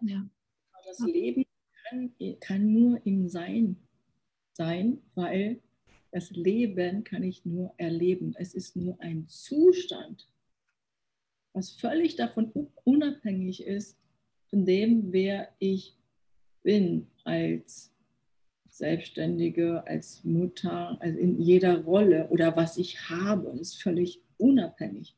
Ja. 0.00 0.28
Das 0.86 0.98
Leben 1.00 1.44
kann, 1.88 2.14
kann 2.40 2.72
nur 2.72 3.04
im 3.06 3.28
Sein 3.28 3.76
sein, 4.52 5.02
weil 5.14 5.60
das 6.10 6.30
Leben 6.30 7.04
kann 7.04 7.22
ich 7.22 7.44
nur 7.44 7.74
erleben. 7.76 8.34
Es 8.38 8.54
ist 8.54 8.76
nur 8.76 9.00
ein 9.00 9.26
Zustand, 9.28 10.28
was 11.54 11.70
völlig 11.70 12.16
davon 12.16 12.52
unabhängig 12.84 13.64
ist, 13.64 13.96
von 14.50 14.66
dem, 14.66 15.12
wer 15.12 15.48
ich 15.58 15.96
bin 16.62 17.06
als 17.22 17.92
Selbstständige, 18.68 19.86
als 19.86 20.24
Mutter, 20.24 21.00
also 21.00 21.18
in 21.18 21.40
jeder 21.40 21.84
Rolle 21.84 22.28
oder 22.28 22.56
was 22.56 22.76
ich 22.76 23.08
habe. 23.08 23.56
Ist 23.60 23.80
völlig 23.80 24.20
unabhängig. 24.36 25.16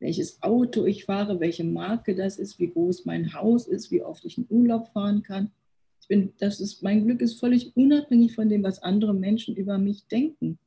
Welches 0.00 0.42
Auto 0.42 0.84
ich 0.84 1.04
fahre, 1.04 1.40
welche 1.40 1.64
Marke 1.64 2.14
das 2.14 2.38
ist, 2.38 2.58
wie 2.58 2.70
groß 2.70 3.04
mein 3.04 3.32
Haus 3.32 3.66
ist, 3.66 3.90
wie 3.90 4.02
oft 4.02 4.24
ich 4.24 4.36
in 4.36 4.46
Urlaub 4.48 4.88
fahren 4.88 5.22
kann. 5.22 5.52
Ich 6.00 6.08
bin, 6.08 6.32
das 6.38 6.60
ist, 6.60 6.82
mein 6.82 7.04
Glück 7.04 7.20
ist 7.20 7.38
völlig 7.38 7.76
unabhängig 7.76 8.34
von 8.34 8.48
dem, 8.48 8.62
was 8.64 8.82
andere 8.82 9.14
Menschen 9.14 9.54
über 9.54 9.78
mich 9.78 10.06
denken. 10.06 10.58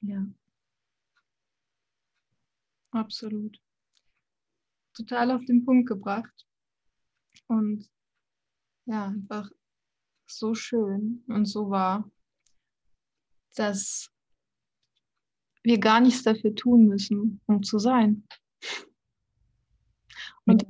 Ja. 0.00 0.26
Absolut. 2.90 3.60
Total 4.94 5.30
auf 5.30 5.44
den 5.46 5.64
Punkt 5.64 5.88
gebracht. 5.88 6.46
Und 7.46 7.88
ja, 8.86 9.06
einfach 9.06 9.50
so 10.26 10.54
schön 10.54 11.24
und 11.28 11.46
so 11.46 11.70
wahr, 11.70 12.10
dass 13.54 14.10
wir 15.62 15.78
gar 15.78 16.00
nichts 16.00 16.22
dafür 16.22 16.54
tun 16.54 16.86
müssen, 16.86 17.40
um 17.46 17.62
zu 17.62 17.78
sein. 17.78 18.26
Und, 20.44 20.66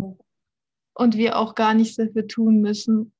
und 0.94 1.16
wir 1.16 1.38
auch 1.38 1.54
gar 1.54 1.74
nichts 1.74 1.96
dafür 1.96 2.26
tun 2.26 2.60
müssen 2.60 3.12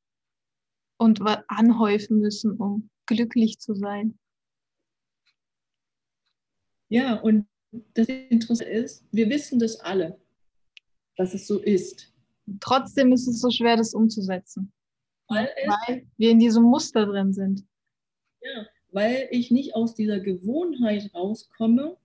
und 0.98 1.20
anhäufen 1.48 2.20
müssen, 2.20 2.52
um 2.58 2.90
glücklich 3.06 3.58
zu 3.58 3.74
sein. 3.74 4.18
Ja, 6.88 7.14
und 7.20 7.48
das 7.94 8.06
Interessante 8.06 8.70
ist, 8.70 9.04
wir 9.12 9.30
wissen 9.30 9.58
das 9.58 9.80
alle, 9.80 10.20
dass 11.16 11.34
es 11.34 11.46
so 11.46 11.60
ist. 11.60 12.12
Trotzdem 12.60 13.12
ist 13.12 13.26
es 13.28 13.40
so 13.40 13.50
schwer, 13.50 13.76
das 13.76 13.94
umzusetzen. 13.94 14.72
Weil, 15.28 15.48
weil 15.66 16.06
wir 16.16 16.30
in 16.30 16.38
diesem 16.38 16.64
Muster 16.64 17.06
drin 17.06 17.32
sind. 17.32 17.64
Ja, 18.40 18.66
weil 18.90 19.28
ich 19.30 19.50
nicht 19.50 19.74
aus 19.74 19.94
dieser 19.94 20.20
Gewohnheit 20.20 21.10
rauskomme, 21.14 21.96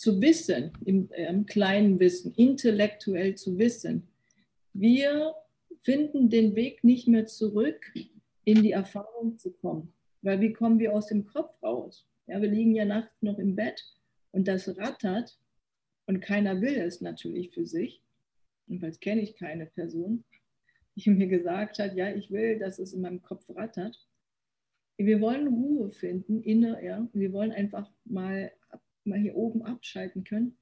zu 0.00 0.20
wissen, 0.22 0.72
im, 0.86 1.10
äh, 1.12 1.28
im 1.28 1.44
kleinen 1.44 2.00
Wissen, 2.00 2.32
intellektuell 2.34 3.34
zu 3.34 3.58
wissen. 3.58 4.08
Wir 4.72 5.34
finden 5.82 6.30
den 6.30 6.56
Weg 6.56 6.84
nicht 6.84 7.06
mehr 7.06 7.26
zurück, 7.26 7.92
in 8.44 8.62
die 8.62 8.72
Erfahrung 8.72 9.36
zu 9.36 9.52
kommen. 9.52 9.92
Weil 10.22 10.40
wie 10.40 10.54
kommen 10.54 10.78
wir 10.78 10.94
aus 10.94 11.08
dem 11.08 11.26
Kopf 11.26 11.62
raus? 11.62 12.06
Ja, 12.26 12.40
wir 12.40 12.48
liegen 12.48 12.74
ja 12.74 12.86
nachts 12.86 13.20
noch 13.20 13.38
im 13.38 13.56
Bett 13.56 13.84
und 14.32 14.48
das 14.48 14.74
rattert 14.78 15.38
und 16.10 16.20
keiner 16.20 16.60
will 16.60 16.76
es 16.76 17.00
natürlich 17.00 17.50
für 17.50 17.66
sich. 17.66 18.02
Jedenfalls 18.66 19.00
kenne 19.00 19.22
ich 19.22 19.36
keine 19.36 19.66
Person 19.66 20.24
die 21.04 21.10
mir 21.10 21.26
gesagt 21.26 21.78
hat, 21.78 21.94
ja, 21.96 22.14
ich 22.14 22.30
will, 22.30 22.58
dass 22.58 22.78
es 22.78 22.92
in 22.92 23.00
meinem 23.00 23.22
Kopf 23.22 23.44
rattert. 23.50 23.96
Wir 24.96 25.20
wollen 25.20 25.48
Ruhe 25.48 25.90
finden, 25.90 26.42
inne, 26.42 26.84
ja. 26.84 27.08
Wir 27.12 27.32
wollen 27.32 27.52
einfach 27.52 27.90
mal, 28.04 28.52
mal 29.04 29.18
hier 29.18 29.34
oben 29.34 29.62
abschalten 29.62 30.24
können. 30.24 30.58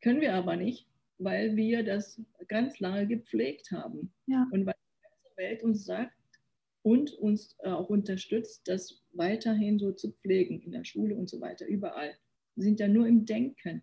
Können 0.00 0.20
wir 0.20 0.34
aber 0.34 0.56
nicht, 0.56 0.86
weil 1.18 1.56
wir 1.56 1.82
das 1.82 2.20
ganz 2.46 2.78
lange 2.78 3.06
gepflegt 3.06 3.70
haben. 3.72 4.12
Ja. 4.26 4.46
Und 4.52 4.66
weil 4.66 4.74
die 4.74 5.02
ganze 5.02 5.36
Welt 5.36 5.62
uns 5.64 5.84
sagt 5.84 6.14
und 6.82 7.12
uns 7.14 7.56
äh, 7.60 7.70
auch 7.70 7.88
unterstützt, 7.88 8.62
das 8.66 9.02
weiterhin 9.12 9.78
so 9.78 9.92
zu 9.92 10.12
pflegen, 10.12 10.60
in 10.60 10.72
der 10.72 10.84
Schule 10.84 11.16
und 11.16 11.28
so 11.28 11.40
weiter, 11.40 11.66
überall. 11.66 12.14
Wir 12.54 12.64
sind 12.64 12.78
ja 12.78 12.86
nur 12.86 13.08
im 13.08 13.24
Denken. 13.24 13.82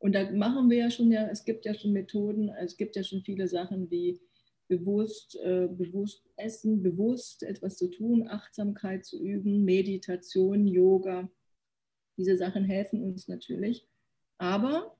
Und 0.00 0.14
da 0.14 0.30
machen 0.32 0.70
wir 0.70 0.78
ja 0.78 0.90
schon, 0.90 1.12
ja, 1.12 1.28
es 1.28 1.44
gibt 1.44 1.66
ja 1.66 1.74
schon 1.74 1.92
Methoden, 1.92 2.48
es 2.48 2.76
gibt 2.76 2.96
ja 2.96 3.04
schon 3.04 3.22
viele 3.22 3.46
Sachen 3.46 3.90
wie 3.90 4.18
bewusst, 4.66 5.36
äh, 5.36 5.68
bewusst 5.68 6.26
essen, 6.36 6.82
bewusst 6.82 7.42
etwas 7.42 7.76
zu 7.76 7.88
tun, 7.90 8.26
Achtsamkeit 8.26 9.04
zu 9.04 9.22
üben, 9.22 9.64
Meditation, 9.64 10.66
Yoga. 10.66 11.30
Diese 12.16 12.36
Sachen 12.38 12.64
helfen 12.64 13.02
uns 13.02 13.28
natürlich. 13.28 13.86
Aber 14.38 14.96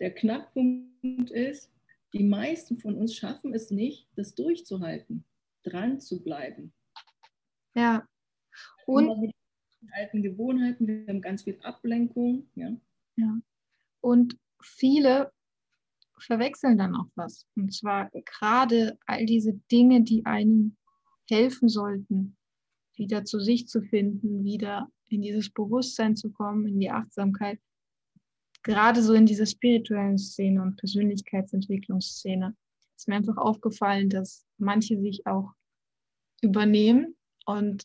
der 0.00 0.14
Knackpunkt 0.14 1.30
ist, 1.30 1.70
die 2.14 2.24
meisten 2.24 2.78
von 2.78 2.94
uns 2.94 3.14
schaffen 3.14 3.52
es 3.52 3.70
nicht, 3.70 4.08
das 4.16 4.34
durchzuhalten, 4.34 5.24
dran 5.64 6.00
zu 6.00 6.22
bleiben. 6.22 6.72
Ja. 7.74 8.08
Und 8.86 9.20
mit 9.20 9.32
alten 9.92 10.22
Gewohnheiten, 10.22 10.86
wir 10.86 11.06
haben 11.08 11.20
ganz 11.20 11.42
viel 11.42 11.58
Ablenkung. 11.62 12.48
Ja. 12.54 12.74
ja. 13.16 13.40
Und 14.00 14.38
viele 14.62 15.32
verwechseln 16.18 16.78
dann 16.78 16.96
auch 16.96 17.08
was. 17.14 17.46
Und 17.56 17.72
zwar 17.72 18.10
gerade 18.10 18.98
all 19.06 19.24
diese 19.26 19.54
Dinge, 19.70 20.02
die 20.02 20.26
einem 20.26 20.76
helfen 21.28 21.68
sollten, 21.68 22.36
wieder 22.96 23.24
zu 23.24 23.38
sich 23.38 23.68
zu 23.68 23.82
finden, 23.82 24.44
wieder 24.44 24.90
in 25.08 25.22
dieses 25.22 25.50
Bewusstsein 25.50 26.16
zu 26.16 26.30
kommen, 26.30 26.66
in 26.66 26.80
die 26.80 26.90
Achtsamkeit. 26.90 27.60
Gerade 28.62 29.02
so 29.02 29.14
in 29.14 29.26
dieser 29.26 29.46
spirituellen 29.46 30.18
Szene 30.18 30.60
und 30.62 30.76
Persönlichkeitsentwicklungsszene 30.76 32.56
ist 32.96 33.08
mir 33.08 33.14
einfach 33.14 33.36
aufgefallen, 33.36 34.10
dass 34.10 34.44
manche 34.58 35.00
sich 35.00 35.26
auch 35.26 35.52
übernehmen 36.42 37.16
und 37.46 37.84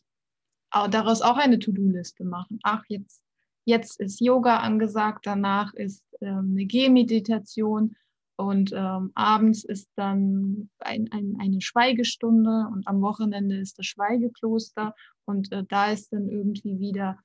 daraus 0.70 1.22
auch 1.22 1.36
eine 1.36 1.60
To-Do-Liste 1.60 2.24
machen. 2.24 2.58
Ach, 2.64 2.82
jetzt, 2.88 3.22
jetzt 3.64 4.00
ist 4.00 4.20
Yoga 4.20 4.58
angesagt, 4.58 5.26
danach 5.26 5.72
ist 5.74 6.04
ähm, 6.20 6.50
eine 6.52 6.66
Gehmeditation 6.66 7.96
und 8.36 8.72
ähm, 8.72 9.12
abends 9.14 9.64
ist 9.64 9.88
dann 9.96 10.68
ein, 10.80 11.10
ein, 11.12 11.36
eine 11.40 11.60
Schweigestunde 11.60 12.68
und 12.72 12.86
am 12.86 13.00
Wochenende 13.00 13.56
ist 13.56 13.78
das 13.78 13.86
Schweigekloster 13.86 14.94
und 15.24 15.52
äh, 15.52 15.64
da 15.68 15.92
ist 15.92 16.12
dann 16.12 16.28
irgendwie 16.28 16.78
wieder 16.78 17.18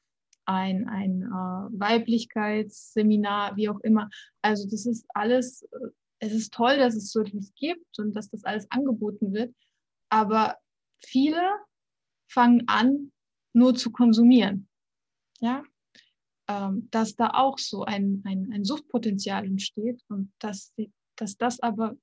ein, 0.45 0.87
ein 0.87 1.23
äh, 1.23 1.79
Weiblichkeitsseminar, 1.79 3.55
wie 3.55 3.69
auch 3.69 3.79
immer. 3.81 4.09
Also 4.41 4.67
das 4.69 4.85
ist 4.85 5.05
alles, 5.13 5.63
äh, 5.71 5.89
es 6.19 6.33
ist 6.33 6.53
toll, 6.53 6.77
dass 6.77 6.95
es 6.95 7.11
so 7.11 7.21
etwas 7.21 7.53
gibt 7.55 7.99
und 7.99 8.13
dass 8.13 8.29
das 8.29 8.43
alles 8.43 8.69
angeboten 8.69 9.33
wird, 9.33 9.53
aber 10.09 10.57
viele 11.03 11.41
fangen 12.27 12.63
an, 12.67 13.11
nur 13.53 13.73
zu 13.75 13.91
konsumieren. 13.91 14.67
Ja, 15.39 15.63
dass 16.89 17.15
da 17.15 17.31
auch 17.35 17.59
so 17.59 17.83
ein, 17.83 18.23
ein, 18.25 18.51
ein 18.51 18.63
Suchtpotenzial 18.63 19.45
entsteht 19.45 20.01
und 20.07 20.31
dass 20.39 20.73
dass 21.19 21.37
das 21.37 21.59
aber 21.59 21.97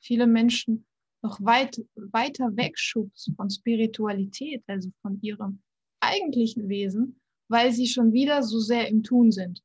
viele 0.00 0.26
Menschen 0.26 0.86
noch 1.22 1.40
weit, 1.40 1.82
weiter 1.94 2.56
wegschubst 2.56 3.32
von 3.36 3.50
Spiritualität, 3.50 4.62
also 4.66 4.90
von 5.02 5.20
ihrem 5.22 5.62
eigentlichen 6.00 6.68
Wesen, 6.68 7.20
weil 7.48 7.72
sie 7.72 7.86
schon 7.86 8.12
wieder 8.12 8.42
so 8.42 8.58
sehr 8.60 8.88
im 8.88 9.02
Tun 9.02 9.32
sind. 9.32 9.62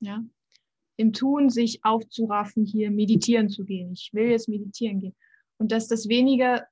Ja? 0.00 0.24
Im 0.96 1.12
Tun, 1.12 1.50
sich 1.50 1.84
aufzuraffen, 1.84 2.64
hier 2.64 2.90
meditieren 2.90 3.48
zu 3.48 3.64
gehen. 3.64 3.92
Ich 3.92 4.10
will 4.12 4.30
jetzt 4.30 4.48
meditieren 4.48 5.00
gehen. 5.00 5.14
Und 5.58 5.72
dass 5.72 5.88
das 5.88 6.08
weniger 6.08 6.66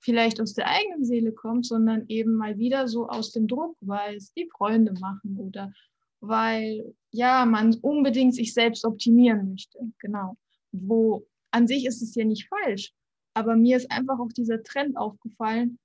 vielleicht 0.00 0.40
aus 0.40 0.54
der 0.54 0.68
eigenen 0.68 1.04
Seele 1.04 1.32
kommt, 1.32 1.66
sondern 1.66 2.04
eben 2.08 2.34
mal 2.34 2.58
wieder 2.58 2.88
so 2.88 3.08
aus 3.08 3.32
dem 3.32 3.48
Druck, 3.48 3.76
weil 3.80 4.16
es 4.16 4.32
die 4.32 4.48
Freunde 4.48 4.92
machen 5.00 5.38
oder 5.38 5.72
weil 6.20 6.94
ja 7.10 7.46
man 7.46 7.74
unbedingt 7.82 8.34
sich 8.34 8.54
selbst 8.54 8.84
optimieren 8.84 9.50
möchte. 9.50 9.78
Genau. 9.98 10.36
Wo 10.72 11.26
an 11.50 11.66
sich 11.66 11.86
ist 11.86 12.02
es 12.02 12.14
ja 12.14 12.24
nicht 12.24 12.48
falsch, 12.48 12.92
aber 13.34 13.56
mir 13.56 13.76
ist 13.76 13.90
einfach 13.90 14.18
auch 14.18 14.32
dieser 14.32 14.62
Trend 14.62 14.96
aufgefallen, 14.96 15.78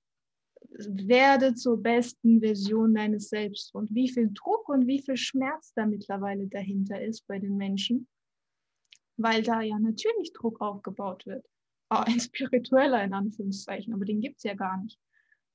werde 0.70 1.56
zur 1.56 1.82
besten 1.82 2.40
Version 2.40 2.96
deines 2.96 3.30
Selbst 3.30 3.74
und 3.76 3.94
wie 3.94 4.10
viel 4.10 4.32
Druck 4.34 4.70
und 4.70 4.88
wie 4.88 5.02
viel 5.02 5.18
Schmerz 5.18 5.72
da 5.76 5.86
mittlerweile 5.86 6.48
dahinter 6.48 7.02
ist 7.02 7.28
bei 7.28 7.40
den 7.40 7.58
Menschen, 7.58 8.08
weil 9.18 9.44
da 9.44 9.62
ja 9.62 9.78
natürlich 9.78 10.34
Druck 10.34 10.62
aufgebaut 10.62 11.26
wird. 11.26 11.46
Auch 11.94 12.06
ein 12.06 12.20
spiritueller 12.20 13.04
in 13.04 13.14
Anführungszeichen, 13.14 13.94
aber 13.94 14.06
den 14.06 14.20
gibt 14.20 14.38
es 14.38 14.44
ja 14.44 14.56
gar 14.56 14.82
nicht. 14.82 15.00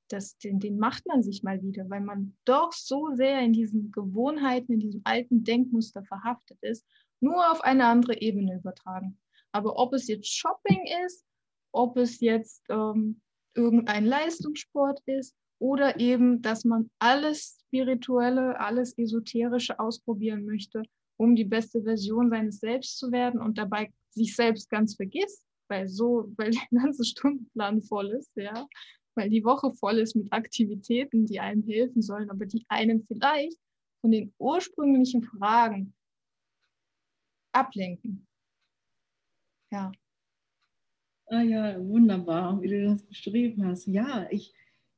Das, 0.09 0.39
den, 0.39 0.59
den 0.59 0.79
macht 0.79 1.07
man 1.07 1.23
sich 1.23 1.43
mal 1.43 1.61
wieder, 1.63 1.91
weil 1.91 2.01
man 2.01 2.37
doch 2.45 2.73
so 2.73 3.11
sehr 3.15 3.41
in 3.41 3.53
diesen 3.53 3.91
Gewohnheiten, 3.93 4.73
in 4.73 4.81
diesem 4.81 5.01
alten 5.05 5.45
Denkmuster 5.45 6.03
verhaftet 6.05 6.59
ist, 6.63 6.87
nur 7.21 7.51
auf 7.51 7.61
eine 7.63 7.87
andere 7.87 8.21
Ebene 8.21 8.55
übertragen. 8.55 9.19
Aber 9.53 9.79
ob 9.79 9.93
es 9.93 10.07
jetzt 10.07 10.33
Shopping 10.33 10.81
ist, 11.07 11.27
ob 11.73 11.97
es 11.97 12.21
jetzt 12.21 12.65
ähm, 12.71 13.21
irgendein 13.55 14.07
Leistungssport 14.07 15.01
ist 15.07 15.35
oder 15.59 15.99
eben, 15.99 16.41
dass 16.41 16.65
man 16.65 16.89
alles 17.01 17.59
Spirituelle, 17.67 18.59
alles 18.61 18.97
Esoterische 18.97 19.79
ausprobieren 19.79 20.47
möchte, 20.47 20.85
um 21.19 21.35
die 21.35 21.45
beste 21.45 21.83
Version 21.83 22.31
seines 22.31 22.61
Selbst 22.61 22.97
zu 22.97 23.11
werden 23.11 23.41
und 23.41 23.59
dabei 23.59 23.93
sich 24.11 24.37
selbst 24.37 24.71
ganz 24.71 24.95
vergisst, 24.95 25.48
weil 25.69 25.89
so, 25.89 26.33
weil 26.37 26.51
der 26.51 26.81
ganze 26.81 27.05
Stundenplan 27.05 27.83
voll 27.83 28.11
ist, 28.11 28.35
ja, 28.37 28.67
weil 29.15 29.31
die 29.31 29.45
Woche 29.45 29.73
voll 29.73 29.99
ist 29.99 30.15
mit 30.15 30.33
Aktivitäten, 30.33 31.27
die 31.27 31.41
einem 31.41 31.63
helfen 31.65 32.03
sollen, 32.03 32.31
aber 32.31 32.47
die 32.47 32.65
einen 32.69 33.05
vielleicht 33.07 33.59
von 34.01 34.13
den 34.13 34.33
ursprünglichen 34.39 35.23
Fragen 35.25 35.95
ablenken. 37.53 38.27
Ja. 39.73 39.93
Ah 41.27 41.43
ja, 41.43 41.79
wunderbar, 41.79 42.61
wie 42.63 42.69
du 42.69 42.85
das 42.85 43.03
beschrieben 43.03 43.67
hast. 43.67 43.87
Ja, 43.87 44.27
ich, 44.31 44.55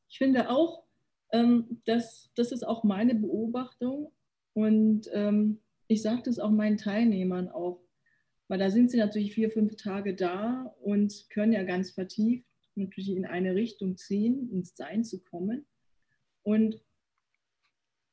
ich 0.09 0.19
finde 0.19 0.51
auch, 0.51 0.85
ähm, 1.33 1.81
dass, 1.87 2.31
das 2.37 2.53
ist 2.53 2.67
auch 2.67 2.85
meine 2.85 3.15
Beobachtung 3.15 4.13
und 4.53 5.09
ähm, 5.13 5.61
ich 5.89 6.03
sage 6.03 6.23
das 6.23 6.39
auch 6.39 6.51
meinen 6.51 6.77
Teilnehmern 6.77 7.49
auch, 7.49 7.81
weil 8.51 8.59
da 8.59 8.69
sind 8.69 8.91
sie 8.91 8.97
natürlich 8.97 9.33
vier, 9.33 9.49
fünf 9.49 9.77
Tage 9.77 10.13
da 10.13 10.75
und 10.83 11.31
können 11.31 11.53
ja 11.53 11.63
ganz 11.63 11.93
vertieft 11.93 12.45
natürlich 12.75 13.11
in 13.11 13.25
eine 13.25 13.55
Richtung 13.55 13.97
ziehen, 13.97 14.51
ins 14.51 14.77
Sein 14.77 15.05
zu 15.05 15.21
kommen. 15.21 15.67
Und 16.43 16.83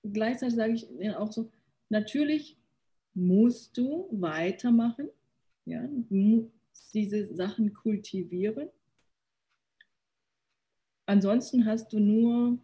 gleichzeitig 0.04 0.56
sage 0.56 0.74
ich 0.74 0.92
ihnen 0.92 1.16
auch 1.16 1.32
so, 1.32 1.52
natürlich 1.90 2.56
musst 3.16 3.76
du 3.80 4.08
weitermachen, 4.12 5.10
ja, 5.66 5.90
diese 6.94 7.34
Sachen 7.34 7.74
kultivieren. 7.74 8.70
Ansonsten 11.08 11.66
hast 11.66 11.92
du 11.92 12.00
nur 12.00 12.60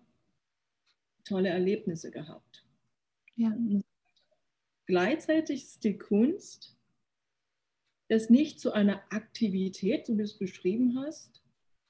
tolle 1.23 1.49
Erlebnisse 1.49 2.11
gehabt. 2.11 2.67
Ja. 3.35 3.57
Gleichzeitig 4.85 5.63
ist 5.63 5.83
die 5.83 5.97
Kunst, 5.97 6.72
das 8.13 8.29
nicht 8.29 8.59
zu 8.59 8.71
einer 8.71 9.01
Aktivität, 9.09 10.05
so 10.05 10.13
wie 10.13 10.17
du 10.17 10.23
es 10.23 10.37
beschrieben 10.37 10.97
hast, 10.97 11.41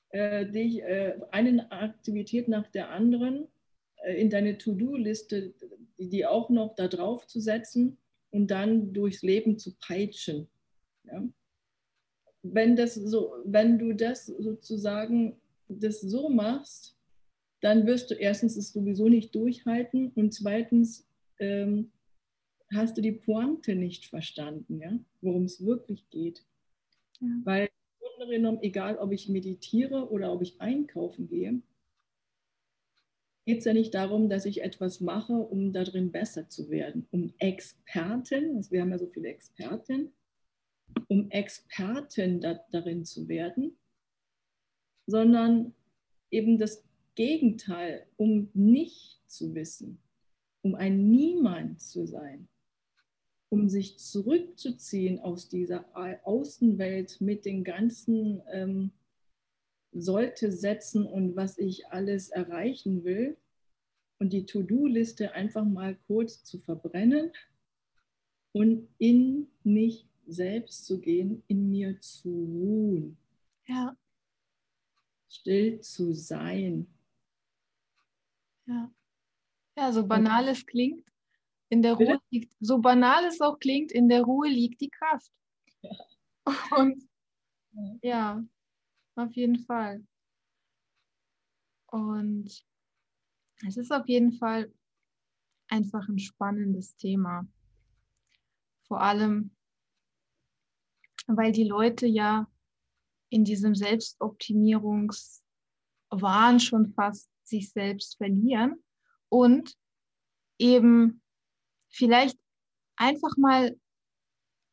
äh, 0.09 0.45
dich 0.45 0.81
äh, 0.81 1.19
eine 1.31 1.71
Aktivität 1.71 2.47
nach 2.47 2.67
der 2.67 2.89
anderen 2.89 3.47
äh, 4.03 4.19
in 4.19 4.29
deine 4.29 4.57
To-Do-Liste, 4.57 5.53
die, 5.97 6.09
die 6.09 6.25
auch 6.25 6.49
noch 6.49 6.75
da 6.75 6.87
drauf 6.87 7.27
zu 7.27 7.39
setzen 7.39 7.97
und 8.31 8.51
dann 8.51 8.93
durchs 8.93 9.21
Leben 9.21 9.57
zu 9.57 9.75
peitschen. 9.79 10.47
Ja? 11.03 11.23
wenn, 12.43 12.75
das 12.75 12.95
so, 12.95 13.33
wenn 13.45 13.79
du 13.79 13.93
das 13.93 14.27
sozusagen 14.27 15.37
das 15.69 16.01
so 16.01 16.29
machst, 16.29 16.95
dann 17.61 17.87
wirst 17.87 18.11
du 18.11 18.15
erstens 18.15 18.57
es 18.57 18.73
sowieso 18.73 19.07
nicht 19.07 19.33
durchhalten 19.33 20.11
und 20.15 20.33
zweitens 20.33 21.07
ähm, 21.39 21.91
hast 22.73 22.97
du 22.97 23.01
die 23.01 23.11
Pointe 23.11 23.75
nicht 23.75 24.05
verstanden, 24.05 24.79
ja, 24.79 24.97
worum 25.21 25.45
es 25.45 25.65
wirklich 25.65 26.09
geht. 26.09 26.45
Ja. 27.19 27.27
Weil 27.43 27.69
im 27.99 28.07
Grunde 28.17 28.35
genommen, 28.35 28.59
egal 28.61 28.97
ob 28.97 29.11
ich 29.11 29.29
meditiere 29.29 30.09
oder 30.09 30.31
ob 30.33 30.41
ich 30.41 30.59
einkaufen 30.59 31.27
gehe, 31.27 31.61
geht 33.45 33.59
es 33.59 33.65
ja 33.65 33.73
nicht 33.73 33.93
darum, 33.93 34.29
dass 34.29 34.45
ich 34.45 34.63
etwas 34.63 35.01
mache, 35.01 35.33
um 35.33 35.73
darin 35.73 36.11
besser 36.11 36.49
zu 36.49 36.69
werden, 36.69 37.07
um 37.11 37.33
Experten, 37.39 38.55
also 38.55 38.71
wir 38.71 38.81
haben 38.81 38.91
ja 38.91 38.97
so 38.97 39.07
viele 39.07 39.29
Experten, 39.29 40.13
um 41.07 41.29
Expertin 41.29 42.39
da, 42.39 42.59
darin 42.71 43.03
zu 43.05 43.27
werden, 43.27 43.77
sondern 45.07 45.73
eben 46.31 46.57
das 46.57 46.83
Gegenteil, 47.15 48.07
um 48.15 48.49
nicht 48.53 49.21
zu 49.27 49.53
wissen, 49.53 49.99
um 50.61 50.75
ein 50.75 51.09
Niemand 51.09 51.81
zu 51.81 52.07
sein, 52.07 52.47
um 53.53 53.69
sich 53.69 53.99
zurückzuziehen 53.99 55.19
aus 55.19 55.47
dieser 55.47 55.85
Außenwelt 56.25 57.21
mit 57.21 57.45
den 57.45 57.63
ganzen 57.63 58.41
ähm, 58.51 58.91
sollte 59.91 60.51
setzen 60.51 61.05
und 61.05 61.35
was 61.35 61.59
ich 61.59 61.85
alles 61.89 62.29
erreichen 62.29 63.03
will 63.03 63.37
und 64.17 64.33
die 64.33 64.47
To-Do-Liste 64.47 65.33
einfach 65.33 65.65
mal 65.65 65.95
kurz 66.07 66.43
zu 66.43 66.57
verbrennen 66.57 67.31
und 68.53 68.89
in 68.97 69.51
mich 69.63 70.07
selbst 70.25 70.87
zu 70.87 70.99
gehen, 70.99 71.43
in 71.45 71.69
mir 71.69 72.01
zu 72.01 72.29
ruhen. 72.29 73.17
Ja. 73.67 73.95
Still 75.29 75.79
zu 75.81 76.11
sein. 76.13 76.87
Ja. 78.65 78.91
Ja, 79.77 79.91
so 79.91 80.07
banal 80.07 80.47
es 80.47 80.65
klingt, 80.65 81.12
in 81.73 81.81
der 81.81 81.95
Ruhe 81.95 82.21
liegt, 82.29 82.55
so 82.59 82.77
banal 82.77 83.25
es 83.25 83.41
auch 83.41 83.57
klingt, 83.57 83.91
in 83.91 84.07
der 84.07 84.21
Ruhe 84.21 84.47
liegt 84.47 84.79
die 84.79 84.91
Kraft. 84.91 85.31
Ja. 85.81 85.89
Und 86.77 87.09
ja, 88.03 88.45
auf 89.15 89.33
jeden 89.33 89.57
Fall. 89.57 90.05
Und 91.87 92.63
es 93.67 93.77
ist 93.77 93.91
auf 93.91 94.07
jeden 94.07 94.33
Fall 94.33 94.71
einfach 95.67 96.07
ein 96.07 96.19
spannendes 96.19 96.95
Thema. 96.95 97.47
Vor 98.87 99.01
allem, 99.01 99.49
weil 101.25 101.51
die 101.51 101.63
Leute 101.63 102.05
ja 102.05 102.47
in 103.29 103.45
diesem 103.45 103.73
Selbstoptimierungswahn 103.73 106.59
schon 106.59 106.93
fast 106.93 107.31
sich 107.43 107.71
selbst 107.71 108.17
verlieren 108.17 108.83
und 109.29 109.75
eben 110.59 111.22
vielleicht 111.93 112.37
einfach 112.97 113.37
mal 113.37 113.77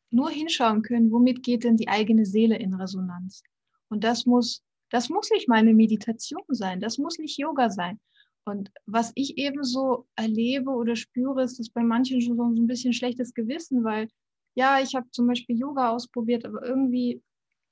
nur 0.09 0.29
hinschauen 0.29 0.81
können, 0.81 1.11
womit 1.11 1.43
geht 1.43 1.63
denn 1.63 1.77
die 1.77 1.87
eigene 1.87 2.25
Seele 2.25 2.57
in 2.57 2.73
Resonanz. 2.73 3.43
Und 3.89 4.03
das 4.03 4.25
muss, 4.25 4.63
das 4.89 5.09
muss 5.09 5.29
nicht 5.29 5.47
mal 5.47 5.59
eine 5.59 5.73
Meditation 5.73 6.43
sein, 6.49 6.81
das 6.81 6.97
muss 6.97 7.17
nicht 7.17 7.37
Yoga 7.37 7.69
sein. 7.69 7.99
Und 8.43 8.71
was 8.85 9.11
ich 9.15 9.37
eben 9.37 9.63
so 9.63 10.07
erlebe 10.15 10.71
oder 10.71 10.95
spüre, 10.95 11.43
ist, 11.43 11.59
dass 11.59 11.69
bei 11.69 11.83
manchen 11.83 12.21
schon 12.21 12.35
so 12.35 12.43
ein 12.43 12.67
bisschen 12.67 12.93
schlechtes 12.93 13.33
Gewissen, 13.33 13.83
weil 13.83 14.09
ja, 14.55 14.81
ich 14.81 14.95
habe 14.95 15.09
zum 15.11 15.27
Beispiel 15.27 15.57
Yoga 15.57 15.91
ausprobiert, 15.91 16.45
aber 16.45 16.65
irgendwie, 16.65 17.21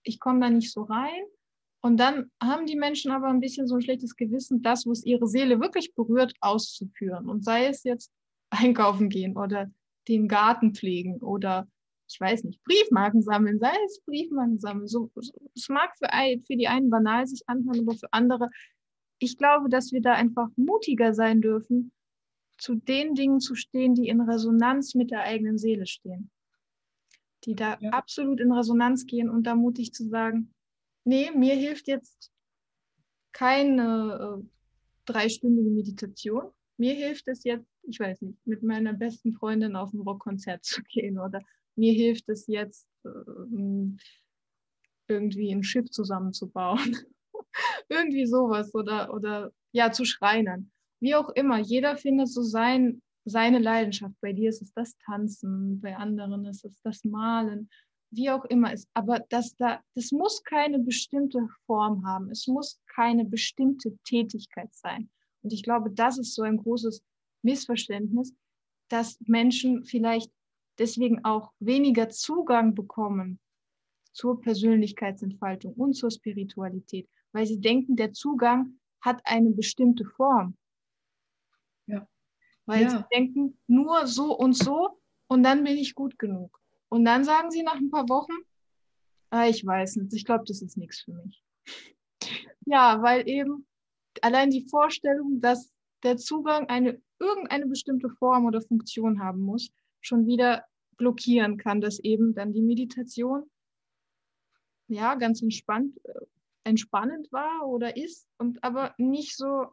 ich 0.04 0.20
komme 0.20 0.40
da 0.40 0.50
nicht 0.50 0.72
so 0.72 0.84
rein. 0.84 1.24
Und 1.82 1.98
dann 1.98 2.32
haben 2.42 2.66
die 2.66 2.76
Menschen 2.76 3.12
aber 3.12 3.28
ein 3.28 3.40
bisschen 3.40 3.68
so 3.68 3.76
ein 3.76 3.82
schlechtes 3.82 4.16
Gewissen, 4.16 4.62
das, 4.62 4.86
was 4.86 5.04
ihre 5.04 5.28
Seele 5.28 5.60
wirklich 5.60 5.94
berührt, 5.96 6.34
auszuführen. 6.40 7.30
Und 7.30 7.44
sei 7.44 7.68
es 7.68 7.84
jetzt 7.84 8.12
einkaufen 8.50 9.10
gehen 9.10 9.38
oder 9.38 9.70
den 10.08 10.28
Garten 10.28 10.74
pflegen 10.74 11.18
oder 11.18 11.68
ich 12.12 12.20
weiß 12.20 12.44
nicht, 12.44 12.64
Briefmarken 12.64 13.22
sammeln, 13.22 13.60
sei 13.60 13.72
es 13.86 14.02
Briefmarken 14.02 14.60
sammeln. 14.60 14.88
So, 14.88 15.12
es 15.56 15.70
mag 15.70 15.92
für, 15.98 16.08
für 16.48 16.58
die 16.58 16.68
einen 16.68 16.90
banal 16.90 17.28
sich 17.28 17.44
anhören, 17.46 17.82
aber 17.82 17.96
für 17.96 18.12
andere, 18.12 18.50
ich 19.20 19.38
glaube, 19.38 19.70
dass 19.70 19.92
wir 19.92 20.02
da 20.02 20.14
einfach 20.14 20.48
mutiger 20.56 21.14
sein 21.14 21.42
dürfen, 21.42 21.92
zu 22.58 22.76
den 22.76 23.14
Dingen 23.14 23.40
zu 23.40 23.54
stehen, 23.54 23.94
die 23.94 24.08
in 24.08 24.22
Resonanz 24.22 24.96
mit 24.96 25.12
der 25.12 25.22
eigenen 25.22 25.60
Seele 25.60 25.86
stehen 25.86 26.32
die 27.46 27.56
da 27.56 27.78
ja. 27.80 27.92
absolut 27.92 28.40
in 28.40 28.52
Resonanz 28.52 29.06
gehen 29.06 29.30
und 29.30 29.44
da 29.44 29.56
mutig 29.56 29.94
zu 29.94 30.08
sagen, 30.08 30.54
nee, 31.04 31.32
mir 31.32 31.56
hilft 31.56 31.88
jetzt 31.88 32.32
keine 33.32 34.42
äh, 34.42 34.46
dreistündige 35.06 35.70
Meditation. 35.70 36.52
Mir 36.80 36.94
hilft 36.94 37.28
es 37.28 37.44
jetzt, 37.44 37.70
ich 37.84 38.00
weiß 38.00 38.22
nicht, 38.22 38.48
mit 38.48 38.64
meiner 38.64 38.94
besten 38.94 39.34
Freundin 39.34 39.76
auf 39.76 39.94
ein 39.94 40.00
Rockkonzert 40.00 40.64
zu 40.64 40.82
gehen 40.90 41.20
oder 41.20 41.42
mir 41.76 41.94
hilft 41.94 42.30
es 42.30 42.48
jetzt, 42.48 42.88
äh, 43.04 43.10
irgendwie 45.08 45.52
ein 45.52 45.64
Schiff 45.64 45.90
zusammenzubauen. 45.90 46.98
irgendwie 47.90 48.26
sowas 48.26 48.74
oder, 48.76 49.14
oder 49.14 49.52
ja, 49.72 49.92
zu 49.92 50.06
Schreinern. 50.06 50.72
Wie 51.02 51.16
auch 51.16 51.30
immer, 51.30 51.58
jeder 51.60 51.98
findet 51.98 52.30
so 52.30 52.44
sein, 52.44 53.02
seine 53.26 53.60
Leidenschaft. 53.60 54.16
Bei 54.22 54.34
dir 54.34 54.50
ist 54.50 54.62
es 54.62 54.72
das 54.74 54.98
Tanzen, 55.06 55.82
bei 55.82 55.96
anderen 55.98 56.46
ist 56.46 56.64
es 56.64 56.82
das 56.82 57.04
Malen, 57.04 57.70
wie 58.12 58.30
auch 58.30 58.46
immer 58.46 58.74
ist. 58.74 58.88
Aber 58.94 59.20
das, 59.30 59.56
da, 59.56 59.82
das 59.96 60.12
muss 60.12 60.44
keine 60.44 60.80
bestimmte 60.80 61.48
Form 61.66 62.06
haben. 62.06 62.30
Es 62.32 62.48
muss 62.48 62.80
keine 62.94 63.26
bestimmte 63.26 63.98
Tätigkeit 64.06 64.74
sein. 64.74 65.10
Und 65.42 65.54
ich 65.54 65.64
glaube, 65.64 65.92
das 65.92 66.18
ist 66.18 66.36
so 66.36 66.44
ein 66.44 66.58
großes 66.58 67.04
Missverständnis, 67.42 68.34
dass 68.90 69.20
Menschen 69.22 69.86
vielleicht 69.86 70.32
deswegen 70.78 71.24
auch 71.24 71.52
weniger 71.60 72.10
Zugang 72.10 72.76
bekommen 72.76 73.40
zur 74.12 74.42
Persönlichkeitsentfaltung 74.42 75.74
und 75.74 75.94
zur 75.94 76.12
Spiritualität, 76.12 77.08
weil 77.32 77.46
sie 77.46 77.60
denken, 77.60 77.96
der 77.96 78.12
Zugang 78.14 78.80
hat 79.02 79.22
eine 79.24 79.52
bestimmte 79.52 80.06
Form. 80.06 80.58
Ja. 81.88 82.08
Weil 82.66 82.84
Ja. 82.84 82.90
sie 82.90 83.04
denken, 83.16 83.58
nur 83.68 84.08
so 84.08 84.38
und 84.38 84.54
so 84.54 85.00
und 85.28 85.44
dann 85.44 85.64
bin 85.64 85.78
ich 85.78 85.96
gut 85.96 86.18
genug. 86.18 86.60
Und 86.90 87.06
dann 87.06 87.24
sagen 87.24 87.52
sie 87.52 87.62
nach 87.64 87.76
ein 87.76 87.92
paar 87.92 88.10
Wochen, 88.10 88.34
ah, 89.30 89.48
ich 89.48 89.66
weiß 89.66 89.98
nicht, 89.98 90.14
ich 90.14 90.26
glaube, 90.26 90.44
das 90.48 90.62
ist 90.62 90.78
nichts 90.78 91.02
für 91.02 91.14
mich. 91.14 91.44
Ja, 92.66 93.02
weil 93.02 93.28
eben 93.28 93.66
allein 94.24 94.50
die 94.50 94.68
Vorstellung, 94.70 95.42
dass 95.42 95.72
der 96.04 96.18
Zugang 96.18 96.68
eine 96.70 97.02
irgendeine 97.20 97.68
bestimmte 97.68 98.10
Form 98.10 98.46
oder 98.46 98.62
Funktion 98.62 99.20
haben 99.20 99.42
muss, 99.42 99.70
schon 100.02 100.26
wieder 100.26 100.66
blockieren 100.98 101.58
kann, 101.58 101.82
dass 101.82 102.00
eben 102.00 102.34
dann 102.34 102.54
die 102.54 102.62
Meditation 102.62 103.50
ja 104.88 105.16
ganz 105.16 105.42
entspannt, 105.42 105.98
äh, 106.06 106.26
entspannend 106.64 107.32
war 107.32 107.68
oder 107.68 107.96
ist 107.98 108.28
und 108.38 108.64
aber 108.64 108.94
nicht 108.98 109.36
so, 109.36 109.68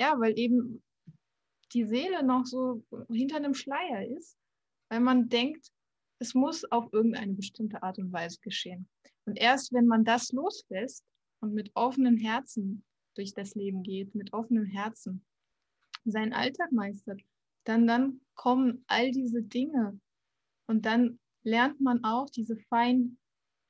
ja, 0.00 0.18
weil 0.18 0.38
eben 0.38 0.82
die 1.72 1.84
Seele 1.84 2.22
noch 2.22 2.46
so 2.46 2.82
hinter 3.10 3.36
einem 3.36 3.54
Schleier 3.54 4.06
ist, 4.16 4.38
weil 4.90 5.00
man 5.00 5.28
denkt, 5.28 5.70
es 6.18 6.34
muss 6.34 6.64
auf 6.64 6.92
irgendeine 6.92 7.34
bestimmte 7.34 7.82
Art 7.82 7.98
und 7.98 8.12
Weise 8.12 8.38
geschehen. 8.40 8.88
Und 9.24 9.36
erst 9.36 9.72
wenn 9.72 9.86
man 9.86 10.04
das 10.04 10.32
loslässt 10.32 11.04
und 11.40 11.54
mit 11.54 11.70
offenen 11.74 12.16
Herzen 12.16 12.84
durch 13.18 13.34
das 13.34 13.54
Leben 13.54 13.82
geht, 13.82 14.14
mit 14.14 14.32
offenem 14.32 14.64
Herzen 14.64 15.24
seinen 16.04 16.32
Alltag 16.32 16.72
meistert, 16.72 17.20
dann, 17.64 17.86
dann 17.86 18.20
kommen 18.34 18.84
all 18.86 19.10
diese 19.10 19.42
Dinge 19.42 20.00
und 20.66 20.86
dann 20.86 21.18
lernt 21.42 21.80
man 21.80 22.04
auch 22.04 22.30
diese 22.30 22.56
Fein, 22.56 23.18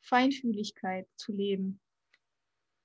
Feinfühligkeit 0.02 1.08
zu 1.16 1.32
leben. 1.32 1.80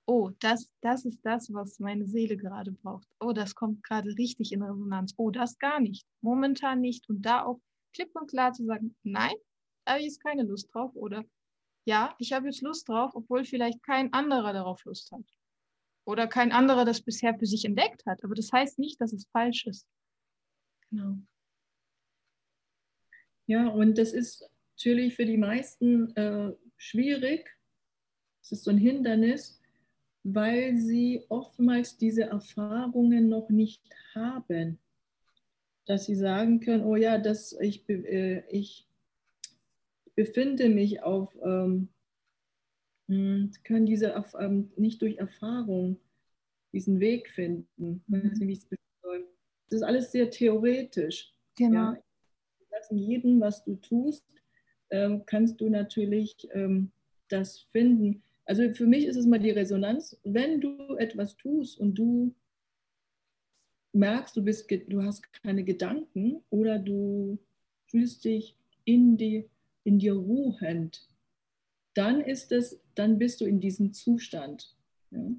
Oh, 0.05 0.32
das, 0.39 0.70
das 0.82 1.05
ist 1.05 1.20
das, 1.24 1.53
was 1.53 1.80
meine 1.80 2.07
Seele 2.07 2.36
gerade 2.38 2.72
braucht. 2.72 3.07
Oh, 3.20 3.32
das 3.32 3.55
kommt 3.55 3.84
gerade 3.84 4.09
richtig 4.18 4.51
in 4.51 4.61
Resonanz. 4.61 5.14
Oh, 5.18 5.32
das 5.32 5.57
gar 5.59 5.80
nicht. 5.80 6.05
Momentan 6.22 6.82
nicht. 6.82 7.07
Und 7.09 7.22
da 7.22 7.45
auch 7.45 7.59
klipp 7.93 8.14
und 8.16 8.30
klar 8.30 8.51
zu 8.53 8.66
sagen, 8.66 8.95
nein, 9.03 9.36
da 9.86 9.93
habe 9.93 10.01
ich 10.01 10.07
jetzt 10.07 10.24
keine 10.24 10.43
Lust 10.43 10.74
drauf. 10.74 10.91
Oder 10.95 11.24
ja, 11.86 12.16
ich 12.18 12.34
habe 12.34 12.47
jetzt 12.47 12.61
Lust 12.61 12.89
drauf, 12.89 13.11
obwohl 13.14 13.45
vielleicht 13.45 13.82
kein 13.84 14.11
anderer 14.11 14.51
darauf 14.51 14.84
Lust 14.84 15.11
hat. 15.11 15.24
Oder 16.06 16.28
kein 16.28 16.51
anderer 16.51 16.86
das 16.86 17.01
bisher 17.01 17.38
für 17.38 17.45
sich 17.45 17.66
entdeckt 17.66 18.06
hat. 18.06 18.24
Aber 18.24 18.36
das 18.36 18.51
heißt 18.51 18.80
nicht, 18.80 18.99
dass 18.99 19.14
es 19.14 19.28
falsch 19.32 19.66
ist. 19.68 19.88
Genau. 20.89 21.18
Ja, 23.45 23.68
und 23.68 23.97
das 23.97 24.14
ist 24.14 24.49
natürlich 24.78 25.16
für 25.16 25.26
die 25.26 25.38
meisten 25.38 26.16
äh, 26.16 26.54
schwierig. 26.78 27.49
Es 28.41 28.51
ist 28.51 28.64
so 28.64 28.72
ein 28.72 28.78
Hindernis, 28.78 29.62
weil 30.24 30.78
sie 30.78 31.26
oftmals 31.30 31.97
diese 31.97 32.24
Erfahrungen 32.24 33.30
noch 33.30 33.49
nicht 33.49 33.84
haben. 34.14 34.80
Dass 35.86 36.06
sie 36.06 36.16
sagen 36.16 36.62
können, 36.62 36.84
oh 36.84 36.95
ja, 36.95 37.18
das, 37.18 37.58
ich, 37.60 37.88
äh, 37.89 38.43
ich 38.49 38.88
befinde 40.16 40.70
mich 40.70 41.01
auf, 41.04 41.36
ähm, 41.43 41.89
hm, 43.08 43.51
können 43.64 43.86
diese 43.86 44.14
ähm, 44.39 44.72
nicht 44.76 45.01
durch 45.01 45.18
Erfahrung 45.18 45.99
diesen 46.74 46.99
Weg 46.99 47.30
finden. 47.30 48.04
Ich 48.08 48.14
weiß 48.14 48.39
nicht, 48.39 48.47
wie 48.47 48.51
ich 48.54 48.60
es 48.60 48.66
beschreiben 48.66 49.01
soll. 49.01 49.28
Das 49.70 49.78
ist 49.78 49.84
alles 49.84 50.12
sehr 50.12 50.30
theoretisch. 50.30 51.34
Genau. 51.56 51.93
Ja, 51.93 52.04
in 52.89 52.97
jedem, 52.97 53.41
was 53.41 53.64
du 53.64 53.76
tust, 53.76 54.26
ähm, 54.89 55.24
kannst 55.26 55.60
du 55.62 55.70
natürlich 55.70 56.36
ähm, 56.51 56.91
das 57.30 57.60
finden. 57.72 58.24
Also 58.45 58.74
für 58.74 58.86
mich 58.86 59.06
ist 59.06 59.16
es 59.16 59.26
mal 59.26 59.39
die 59.39 59.51
Resonanz, 59.51 60.20
wenn 60.24 60.60
du 60.60 60.95
etwas 60.97 61.36
tust 61.38 61.80
und 61.80 61.95
du 61.95 62.36
merkst, 63.93 64.36
du, 64.36 64.43
bist, 64.43 64.70
du 64.88 65.04
hast 65.04 65.32
keine 65.43 65.64
Gedanken 65.64 66.43
oder 66.49 66.80
du 66.80 67.38
fühlst 67.88 68.26
dich 68.26 68.56
in, 68.86 69.18
die, 69.18 69.49
in 69.84 69.99
dir 69.99 70.14
ruhend, 70.14 71.08
dann 71.93 72.22
ist 72.22 72.51
es, 72.51 72.82
dann 72.95 73.17
bist 73.17 73.41
du 73.41 73.45
in 73.45 73.59
diesem 73.59 73.93
Zustand. 73.93 74.75
Ja? 75.11 75.31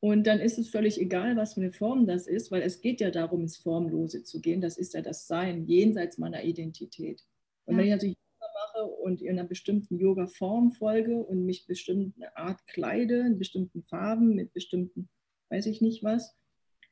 Und 0.00 0.26
dann 0.26 0.40
ist 0.40 0.58
es 0.58 0.68
völlig 0.68 1.00
egal, 1.00 1.36
was 1.36 1.54
für 1.54 1.62
eine 1.62 1.72
Form 1.72 2.06
das 2.06 2.26
ist, 2.26 2.50
weil 2.50 2.62
es 2.62 2.80
geht 2.80 3.00
ja 3.00 3.10
darum, 3.10 3.40
ins 3.42 3.56
Formlose 3.56 4.22
zu 4.22 4.40
gehen. 4.40 4.60
Das 4.60 4.76
ist 4.76 4.94
ja 4.94 5.00
das 5.02 5.26
Sein, 5.26 5.66
jenseits 5.66 6.18
meiner 6.18 6.44
Identität. 6.44 7.24
Und 7.64 7.74
Ja. 7.74 7.78
wenn 7.78 7.86
ich 7.86 7.92
natürlich 7.92 8.16
Yoga 8.16 8.52
mache 8.62 8.84
und 8.86 9.22
in 9.22 9.30
einer 9.30 9.48
bestimmten 9.48 9.98
Yoga-Form 9.98 10.72
folge 10.72 11.16
und 11.16 11.44
mich 11.46 11.66
bestimmte 11.66 12.36
Art 12.36 12.66
kleide, 12.66 13.20
in 13.20 13.38
bestimmten 13.38 13.82
Farben, 13.84 14.34
mit 14.34 14.52
bestimmten, 14.52 15.08
weiß 15.48 15.66
ich 15.66 15.80
nicht 15.80 16.04
was, 16.04 16.36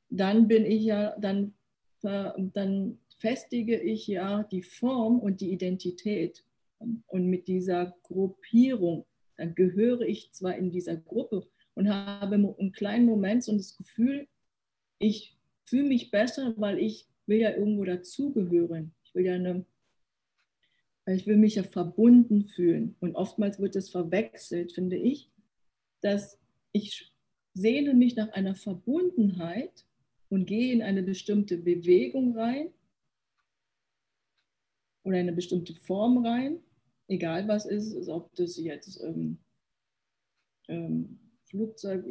dann 0.09 0.49
bin 0.49 0.65
ich 0.65 0.83
ja, 0.85 1.17
dann, 1.19 1.55
dann 2.03 2.99
festige 3.19 3.81
ich 3.81 4.07
ja 4.07 4.43
die 4.45 4.63
Form 4.63 5.19
und 5.21 5.41
die 5.41 5.53
Identität. 5.53 6.45
Und 6.79 7.27
mit 7.29 7.49
dieser 7.49 7.97
Gruppierung, 8.03 9.07
dann 9.37 9.55
gehöre 9.55 10.03
ich 10.03 10.33
zwar 10.33 10.57
in 10.57 10.71
dieser 10.71 10.97
Gruppe 10.97 11.47
und 11.75 11.89
habe 11.89 12.35
einen 12.35 12.73
kleinen 12.73 13.07
Moment 13.07 13.45
so 13.45 13.57
das 13.57 13.77
Gefühl, 13.77 14.29
ich 14.99 15.37
fühle 15.65 15.89
mich 15.89 16.11
besser, 16.11 16.55
weil 16.57 16.79
ich 16.79 17.09
will 17.27 17.41
ja 17.41 17.51
irgendwo 17.51 17.85
dazugehören. 17.85 18.95
Ich 19.05 19.15
will 19.15 19.25
ja 19.25 19.35
eine, 19.35 19.65
ich 21.07 21.27
will 21.27 21.37
mich 21.37 21.57
ja 21.57 21.63
verbunden 21.63 22.49
fühlen. 22.49 22.97
Und 23.01 23.15
oftmals 23.17 23.59
wird 23.59 23.77
es 23.77 23.91
verwechselt, 23.91 24.73
finde 24.73 24.97
ich, 24.97 25.31
dass 26.01 26.39
ich 26.73 27.13
sehne 27.55 27.95
mich 27.95 28.17
nach 28.17 28.33
einer 28.33 28.55
Verbundenheit 28.55 29.85
und 30.29 30.47
gehe 30.47 30.73
in 30.73 30.83
eine 30.83 31.03
bestimmte 31.03 31.57
Bewegung 31.57 32.37
rein 32.37 32.71
oder 35.05 35.17
in 35.17 35.29
eine 35.29 35.33
bestimmte 35.33 35.75
Form 35.75 36.27
rein, 36.27 36.59
egal 37.09 37.49
was 37.49 37.67
ist, 37.67 38.09
ob 38.09 38.35
das 38.35 38.57
jetzt 38.57 39.01
ähm, 39.03 39.39
ähm, 40.69 41.19
Flugzeug, 41.47 42.05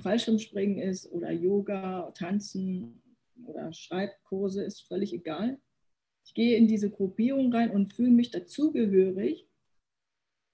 Fallschirmspringen 0.00 0.78
ist 0.78 1.06
oder 1.12 1.30
Yoga, 1.30 2.10
Tanzen 2.12 3.02
oder 3.46 3.72
Schreibkurse, 3.72 4.64
ist 4.64 4.82
völlig 4.82 5.12
egal. 5.12 5.58
Ich 6.24 6.34
gehe 6.34 6.56
in 6.56 6.66
diese 6.66 6.90
Gruppierung 6.90 7.52
rein 7.52 7.70
und 7.70 7.92
fühle 7.92 8.10
mich 8.10 8.30
dazugehörig 8.30 9.48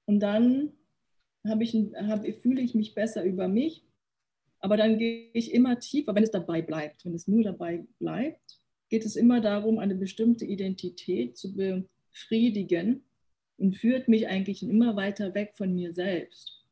und 0.06 0.20
dann 0.20 0.72
ich, 1.60 1.74
habe, 1.74 2.32
fühle 2.32 2.60
ich 2.60 2.74
mich 2.74 2.94
besser 2.94 3.24
über 3.24 3.48
mich, 3.48 3.84
aber 4.58 4.76
dann 4.76 4.98
gehe 4.98 5.30
ich 5.32 5.52
immer 5.52 5.78
tiefer, 5.78 6.14
wenn 6.14 6.24
es 6.24 6.30
dabei 6.30 6.60
bleibt. 6.60 7.04
Wenn 7.04 7.14
es 7.14 7.28
nur 7.28 7.44
dabei 7.44 7.86
bleibt, 7.98 8.60
geht 8.88 9.04
es 9.04 9.16
immer 9.16 9.40
darum, 9.40 9.78
eine 9.78 9.94
bestimmte 9.94 10.44
Identität 10.44 11.36
zu 11.36 11.54
befriedigen 11.54 13.04
und 13.58 13.76
führt 13.76 14.08
mich 14.08 14.28
eigentlich 14.28 14.62
immer 14.62 14.96
weiter 14.96 15.34
weg 15.34 15.54
von 15.56 15.74
mir 15.74 15.92
selbst. 15.92 16.64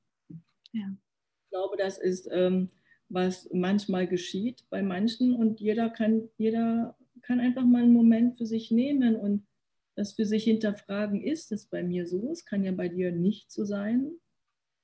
Ja. 0.72 0.96
Ich 1.44 1.50
glaube, 1.50 1.76
das 1.76 1.98
ist, 1.98 2.28
ähm, 2.30 2.70
was 3.08 3.48
manchmal 3.52 4.06
geschieht 4.06 4.64
bei 4.70 4.82
manchen 4.82 5.34
und 5.34 5.60
jeder 5.60 5.90
kann, 5.90 6.28
jeder 6.36 6.96
kann 7.22 7.40
einfach 7.40 7.64
mal 7.64 7.82
einen 7.82 7.92
Moment 7.92 8.36
für 8.36 8.46
sich 8.46 8.70
nehmen 8.70 9.16
und 9.16 9.46
das 9.94 10.14
für 10.14 10.26
sich 10.26 10.44
hinterfragen, 10.44 11.22
ist 11.22 11.52
es 11.52 11.66
bei 11.66 11.82
mir 11.82 12.06
so? 12.06 12.30
Es 12.30 12.44
kann 12.44 12.64
ja 12.64 12.72
bei 12.72 12.88
dir 12.88 13.12
nicht 13.12 13.52
so 13.52 13.64
sein. 13.64 14.10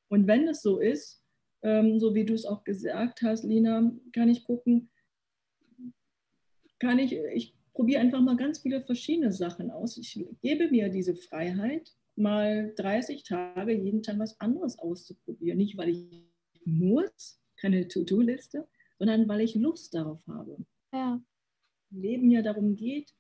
Und 0.09 0.27
wenn 0.27 0.47
es 0.47 0.63
so 0.63 0.79
ist, 0.79 1.25
ähm, 1.63 1.99
so 1.99 2.15
wie 2.15 2.25
du 2.25 2.35
es 2.35 2.47
auch 2.47 2.65
gesagt 2.65 3.23
hast, 3.23 3.45
Lina, 3.45 3.93
kann 4.13 4.29
ich 4.29 4.45
gucken, 4.45 4.91
kann 6.79 6.99
ich, 6.99 7.13
ich 7.13 7.55
probiere 7.73 8.01
einfach 8.01 8.21
mal 8.21 8.37
ganz 8.37 8.61
viele 8.61 8.83
verschiedene 8.83 9.33
Sachen 9.33 9.71
aus. 9.71 9.97
Ich 9.97 10.25
gebe 10.43 10.71
mir 10.71 10.89
diese 10.89 11.15
Freiheit, 11.15 11.95
mal 12.17 12.73
30 12.77 13.23
Tage 13.23 13.73
jeden 13.73 14.03
Tag 14.03 14.19
was 14.19 14.41
anderes 14.41 14.79
auszuprobieren. 14.79 15.59
Nicht, 15.59 15.77
weil 15.77 15.91
ich 15.91 16.07
muss, 16.65 17.41
keine 17.57 17.89
To-Do-Liste, 17.89 18.67
sondern 18.99 19.29
weil 19.29 19.41
ich 19.41 19.55
Lust 19.55 19.95
darauf 19.95 20.27
habe. 20.27 20.59
Ja. 20.93 21.21
Leben 21.91 22.31
ja 22.31 22.43
darum 22.43 22.77
geht, 22.77 23.15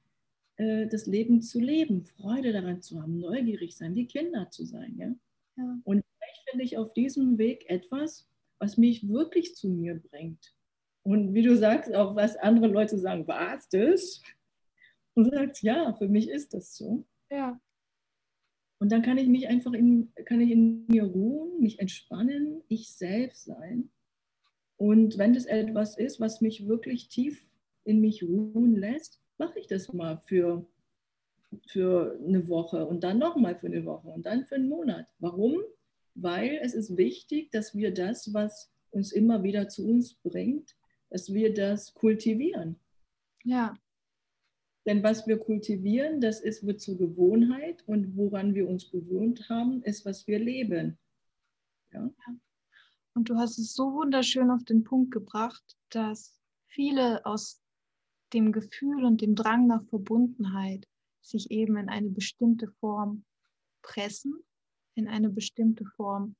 äh, 0.56 0.86
das 0.86 1.06
Leben 1.06 1.42
zu 1.42 1.58
leben, 1.58 2.04
Freude 2.04 2.52
daran 2.52 2.82
zu 2.82 3.00
haben, 3.00 3.18
neugierig 3.18 3.76
sein, 3.76 3.94
wie 3.94 4.06
Kinder 4.06 4.50
zu 4.50 4.64
sein. 4.64 4.96
Ja? 4.98 5.14
Ja. 5.56 5.78
Und 5.84 6.04
vielleicht 6.16 6.50
finde 6.50 6.64
ich 6.64 6.76
auf 6.76 6.92
diesem 6.92 7.38
Weg 7.38 7.68
etwas, 7.68 8.28
was 8.58 8.76
mich 8.76 9.08
wirklich 9.08 9.56
zu 9.56 9.68
mir 9.68 9.94
bringt. 10.10 10.54
Und 11.02 11.32
wie 11.34 11.42
du 11.42 11.56
sagst, 11.56 11.94
auch 11.94 12.14
was 12.14 12.36
andere 12.36 12.68
Leute 12.68 12.98
sagen, 12.98 13.26
war 13.26 13.56
es 13.56 13.68
das? 13.68 14.22
Und 15.14 15.30
sagst, 15.30 15.62
ja, 15.62 15.92
für 15.94 16.08
mich 16.08 16.28
ist 16.28 16.54
das 16.54 16.76
so. 16.76 17.04
Ja. 17.30 17.60
Und 18.78 18.90
dann 18.90 19.02
kann 19.02 19.18
ich 19.18 19.28
mich 19.28 19.48
einfach 19.48 19.72
in, 19.72 20.12
kann 20.24 20.40
ich 20.40 20.50
in 20.50 20.86
mir 20.86 21.04
ruhen, 21.04 21.60
mich 21.60 21.80
entspannen, 21.80 22.62
ich 22.68 22.90
selbst 22.92 23.44
sein. 23.44 23.90
Und 24.76 25.18
wenn 25.18 25.34
das 25.34 25.44
etwas 25.44 25.98
ist, 25.98 26.20
was 26.20 26.40
mich 26.40 26.66
wirklich 26.66 27.08
tief 27.08 27.46
in 27.84 28.00
mich 28.00 28.22
ruhen 28.22 28.74
lässt, 28.76 29.20
mache 29.36 29.58
ich 29.58 29.66
das 29.66 29.92
mal 29.92 30.16
für, 30.18 30.66
für 31.66 32.18
eine 32.26 32.48
Woche 32.48 32.86
und 32.86 33.04
dann 33.04 33.18
nochmal 33.18 33.56
für 33.56 33.66
eine 33.66 33.84
Woche 33.84 34.08
und 34.08 34.24
dann 34.24 34.46
für 34.46 34.54
einen 34.54 34.70
Monat. 34.70 35.06
Warum? 35.18 35.56
Weil 36.14 36.58
es 36.62 36.72
ist 36.72 36.96
wichtig, 36.96 37.50
dass 37.50 37.74
wir 37.74 37.92
das, 37.92 38.32
was 38.32 38.72
uns 38.90 39.12
immer 39.12 39.42
wieder 39.42 39.68
zu 39.68 39.86
uns 39.86 40.14
bringt, 40.14 40.74
dass 41.10 41.32
wir 41.34 41.52
das 41.52 41.92
kultivieren. 41.92 42.76
Ja. 43.44 43.74
Denn 44.86 45.02
was 45.02 45.26
wir 45.26 45.38
kultivieren, 45.38 46.20
das 46.20 46.40
ist, 46.40 46.66
wird 46.66 46.80
zur 46.80 46.96
Gewohnheit 46.96 47.82
und 47.86 48.16
woran 48.16 48.54
wir 48.54 48.68
uns 48.68 48.90
gewöhnt 48.90 49.48
haben, 49.48 49.82
ist, 49.82 50.06
was 50.06 50.26
wir 50.26 50.38
leben. 50.38 50.98
Ja? 51.92 52.10
Und 53.14 53.28
du 53.28 53.36
hast 53.36 53.58
es 53.58 53.74
so 53.74 53.92
wunderschön 53.92 54.50
auf 54.50 54.64
den 54.64 54.84
Punkt 54.84 55.10
gebracht, 55.10 55.76
dass 55.90 56.40
viele 56.68 57.24
aus 57.26 57.62
dem 58.32 58.52
Gefühl 58.52 59.04
und 59.04 59.20
dem 59.20 59.34
Drang 59.34 59.66
nach 59.66 59.84
Verbundenheit 59.86 60.86
sich 61.20 61.50
eben 61.50 61.76
in 61.76 61.88
eine 61.88 62.08
bestimmte 62.08 62.68
Form 62.80 63.24
pressen, 63.82 64.42
in 64.94 65.08
eine 65.08 65.30
bestimmte 65.30 65.84
Form, 65.84 66.36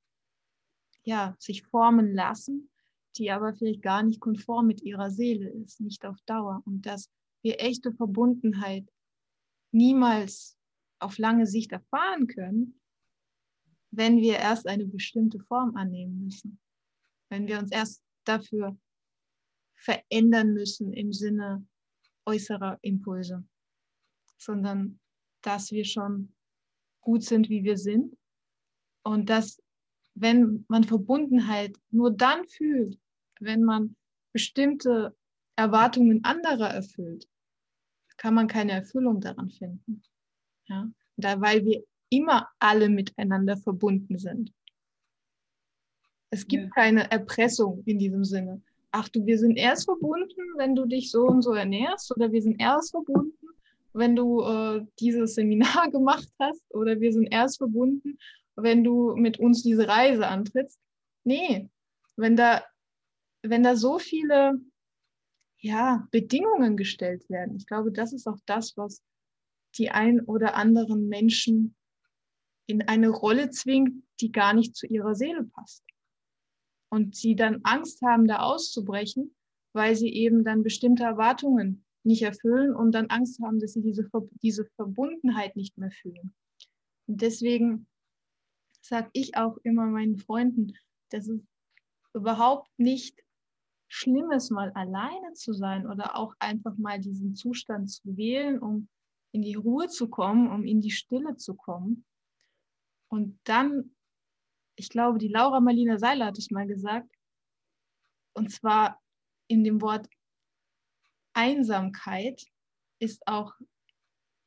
ja, 1.03 1.35
sich 1.39 1.65
formen 1.65 2.15
lassen, 2.15 2.71
die 3.17 3.31
aber 3.31 3.55
vielleicht 3.55 3.83
gar 3.83 4.03
nicht 4.03 4.21
konform 4.21 4.67
mit 4.67 4.83
ihrer 4.83 5.11
Seele 5.11 5.51
ist, 5.51 5.81
nicht 5.81 6.07
auf 6.07 6.17
Dauer. 6.27 6.63
Und 6.65 6.87
dass 6.87 7.11
wir 7.43 7.61
echte 7.61 7.93
Verbundenheit 7.93 8.89
niemals 9.73 10.59
auf 10.99 11.19
lange 11.19 11.47
Sicht 11.47 11.73
erfahren 11.73 12.27
können, 12.27 12.81
wenn 13.91 14.19
wir 14.19 14.37
erst 14.37 14.67
eine 14.67 14.87
bestimmte 14.87 15.41
Form 15.41 15.77
annehmen 15.77 16.25
müssen. 16.25 16.61
Wenn 17.31 17.47
wir 17.47 17.59
uns 17.59 17.73
erst 17.73 18.03
dafür 18.25 18.79
verändern 19.75 20.53
müssen 20.53 20.93
im 20.93 21.13
Sinne 21.13 21.67
äußerer 22.27 22.79
Impulse, 22.83 23.45
sondern 24.37 25.01
dass 25.43 25.71
wir 25.71 25.85
schon 25.85 26.35
gut 27.01 27.25
sind, 27.25 27.49
wie 27.49 27.65
wir 27.65 27.79
sind 27.79 28.17
und 29.03 29.31
dass, 29.31 29.63
wenn 30.15 30.65
man 30.69 30.85
Verbundenheit 30.85 31.77
nur 31.91 32.11
dann 32.11 32.47
fühlt, 32.47 32.99
wenn 33.41 33.65
man 33.65 33.97
bestimmte 34.33 35.17
Erwartungen 35.61 36.25
anderer 36.25 36.71
erfüllt, 36.71 37.29
kann 38.17 38.35
man 38.35 38.49
keine 38.49 38.73
Erfüllung 38.73 39.21
daran 39.21 39.51
finden. 39.51 40.03
Ja? 40.67 40.91
Da, 41.17 41.41
weil 41.41 41.65
wir 41.65 41.85
immer 42.11 42.49
alle 42.59 42.89
miteinander 42.89 43.57
verbunden 43.57 44.19
sind. 44.19 44.53
Es 46.31 46.47
gibt 46.47 46.65
ja. 46.65 46.71
keine 46.71 47.11
Erpressung 47.11 47.83
in 47.87 47.99
diesem 47.99 48.25
Sinne. 48.25 48.63
Ach 48.93 49.09
du, 49.09 49.25
wir 49.25 49.39
sind 49.39 49.57
erst 49.57 49.85
verbunden, 49.85 50.41
wenn 50.57 50.75
du 50.75 50.85
dich 50.87 51.11
so 51.11 51.27
und 51.27 51.43
so 51.43 51.53
ernährst, 51.53 52.15
oder 52.15 52.33
wir 52.33 52.43
sind 52.43 52.61
erst 52.61 52.91
verbunden, 52.91 53.49
wenn 53.93 54.17
du 54.17 54.43
äh, 54.43 54.85
dieses 54.99 55.35
Seminar 55.35 55.91
gemacht 55.93 56.29
hast, 56.39 56.63
oder 56.75 57.01
wir 57.01 57.13
sind 57.13 57.27
erst 57.33 57.59
verbunden, 57.59 58.19
wenn 58.57 58.85
du 58.85 59.15
mit 59.17 59.39
uns 59.39 59.63
diese 59.63 59.89
Reise 59.89 60.27
antrittst. 60.27 60.79
Nee, 61.25 61.69
wenn 62.17 62.37
da, 62.37 62.65
wenn 63.43 63.63
da 63.63 63.77
so 63.77 63.99
viele 63.99 64.61
ja, 65.61 66.07
Bedingungen 66.11 66.77
gestellt 66.77 67.29
werden. 67.29 67.57
Ich 67.57 67.67
glaube, 67.67 67.93
das 67.93 68.13
ist 68.13 68.27
auch 68.27 68.39
das, 68.47 68.77
was 68.77 69.03
die 69.77 69.91
ein 69.91 70.21
oder 70.21 70.57
anderen 70.57 71.09
Menschen 71.09 71.77
in 72.67 72.83
eine 72.89 73.09
Rolle 73.09 73.51
zwingt, 73.51 74.03
die 74.21 74.33
gar 74.33 74.55
nicht 74.55 74.75
zu 74.75 74.87
ihrer 74.87 75.15
Seele 75.15 75.45
passt. 75.45 75.85
Und 76.91 77.15
sie 77.15 77.37
dann 77.37 77.61
Angst 77.63 78.03
haben, 78.03 78.27
da 78.27 78.41
auszubrechen, 78.41 79.35
weil 79.73 79.95
sie 79.95 80.13
eben 80.13 80.45
dann 80.45 80.63
bestimmte 80.63 81.05
Erwartungen 81.05 81.85
nicht 82.03 82.23
erfüllen 82.23 82.75
und 82.75 82.93
dann 82.93 83.07
Angst 83.07 83.41
haben, 83.43 83.61
dass 83.61 83.75
sie 83.75 83.83
diese, 83.83 84.09
diese 84.43 84.65
Verbundenheit 84.77 85.55
nicht 85.55 85.77
mehr 85.79 85.91
fühlen. 85.91 86.35
Und 87.07 87.21
deswegen 87.21 87.87
sage 88.81 89.11
ich 89.13 89.37
auch 89.37 89.59
immer 89.63 89.87
meinen 89.87 90.17
Freunden, 90.17 90.73
dass 91.11 91.29
es 91.29 91.41
überhaupt 92.15 92.69
nicht 92.79 93.21
schlimm 93.91 94.31
ist, 94.31 94.51
mal 94.51 94.71
alleine 94.73 95.33
zu 95.33 95.53
sein 95.53 95.87
oder 95.87 96.17
auch 96.17 96.35
einfach 96.39 96.77
mal 96.77 97.01
diesen 97.01 97.35
Zustand 97.35 97.91
zu 97.91 98.17
wählen, 98.17 98.61
um 98.61 98.89
in 99.33 99.43
die 99.43 99.57
Ruhe 99.57 99.89
zu 99.89 100.09
kommen, 100.09 100.49
um 100.49 100.65
in 100.65 100.81
die 100.81 100.93
Stille 100.93 101.37
zu 101.37 101.55
kommen. 101.55 102.07
Und 103.09 103.41
dann, 103.45 103.97
ich 104.77 104.89
glaube, 104.89 105.19
die 105.19 105.29
Laura 105.29 105.61
Marlina 105.61 105.99
Seiler 105.99 106.27
hat 106.27 106.39
es 106.39 106.51
mal 106.51 106.67
gesagt, 106.67 107.13
und 108.35 108.53
zwar 108.53 109.03
in 109.49 109.65
dem 109.65 109.83
Wort 109.83 110.09
Einsamkeit 111.33 112.45
ist 113.01 113.27
auch 113.27 113.55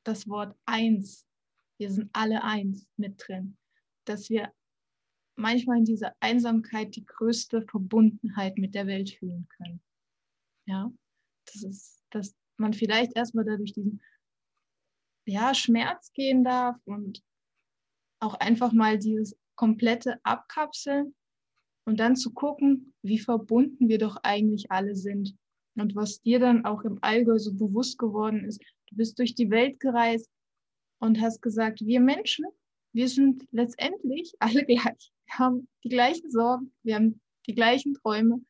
das 0.05 0.27
Wort 0.29 0.55
eins. 0.65 1.27
Wir 1.77 1.91
sind 1.91 2.09
alle 2.13 2.43
eins 2.43 2.87
mit 2.95 3.21
drin. 3.27 3.57
Dass 4.05 4.29
wir 4.29 4.53
manchmal 5.35 5.79
in 5.79 5.85
dieser 5.85 6.13
Einsamkeit 6.19 6.95
die 6.95 7.05
größte 7.05 7.63
Verbundenheit 7.63 8.57
mit 8.57 8.75
der 8.75 8.87
Welt 8.87 9.09
fühlen 9.11 9.47
können. 9.57 9.81
Ja, 10.65 10.91
das 11.45 11.63
ist, 11.63 12.03
dass 12.11 12.35
man 12.57 12.73
vielleicht 12.73 13.15
erstmal 13.15 13.45
dadurch 13.45 13.73
diesen 13.73 14.01
ja, 15.25 15.53
Schmerz 15.53 16.11
gehen 16.13 16.43
darf 16.43 16.77
und 16.85 17.23
auch 18.19 18.35
einfach 18.35 18.71
mal 18.71 18.97
dieses 18.97 19.35
komplette 19.55 20.19
Abkapseln 20.23 21.15
und 21.85 21.99
dann 21.99 22.15
zu 22.15 22.33
gucken, 22.33 22.93
wie 23.01 23.19
verbunden 23.19 23.89
wir 23.89 23.97
doch 23.97 24.17
eigentlich 24.23 24.71
alle 24.71 24.95
sind. 24.95 25.35
Und 25.75 25.95
was 25.95 26.21
dir 26.21 26.39
dann 26.39 26.65
auch 26.65 26.83
im 26.83 26.99
Allgäu 27.01 27.39
so 27.39 27.53
bewusst 27.53 27.97
geworden 27.97 28.45
ist, 28.45 28.61
du 28.87 28.95
bist 28.95 29.17
durch 29.19 29.35
die 29.35 29.49
Welt 29.49 29.79
gereist 29.79 30.29
und 30.99 31.19
hast 31.19 31.41
gesagt, 31.41 31.81
wir 31.81 31.99
Menschen, 31.99 32.45
wir 32.93 33.09
sind 33.09 33.47
letztendlich 33.51 34.33
alle 34.39 34.63
gleich. 34.65 35.11
Wir 35.25 35.39
haben 35.39 35.67
die 35.83 35.89
gleichen 35.89 36.29
Sorgen, 36.29 36.71
wir 36.83 36.95
haben 36.95 37.19
die 37.47 37.55
gleichen 37.55 37.95
Träume. 37.95 38.41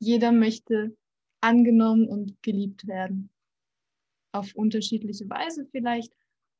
Jeder 0.00 0.32
möchte 0.32 0.96
angenommen 1.40 2.08
und 2.08 2.40
geliebt 2.42 2.86
werden. 2.86 3.30
Auf 4.32 4.54
unterschiedliche 4.54 5.28
Weise 5.30 5.66
vielleicht, 5.70 6.12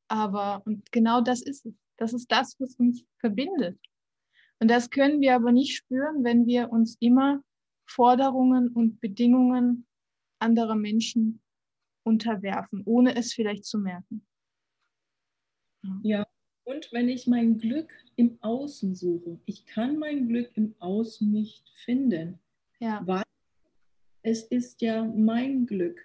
aber 0.09 0.63
und 0.65 0.91
genau 0.91 1.21
das 1.21 1.43
ist 1.43 1.67
es. 1.67 1.75
Das 1.99 2.13
ist 2.13 2.31
das, 2.31 2.59
was 2.61 2.77
uns 2.77 3.05
verbindet. 3.19 3.79
Und 4.61 4.69
das 4.69 4.89
können 4.89 5.21
wir 5.21 5.35
aber 5.35 5.53
nicht 5.53 5.77
spüren, 5.77 6.25
wenn 6.25 6.47
wir 6.47 6.71
uns 6.71 6.97
immer 7.01 7.43
Forderungen 7.87 8.69
und 8.69 9.01
Bedingungen 9.01 9.87
anderer 10.41 10.77
Menschen 10.77 11.43
unterwerfen, 12.05 12.83
ohne 12.85 13.17
es 13.17 13.35
vielleicht 13.35 13.65
zu 13.65 13.79
merken. 13.79 14.27
Ja, 16.03 16.27
und 16.69 16.93
wenn 16.93 17.09
ich 17.09 17.27
mein 17.27 17.57
Glück 17.57 17.95
im 18.17 18.37
Außen 18.43 18.95
suche, 18.95 19.41
ich 19.47 19.65
kann 19.65 19.99
mein 19.99 20.29
Glück 20.29 20.51
im 20.55 20.75
Außen 20.81 21.31
nicht 21.31 21.67
finden, 21.71 22.39
ja. 22.79 23.01
weil 23.07 23.23
es 24.23 24.43
ist 24.43 24.83
ja 24.83 25.03
mein 25.03 25.65
Glück. 25.65 26.05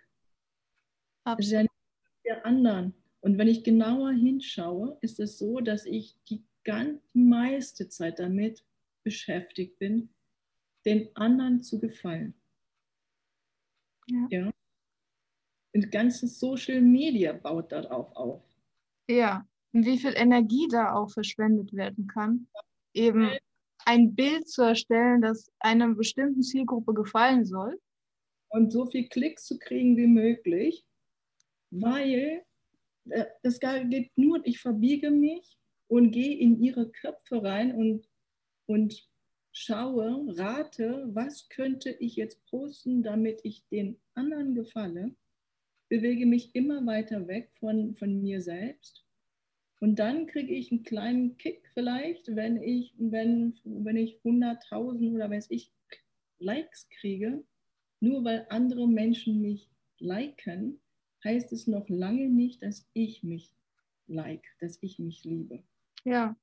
Absolut. 1.26 1.70
Der 2.26 2.46
anderen. 2.46 2.94
Und 3.20 3.38
wenn 3.38 3.50
ich 3.50 3.66
genauer 3.66 4.12
hinschaue, 4.12 4.98
ist 5.02 5.20
es 5.20 5.38
so, 5.38 5.60
dass 5.60 5.86
ich 5.86 6.16
die 6.30 6.42
ganz 6.64 7.02
meiste 7.14 7.90
Zeit 7.90 8.20
damit 8.20 8.64
beschäftigt 9.04 9.78
bin, 9.80 10.08
den 10.86 11.14
anderen 11.18 11.62
zu 11.62 11.78
gefallen. 11.78 12.34
Ja. 14.08 14.28
ja. 14.30 14.52
Und 15.74 15.92
ganze 15.92 16.28
Social 16.28 16.80
Media 16.80 17.34
baut 17.34 17.74
darauf 17.74 18.16
auf. 18.16 18.44
Ja, 19.10 19.46
wie 19.74 19.98
viel 19.98 20.14
Energie 20.16 20.68
da 20.70 20.94
auch 20.94 21.12
verschwendet 21.12 21.74
werden 21.74 22.08
kann, 22.08 22.48
eben 22.94 23.32
ein 23.86 24.16
Bild 24.16 24.48
zu 24.48 24.62
erstellen, 24.62 25.22
das 25.22 25.52
einer 25.60 25.94
bestimmten 25.94 26.44
Zielgruppe 26.44 26.94
gefallen 26.94 27.44
soll. 27.46 27.80
Und 28.50 28.72
so 28.72 28.86
viel 28.86 29.10
Klicks 29.10 29.46
zu 29.46 29.58
kriegen 29.58 29.98
wie 29.98 30.08
möglich, 30.08 30.86
weil 31.72 32.46
es 33.42 33.62
äh, 33.62 33.86
geht 33.86 34.12
nur, 34.16 34.46
ich 34.46 34.60
verbiege 34.60 35.10
mich 35.10 35.58
und 35.88 36.12
gehe 36.12 36.38
in 36.38 36.62
ihre 36.62 36.90
Köpfe 36.90 37.44
rein 37.44 37.76
und, 37.76 38.08
und 38.68 39.10
schaue, 39.52 40.26
rate, 40.38 41.10
was 41.14 41.50
könnte 41.50 41.90
ich 42.00 42.16
jetzt 42.16 42.46
posten, 42.46 43.02
damit 43.02 43.42
ich 43.44 43.68
den 43.70 44.00
anderen 44.14 44.54
gefalle, 44.54 45.16
bewege 45.90 46.26
mich 46.26 46.56
immer 46.56 46.86
weiter 46.86 47.28
weg 47.28 47.52
von, 47.60 47.96
von 47.96 48.22
mir 48.22 48.42
selbst 48.42 49.04
und 49.84 49.98
dann 50.00 50.28
kriege 50.28 50.54
ich 50.54 50.72
einen 50.72 50.84
kleinen 50.84 51.38
Kick 51.38 51.70
vielleicht, 51.74 52.34
wenn 52.38 52.56
ich, 52.56 52.96
wenn, 52.98 53.60
wenn 53.66 53.98
ich 53.98 54.18
100.000 54.24 55.14
oder 55.14 55.30
weiß 55.30 55.48
ich 55.50 55.74
Likes 56.40 56.88
kriege, 57.02 57.44
nur 58.00 58.24
weil 58.24 58.48
andere 58.50 58.88
Menschen 58.88 59.42
mich 59.42 59.70
liken, 60.00 60.80
heißt 61.26 61.52
es 61.52 61.68
noch 61.68 61.90
lange 61.90 62.30
nicht, 62.30 62.64
dass 62.64 62.88
ich 62.94 63.24
mich 63.24 63.54
like, 64.08 64.46
dass 64.62 64.78
ich 64.80 65.00
mich 65.00 65.26
liebe. 65.26 65.62
Ja. 66.06 66.38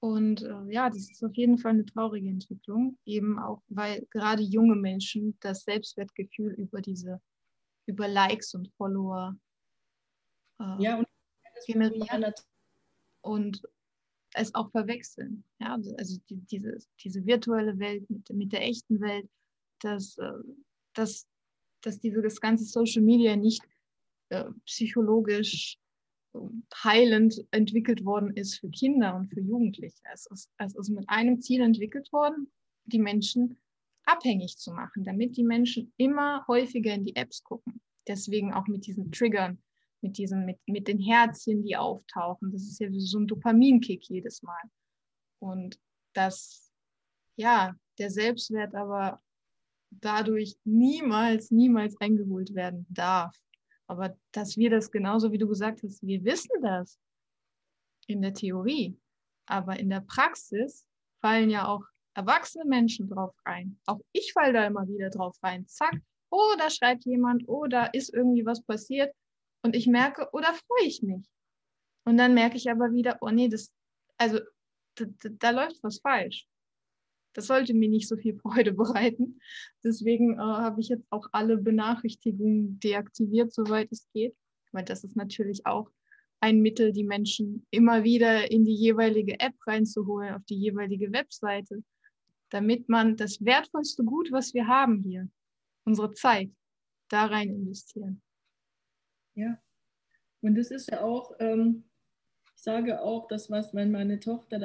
Und 0.00 0.42
äh, 0.42 0.64
ja, 0.68 0.90
das 0.90 1.10
ist 1.10 1.24
auf 1.24 1.34
jeden 1.34 1.56
Fall 1.56 1.72
eine 1.72 1.86
traurige 1.86 2.28
Entwicklung, 2.28 2.98
eben 3.06 3.38
auch, 3.38 3.62
weil 3.68 4.06
gerade 4.10 4.42
junge 4.42 4.76
Menschen 4.76 5.38
das 5.40 5.64
Selbstwertgefühl 5.64 6.52
über 6.52 6.82
diese, 6.82 7.18
über 7.86 8.08
Likes 8.08 8.52
und 8.52 8.68
Follower 8.76 9.38
äh, 10.60 10.82
ja, 10.82 10.98
und 10.98 11.06
generieren 11.66 12.32
und 13.22 13.62
es 14.34 14.54
auch 14.54 14.70
verwechseln. 14.70 15.44
Ja, 15.60 15.74
also 15.74 16.18
die, 16.28 16.36
diese, 16.46 16.78
diese 17.02 17.24
virtuelle 17.26 17.78
Welt 17.78 18.08
mit, 18.08 18.28
mit 18.30 18.52
der 18.52 18.62
echten 18.62 19.00
Welt, 19.00 19.28
dass, 19.80 20.16
äh, 20.18 20.30
dass, 20.94 21.26
dass 21.82 22.00
dieses 22.00 22.40
ganze 22.40 22.64
Social 22.64 23.02
Media 23.02 23.36
nicht 23.36 23.62
äh, 24.30 24.44
psychologisch 24.66 25.76
äh, 26.34 26.38
heilend 26.82 27.44
entwickelt 27.50 28.04
worden 28.04 28.34
ist 28.36 28.58
für 28.58 28.70
Kinder 28.70 29.14
und 29.16 29.28
für 29.28 29.40
Jugendliche. 29.40 30.02
Es 30.12 30.26
ist, 30.26 30.50
es 30.58 30.74
ist 30.74 30.88
mit 30.88 31.08
einem 31.08 31.40
Ziel 31.40 31.60
entwickelt 31.60 32.10
worden, 32.12 32.50
die 32.86 32.98
Menschen 32.98 33.58
abhängig 34.04 34.56
zu 34.56 34.72
machen, 34.72 35.04
damit 35.04 35.36
die 35.36 35.44
Menschen 35.44 35.92
immer 35.96 36.44
häufiger 36.48 36.94
in 36.94 37.04
die 37.04 37.16
Apps 37.16 37.42
gucken. 37.44 37.80
Deswegen 38.08 38.52
auch 38.52 38.66
mit 38.66 38.86
diesen 38.86 39.12
Triggern, 39.12 39.62
mit 40.02 40.18
diesen, 40.18 40.44
mit, 40.44 40.58
mit 40.66 40.88
den 40.88 40.98
Herzchen, 40.98 41.62
die 41.62 41.76
auftauchen. 41.76 42.52
Das 42.52 42.62
ist 42.62 42.80
ja 42.80 42.88
so 42.92 43.20
ein 43.20 43.26
Dopaminkick 43.26 44.04
jedes 44.08 44.42
Mal. 44.42 44.62
Und 45.40 45.78
dass, 46.12 46.72
ja, 47.36 47.74
der 47.98 48.10
Selbstwert 48.10 48.74
aber 48.74 49.22
dadurch 49.90 50.56
niemals, 50.64 51.50
niemals 51.50 51.96
eingeholt 52.00 52.54
werden 52.54 52.86
darf. 52.88 53.36
Aber 53.86 54.16
dass 54.32 54.56
wir 54.56 54.70
das 54.70 54.90
genauso 54.90 55.32
wie 55.32 55.38
du 55.38 55.46
gesagt 55.48 55.82
hast, 55.82 56.02
wir 56.02 56.24
wissen 56.24 56.62
das 56.62 56.98
in 58.06 58.22
der 58.22 58.34
Theorie. 58.34 58.98
Aber 59.46 59.78
in 59.78 59.90
der 59.90 60.00
Praxis 60.00 60.86
fallen 61.20 61.50
ja 61.50 61.66
auch 61.66 61.84
erwachsene 62.14 62.64
Menschen 62.64 63.08
drauf 63.08 63.34
rein. 63.44 63.78
Auch 63.86 64.00
ich 64.12 64.32
falle 64.32 64.52
da 64.52 64.66
immer 64.66 64.86
wieder 64.88 65.10
drauf 65.10 65.36
rein. 65.42 65.66
Zack, 65.66 66.00
oh, 66.30 66.54
da 66.58 66.70
schreibt 66.70 67.04
jemand, 67.04 67.48
oh, 67.48 67.66
da 67.66 67.86
ist 67.86 68.12
irgendwie 68.12 68.44
was 68.44 68.62
passiert. 68.62 69.14
Und 69.62 69.76
ich 69.76 69.86
merke, 69.86 70.28
oder 70.32 70.52
oh, 70.52 70.58
freue 70.66 70.88
ich 70.88 71.02
mich. 71.02 71.24
Und 72.04 72.16
dann 72.16 72.34
merke 72.34 72.56
ich 72.56 72.70
aber 72.70 72.92
wieder, 72.92 73.18
oh 73.20 73.30
nee, 73.30 73.48
das, 73.48 73.72
also 74.18 74.40
da, 74.96 75.04
da 75.22 75.50
läuft 75.50 75.82
was 75.82 76.00
falsch. 76.00 76.46
Das 77.34 77.46
sollte 77.46 77.72
mir 77.72 77.88
nicht 77.88 78.08
so 78.08 78.16
viel 78.16 78.36
Freude 78.40 78.72
bereiten. 78.72 79.40
Deswegen 79.84 80.34
äh, 80.34 80.38
habe 80.38 80.80
ich 80.80 80.88
jetzt 80.88 81.06
auch 81.10 81.26
alle 81.32 81.56
Benachrichtigungen 81.56 82.78
deaktiviert, 82.80 83.52
soweit 83.52 83.90
es 83.92 84.08
geht. 84.12 84.36
Weil 84.72 84.84
das 84.84 85.04
ist 85.04 85.16
natürlich 85.16 85.64
auch 85.66 85.88
ein 86.40 86.60
Mittel, 86.60 86.92
die 86.92 87.04
Menschen 87.04 87.66
immer 87.70 88.02
wieder 88.02 88.50
in 88.50 88.64
die 88.64 88.74
jeweilige 88.74 89.38
App 89.38 89.54
reinzuholen, 89.64 90.34
auf 90.34 90.44
die 90.46 90.56
jeweilige 90.56 91.12
Webseite, 91.12 91.84
damit 92.50 92.88
man 92.88 93.16
das 93.16 93.44
wertvollste 93.44 94.02
Gut, 94.02 94.32
was 94.32 94.52
wir 94.52 94.66
haben 94.66 95.02
hier, 95.02 95.28
unsere 95.84 96.12
Zeit, 96.12 96.50
da 97.08 97.26
rein 97.26 97.50
investieren. 97.50 98.22
Ja, 99.34 99.58
und 100.42 100.58
es 100.58 100.70
ist 100.70 100.90
ja 100.90 101.02
auch, 101.02 101.34
ähm, 101.38 101.84
ich 102.56 102.62
sage 102.62 103.00
auch, 103.00 103.28
dass 103.28 103.50
was, 103.50 103.74
wenn 103.74 103.90
meine 103.90 104.20
Tochter 104.20 104.58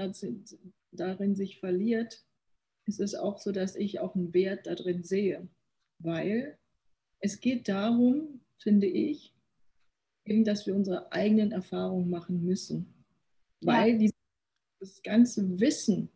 darin 0.92 1.36
sich 1.36 1.60
verliert, 1.60 2.26
ist 2.86 3.00
es 3.00 3.16
auch 3.16 3.38
so, 3.38 3.52
dass 3.52 3.76
ich 3.76 4.00
auch 4.00 4.16
einen 4.16 4.34
Wert 4.34 4.66
darin 4.66 5.04
sehe, 5.04 5.48
weil 6.00 6.58
es 7.20 7.40
geht 7.40 7.68
darum, 7.68 8.42
finde 8.60 8.88
ich, 8.88 9.34
eben, 10.26 10.44
dass 10.44 10.66
wir 10.66 10.76
unsere 10.76 11.12
eigenen 11.12 11.52
Erfahrungen 11.52 12.10
machen 12.10 12.44
müssen. 12.44 12.94
Weil 13.62 13.94
ja. 13.94 13.98
dieses, 13.98 14.18
das 14.80 15.04
ganze 15.04 15.60
Wissen, 15.60 16.10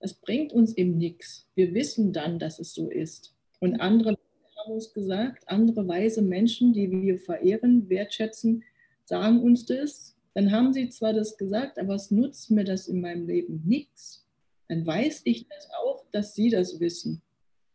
das 0.00 0.14
bringt 0.14 0.52
uns 0.52 0.76
eben 0.76 0.98
nichts. 0.98 1.48
Wir 1.54 1.74
wissen 1.74 2.12
dann, 2.12 2.38
dass 2.38 2.58
es 2.58 2.74
so 2.74 2.90
ist. 2.90 3.34
Und 3.60 3.80
andere 3.80 4.18
uns 4.66 4.92
gesagt, 4.92 5.48
andere 5.48 5.86
weise 5.86 6.22
Menschen, 6.22 6.72
die 6.72 6.90
wir 6.90 7.18
verehren, 7.18 7.88
wertschätzen, 7.88 8.64
sagen 9.04 9.40
uns 9.40 9.66
das. 9.66 10.16
Dann 10.34 10.50
haben 10.50 10.72
sie 10.72 10.88
zwar 10.88 11.12
das 11.12 11.36
gesagt, 11.36 11.78
aber 11.78 11.94
es 11.94 12.10
nutzt 12.10 12.50
mir 12.50 12.64
das 12.64 12.88
in 12.88 13.00
meinem 13.00 13.26
Leben 13.26 13.62
nichts 13.64 14.24
dann 14.68 14.86
weiß 14.86 15.22
ich 15.24 15.46
das 15.48 15.68
auch, 15.70 16.04
dass 16.10 16.34
Sie 16.34 16.50
das 16.50 16.80
wissen. 16.80 17.22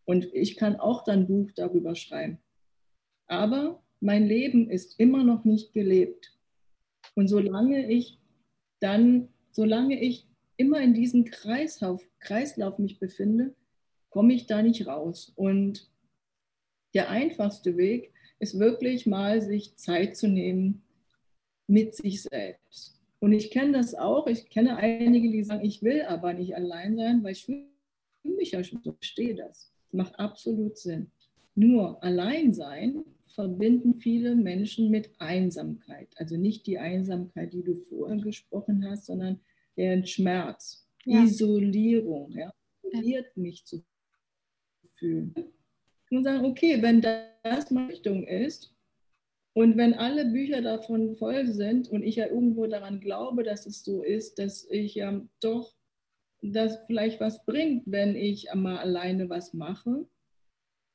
Und 0.06 0.34
ich 0.34 0.56
kann 0.56 0.76
auch 0.76 1.04
dann 1.04 1.28
Buch 1.28 1.52
darüber 1.56 1.96
schreiben. 1.96 2.40
Aber 3.28 3.84
mein 4.00 4.26
Leben 4.28 4.70
ist 4.70 5.00
immer 5.00 5.24
noch 5.24 5.44
nicht 5.44 5.74
gelebt. 5.74 6.38
Und 7.16 7.28
solange 7.28 7.92
ich 7.92 8.20
dann, 8.80 9.30
solange 9.52 10.02
ich 10.02 10.28
immer 10.58 10.80
in 10.80 10.94
diesem 10.94 11.26
Kreislauf, 11.26 12.04
Kreislauf 12.20 12.80
mich 12.80 13.00
befinde, 13.00 13.56
komme 14.10 14.34
ich 14.34 14.48
da 14.48 14.64
nicht 14.64 14.88
raus. 14.88 15.32
Und 15.36 15.92
der 16.94 17.10
einfachste 17.10 17.78
Weg 17.78 18.12
ist 18.40 18.60
wirklich 18.60 19.06
mal, 19.06 19.42
sich 19.42 19.76
Zeit 19.76 20.16
zu 20.16 20.28
nehmen 20.28 20.82
mit 21.68 21.96
sich 21.96 22.22
selbst. 22.24 23.00
Und 23.20 23.34
ich 23.34 23.52
kenne 23.52 23.74
das 23.74 23.96
auch. 23.96 24.28
Ich 24.28 24.50
kenne 24.50 24.78
einige, 24.78 25.30
die 25.30 25.44
sagen, 25.44 25.66
ich 25.66 25.84
will 25.84 26.04
aber 26.04 26.34
nicht 26.34 26.56
allein 26.56 26.96
sein, 26.96 27.24
weil 27.24 27.34
ich 27.34 27.46
fühle 27.46 27.68
mich 28.24 28.52
ja 28.52 28.64
schon 28.64 28.82
so, 28.84 28.94
verstehe 28.94 29.36
das. 29.36 29.72
Das 29.92 29.94
macht 29.94 30.20
absolut 30.20 30.78
Sinn. 30.78 31.12
Nur 31.56 32.02
allein 32.02 32.54
sein 32.54 33.04
verbinden 33.28 33.96
viele 33.96 34.36
Menschen 34.36 34.90
mit 34.90 35.12
Einsamkeit. 35.20 36.10
Also 36.16 36.38
nicht 36.38 36.66
die 36.66 36.80
Einsamkeit, 36.80 37.54
die 37.54 37.64
du 37.64 37.76
vorher 37.76 38.18
gesprochen 38.18 38.86
hast, 38.90 39.06
sondern 39.06 39.40
den 39.78 40.06
Schmerz, 40.06 40.88
ja. 41.06 41.24
Isolierung, 41.24 42.32
ja, 42.32 42.54
isoliert 42.84 43.36
mich 43.38 43.66
zu 43.66 43.84
fühlen. 44.96 45.34
Und 46.10 46.24
sagen, 46.24 46.46
okay, 46.46 46.82
wenn 46.82 47.02
das 47.02 47.72
meine 47.72 47.90
Richtung 47.90 48.26
ist, 48.26 48.74
und 49.54 49.78
wenn 49.78 49.94
alle 49.94 50.26
Bücher 50.26 50.62
davon 50.62 51.16
voll 51.16 51.48
sind 51.48 51.90
und 51.90 52.04
ich 52.04 52.16
ja 52.16 52.28
irgendwo 52.28 52.68
daran 52.68 53.00
glaube, 53.00 53.44
dass 53.44 53.66
es 53.66 53.84
so 53.84 54.04
ist, 54.04 54.40
dass 54.40 54.66
ich 54.70 54.96
ja 54.96 55.22
doch, 55.42 55.76
das 56.42 56.80
vielleicht 56.88 57.20
was 57.20 57.44
bringt, 57.46 57.84
wenn 57.86 58.16
ich 58.16 58.48
mal 58.54 58.78
alleine 58.78 59.30
was 59.30 59.54
mache, 59.54 60.08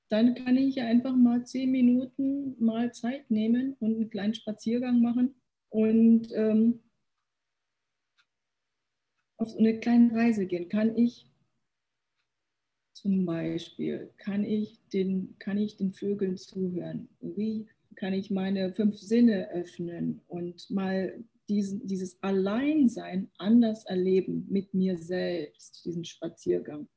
dann 0.09 0.35
kann 0.35 0.57
ich 0.57 0.77
ja 0.77 0.87
einfach 0.87 1.15
mal 1.15 1.45
zehn 1.45 1.71
Minuten 1.71 2.57
mal 2.59 2.93
Zeit 2.95 3.31
nehmen 3.31 3.77
und 3.81 3.97
einen 3.97 4.09
kleinen 4.11 4.35
Spaziergang 4.35 5.03
machen 5.03 5.35
und 5.69 6.29
ähm, 6.33 6.83
auf 9.37 9.51
so 9.51 9.59
eine 9.59 9.79
kleine 9.81 10.15
Reise 10.15 10.47
gehen. 10.47 10.71
Kann 10.71 10.97
ich 10.97 11.27
zum 13.05 13.27
Beispiel, 13.27 14.11
kann 14.17 14.45
ich 14.45 14.81
den, 14.89 15.37
kann 15.39 15.59
ich 15.59 15.77
den 15.77 15.93
Vögeln 15.93 16.39
zuhören? 16.39 17.11
Wie 17.21 17.67
kann 17.97 18.15
ich 18.15 18.31
meine 18.31 18.73
fünf 18.73 18.97
Sinne 18.97 19.51
öffnen 19.51 20.23
und 20.27 20.71
mal 20.71 21.23
diesen, 21.51 21.87
dieses 21.87 22.17
Alleinsein 22.23 23.31
anders 23.37 23.85
erleben 23.85 24.47
mit 24.49 24.73
mir 24.73 24.97
selbst, 24.97 25.85
diesen 25.85 26.07
Spaziergang. 26.07 26.89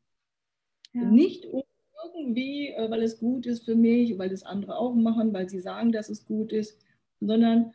Ja. 0.93 1.11
Nicht 1.11 1.43
irgendwie, 1.43 2.69
äh, 2.69 2.89
weil 2.89 3.03
es 3.03 3.19
gut 3.19 3.45
ist 3.45 3.65
für 3.65 3.75
mich, 3.75 4.17
weil 4.17 4.29
das 4.29 4.43
andere 4.43 4.77
auch 4.77 4.95
machen, 4.95 5.33
weil 5.33 5.49
sie 5.49 5.59
sagen, 5.59 5.91
dass 5.91 6.07
es 6.07 6.25
gut 6.25 6.53
ist, 6.53 6.79
sondern 7.19 7.73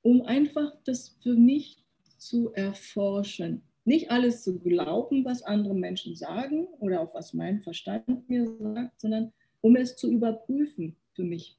um 0.00 0.22
einfach 0.22 0.72
das 0.86 1.18
für 1.22 1.34
mich 1.34 1.84
zu 2.16 2.54
erforschen. 2.54 3.60
Nicht 3.84 4.10
alles 4.10 4.42
zu 4.42 4.58
glauben, 4.58 5.24
was 5.24 5.42
andere 5.42 5.74
Menschen 5.74 6.16
sagen 6.16 6.66
oder 6.78 7.00
auch 7.00 7.14
was 7.14 7.34
mein 7.34 7.60
Verstand 7.60 8.28
mir 8.28 8.46
sagt, 8.58 9.00
sondern 9.00 9.32
um 9.60 9.76
es 9.76 9.96
zu 9.96 10.10
überprüfen 10.10 10.96
für 11.12 11.24
mich. 11.24 11.58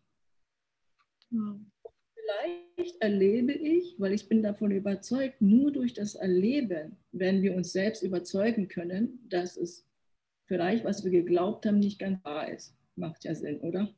Vielleicht 1.29 3.01
erlebe 3.01 3.53
ich, 3.53 3.95
weil 3.99 4.13
ich 4.13 4.27
bin 4.27 4.41
davon 4.41 4.71
überzeugt, 4.71 5.41
nur 5.41 5.71
durch 5.71 5.93
das 5.93 6.15
Erleben, 6.15 6.97
wenn 7.11 7.41
wir 7.41 7.55
uns 7.55 7.71
selbst 7.71 8.01
überzeugen 8.01 8.67
können, 8.67 9.19
dass 9.29 9.57
es 9.57 9.85
vielleicht, 10.45 10.83
was 10.83 11.03
wir 11.03 11.11
geglaubt 11.11 11.65
haben, 11.65 11.79
nicht 11.79 11.99
ganz 11.99 12.23
wahr 12.23 12.51
ist. 12.51 12.75
Macht 12.95 13.23
ja 13.23 13.35
Sinn, 13.35 13.59
oder? 13.61 13.93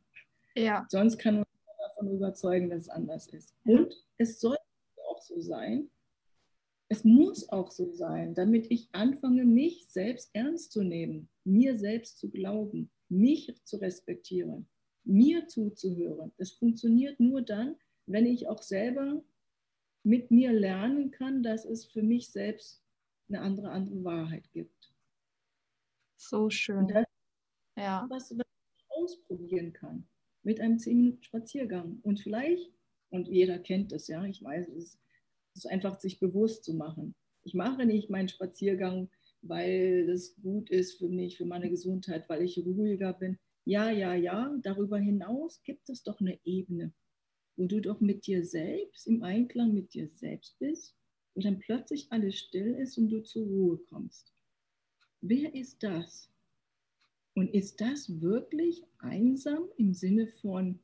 Ja. 0.55 0.85
Sonst 0.89 1.17
kann 1.17 1.37
uns 1.37 1.47
davon 1.77 2.11
überzeugen, 2.11 2.69
dass 2.69 2.83
es 2.83 2.89
anders 2.89 3.27
ist. 3.27 3.53
Und 3.63 3.93
es 4.17 4.39
soll 4.39 4.57
auch 5.09 5.21
so 5.21 5.39
sein. 5.39 5.89
Es 6.89 7.03
muss 7.03 7.49
auch 7.49 7.71
so 7.71 7.91
sein, 7.93 8.33
damit 8.33 8.71
ich 8.71 8.87
anfange, 8.93 9.45
mich 9.45 9.87
selbst 9.89 10.29
ernst 10.33 10.71
zu 10.71 10.83
nehmen, 10.83 11.29
mir 11.43 11.77
selbst 11.77 12.17
zu 12.19 12.29
glauben, 12.29 12.89
mich 13.09 13.53
zu 13.65 13.77
respektieren 13.77 14.69
mir 15.07 15.47
zuzuhören. 15.47 16.33
Das 16.37 16.51
funktioniert 16.51 17.19
nur 17.19 17.41
dann, 17.41 17.75
wenn 18.05 18.25
ich 18.25 18.47
auch 18.47 18.61
selber 18.61 19.23
mit 20.03 20.31
mir 20.31 20.53
lernen 20.53 21.11
kann, 21.11 21.43
dass 21.43 21.65
es 21.65 21.85
für 21.85 22.03
mich 22.03 22.31
selbst 22.31 22.83
eine 23.29 23.41
andere, 23.41 23.71
andere 23.71 24.03
Wahrheit 24.03 24.49
gibt. 24.51 24.93
So 26.17 26.49
schön. 26.49 26.87
Das, 26.87 27.05
ja. 27.77 28.05
was, 28.09 28.31
was 28.37 28.45
ich 28.77 28.85
ausprobieren 28.89 29.73
kann 29.73 30.07
mit 30.43 30.61
einem 30.61 30.79
10 30.79 30.97
Minuten 30.97 31.23
Spaziergang. 31.23 31.99
Und 32.03 32.19
vielleicht, 32.19 32.71
und 33.09 33.27
jeder 33.27 33.59
kennt 33.59 33.91
das, 33.91 34.07
ja, 34.07 34.23
ich 34.23 34.43
weiß, 34.43 34.69
es 34.69 34.75
ist, 34.75 34.99
es 35.57 35.65
ist 35.65 35.71
einfach 35.71 35.99
sich 35.99 36.19
bewusst 36.19 36.63
zu 36.63 36.75
machen. 36.75 37.15
Ich 37.43 37.55
mache 37.55 37.85
nicht 37.85 38.11
meinen 38.11 38.29
Spaziergang, 38.29 39.09
weil 39.41 40.05
das 40.05 40.35
gut 40.35 40.69
ist 40.69 40.99
für 40.99 41.09
mich, 41.09 41.37
für 41.37 41.45
meine 41.45 41.69
Gesundheit, 41.69 42.29
weil 42.29 42.43
ich 42.43 42.59
ruhiger 42.59 43.13
bin. 43.13 43.39
Ja, 43.65 43.89
ja, 43.89 44.13
ja, 44.13 44.55
darüber 44.61 44.99
hinaus 44.99 45.63
gibt 45.63 45.89
es 45.89 46.03
doch 46.03 46.19
eine 46.19 46.39
Ebene, 46.45 46.93
wo 47.55 47.65
du 47.65 47.81
doch 47.81 48.01
mit 48.01 48.27
dir 48.27 48.45
selbst, 48.45 49.07
im 49.07 49.23
Einklang 49.23 49.73
mit 49.73 49.95
dir 49.95 50.09
selbst 50.13 50.59
bist, 50.59 50.95
wo 51.33 51.41
dann 51.41 51.57
plötzlich 51.57 52.11
alles 52.11 52.37
still 52.37 52.75
ist 52.75 52.97
und 52.99 53.09
du 53.09 53.23
zur 53.23 53.47
Ruhe 53.47 53.79
kommst. 53.89 54.33
Wer 55.21 55.55
ist 55.55 55.81
das? 55.81 56.31
Und 57.33 57.51
ist 57.53 57.81
das 57.81 58.21
wirklich 58.21 58.83
einsam 58.99 59.69
im 59.77 59.95
Sinne 59.95 60.27
von 60.27 60.79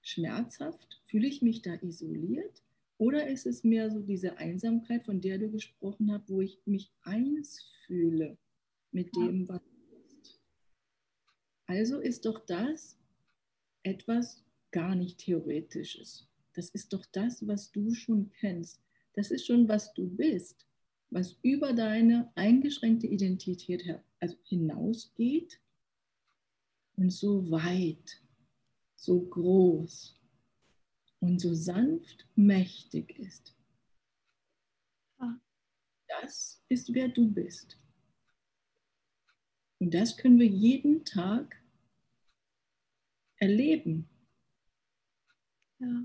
schmerzhaft? 0.00 1.02
Fühle 1.04 1.28
ich 1.28 1.42
mich 1.42 1.60
da 1.60 1.74
isoliert? 1.74 2.63
Oder 2.98 3.26
ist 3.26 3.46
es 3.46 3.64
mehr 3.64 3.90
so 3.90 4.00
diese 4.00 4.38
Einsamkeit, 4.38 5.04
von 5.04 5.20
der 5.20 5.38
du 5.38 5.50
gesprochen 5.50 6.12
hast, 6.12 6.28
wo 6.28 6.40
ich 6.40 6.60
mich 6.64 6.92
eins 7.02 7.64
fühle 7.86 8.38
mit 8.92 9.14
dem, 9.16 9.48
was 9.48 9.62
ist? 9.90 10.40
Also 11.66 11.98
ist 11.98 12.24
doch 12.24 12.44
das 12.46 12.96
etwas 13.82 14.44
gar 14.70 14.94
nicht 14.94 15.18
Theoretisches. 15.18 16.28
Das 16.54 16.70
ist 16.70 16.92
doch 16.92 17.04
das, 17.06 17.46
was 17.46 17.72
du 17.72 17.92
schon 17.94 18.30
kennst. 18.38 18.80
Das 19.14 19.30
ist 19.30 19.46
schon, 19.46 19.68
was 19.68 19.92
du 19.94 20.08
bist, 20.08 20.66
was 21.10 21.36
über 21.42 21.72
deine 21.72 22.30
eingeschränkte 22.36 23.06
Identität 23.06 23.82
also 24.20 24.36
hinausgeht 24.44 25.60
und 26.96 27.12
so 27.12 27.50
weit, 27.50 28.22
so 28.96 29.20
groß 29.20 30.20
und 31.24 31.40
so 31.40 31.54
sanft 31.54 32.28
mächtig 32.34 33.18
ist. 33.18 33.56
Ah. 35.18 35.36
Das 36.06 36.62
ist, 36.68 36.92
wer 36.92 37.08
du 37.08 37.30
bist. 37.32 37.78
Und 39.80 39.94
das 39.94 40.16
können 40.16 40.38
wir 40.38 40.46
jeden 40.46 41.04
Tag 41.04 41.60
erleben. 43.38 44.08
Ja. 45.78 46.04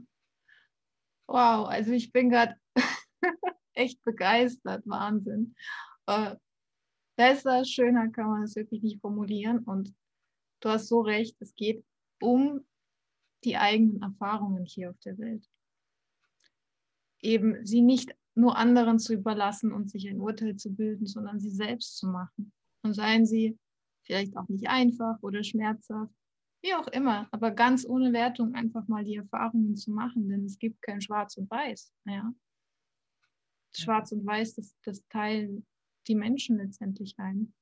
Wow, 1.28 1.68
also 1.68 1.92
ich 1.92 2.12
bin 2.12 2.30
gerade 2.30 2.56
echt 3.74 4.02
begeistert, 4.04 4.88
Wahnsinn. 4.88 5.54
Äh, 6.08 6.36
besser, 7.18 7.66
schöner 7.66 8.10
kann 8.10 8.28
man 8.28 8.44
es 8.44 8.56
wirklich 8.56 8.82
nicht 8.82 9.02
formulieren. 9.02 9.60
Und 9.66 9.94
du 10.62 10.70
hast 10.70 10.88
so 10.88 11.02
recht, 11.02 11.36
es 11.42 11.54
geht 11.56 11.86
um 12.22 12.66
die 13.44 13.58
eigenen 13.58 14.02
Erfahrungen 14.02 14.66
hier 14.66 14.90
auf 14.90 15.00
der 15.00 15.18
Welt. 15.18 15.48
Eben 17.22 17.66
sie 17.66 17.82
nicht 17.82 18.16
nur 18.36 18.58
anderen 18.58 19.00
zu 19.00 19.14
überlassen 19.14 19.72
und 19.72 19.90
sich 19.90 20.08
ein 20.08 20.20
Urteil 20.20 20.56
zu 20.56 20.74
bilden, 20.74 21.06
sondern 21.06 21.40
sie 21.40 21.50
selbst 21.50 21.98
zu 21.98 22.08
machen. 22.08 22.52
Und 22.82 22.94
seien 22.94 23.26
sie 23.26 23.58
vielleicht 24.04 24.38
auch 24.38 24.48
nicht 24.48 24.70
einfach 24.70 25.22
oder 25.22 25.44
schmerzhaft, 25.44 26.14
wie 26.62 26.74
auch 26.74 26.88
immer, 26.88 27.28
aber 27.32 27.52
ganz 27.52 27.86
ohne 27.86 28.12
Wertung 28.12 28.54
einfach 28.54 28.88
mal 28.88 29.04
die 29.04 29.16
Erfahrungen 29.16 29.76
zu 29.76 29.92
machen, 29.92 30.28
denn 30.28 30.46
es 30.46 30.60
gibt 30.60 30.82
kein 30.82 31.02
Schwarz 31.02 31.38
und 31.38 31.50
Weiß. 31.50 31.94
Ja? 32.06 32.34
Schwarz 33.76 34.12
und 34.12 34.26
Weiß, 34.26 34.56
das, 34.56 34.76
das 34.84 35.06
teilen 35.08 35.66
die 36.08 36.16
Menschen 36.16 36.58
letztendlich 36.58 37.18
ein. 37.18 37.54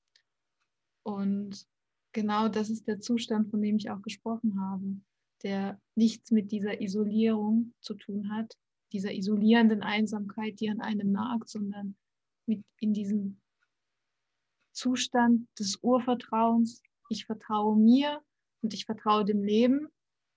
Und 1.03 1.67
genau 2.11 2.47
das 2.47 2.69
ist 2.69 2.87
der 2.87 2.99
Zustand, 2.99 3.49
von 3.49 3.61
dem 3.61 3.77
ich 3.77 3.89
auch 3.89 4.01
gesprochen 4.01 4.59
habe, 4.59 4.99
der 5.43 5.79
nichts 5.95 6.31
mit 6.31 6.51
dieser 6.51 6.81
Isolierung 6.81 7.73
zu 7.79 7.93
tun 7.95 8.31
hat, 8.31 8.57
dieser 8.91 9.13
isolierenden 9.13 9.83
Einsamkeit, 9.83 10.59
die 10.59 10.69
an 10.69 10.81
einem 10.81 11.11
nagt, 11.11 11.49
sondern 11.49 11.95
mit 12.45 12.63
in 12.79 12.93
diesem 12.93 13.39
Zustand 14.71 15.47
des 15.59 15.77
Urvertrauens. 15.77 16.81
Ich 17.09 17.25
vertraue 17.25 17.77
mir 17.77 18.21
und 18.61 18.73
ich 18.73 18.85
vertraue 18.85 19.25
dem 19.25 19.43
Leben, 19.43 19.87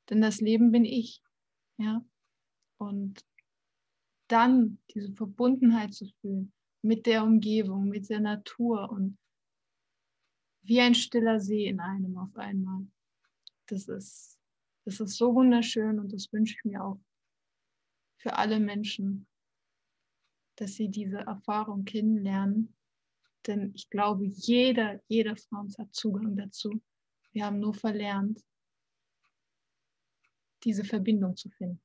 denn 0.09 0.21
das 0.21 0.41
Leben 0.41 0.73
bin 0.73 0.85
ich. 0.85 1.23
Ja? 1.79 2.05
Und 2.79 3.25
dann 4.29 4.79
diese 4.95 5.13
Verbundenheit 5.13 5.93
zu 5.95 6.07
fühlen 6.21 6.53
mit 6.83 7.07
der 7.07 7.25
Umgebung, 7.25 7.89
mit 7.89 8.09
der 8.09 8.21
Natur 8.21 8.91
und 8.91 9.19
wie 10.63 10.81
ein 10.81 10.95
stiller 10.95 11.41
See 11.41 11.67
in 11.67 11.81
einem 11.81 12.17
auf 12.17 12.37
einmal. 12.37 12.87
Das 13.67 13.89
ist, 13.89 14.40
das 14.85 15.01
ist 15.01 15.17
so 15.17 15.35
wunderschön 15.35 15.99
und 15.99 16.13
das 16.13 16.33
wünsche 16.33 16.57
ich 16.57 16.65
mir 16.65 16.83
auch 16.83 16.99
für 18.19 18.37
alle 18.37 18.61
Menschen, 18.61 19.27
dass 20.57 20.75
sie 20.75 20.89
diese 20.89 21.19
Erfahrung 21.19 21.85
kennenlernen. 21.85 22.75
Denn 23.47 23.73
ich 23.75 23.89
glaube, 23.89 24.27
jeder, 24.27 25.01
jeder 25.09 25.37
von 25.37 25.61
uns 25.61 25.79
hat 25.79 25.95
Zugang 25.95 26.37
dazu. 26.37 26.83
Wir 27.33 27.47
haben 27.47 27.61
nur 27.61 27.75
verlernt, 27.75 28.45
diese 30.65 30.85
Verbindung 30.85 31.37
zu 31.37 31.49
finden. 31.51 31.81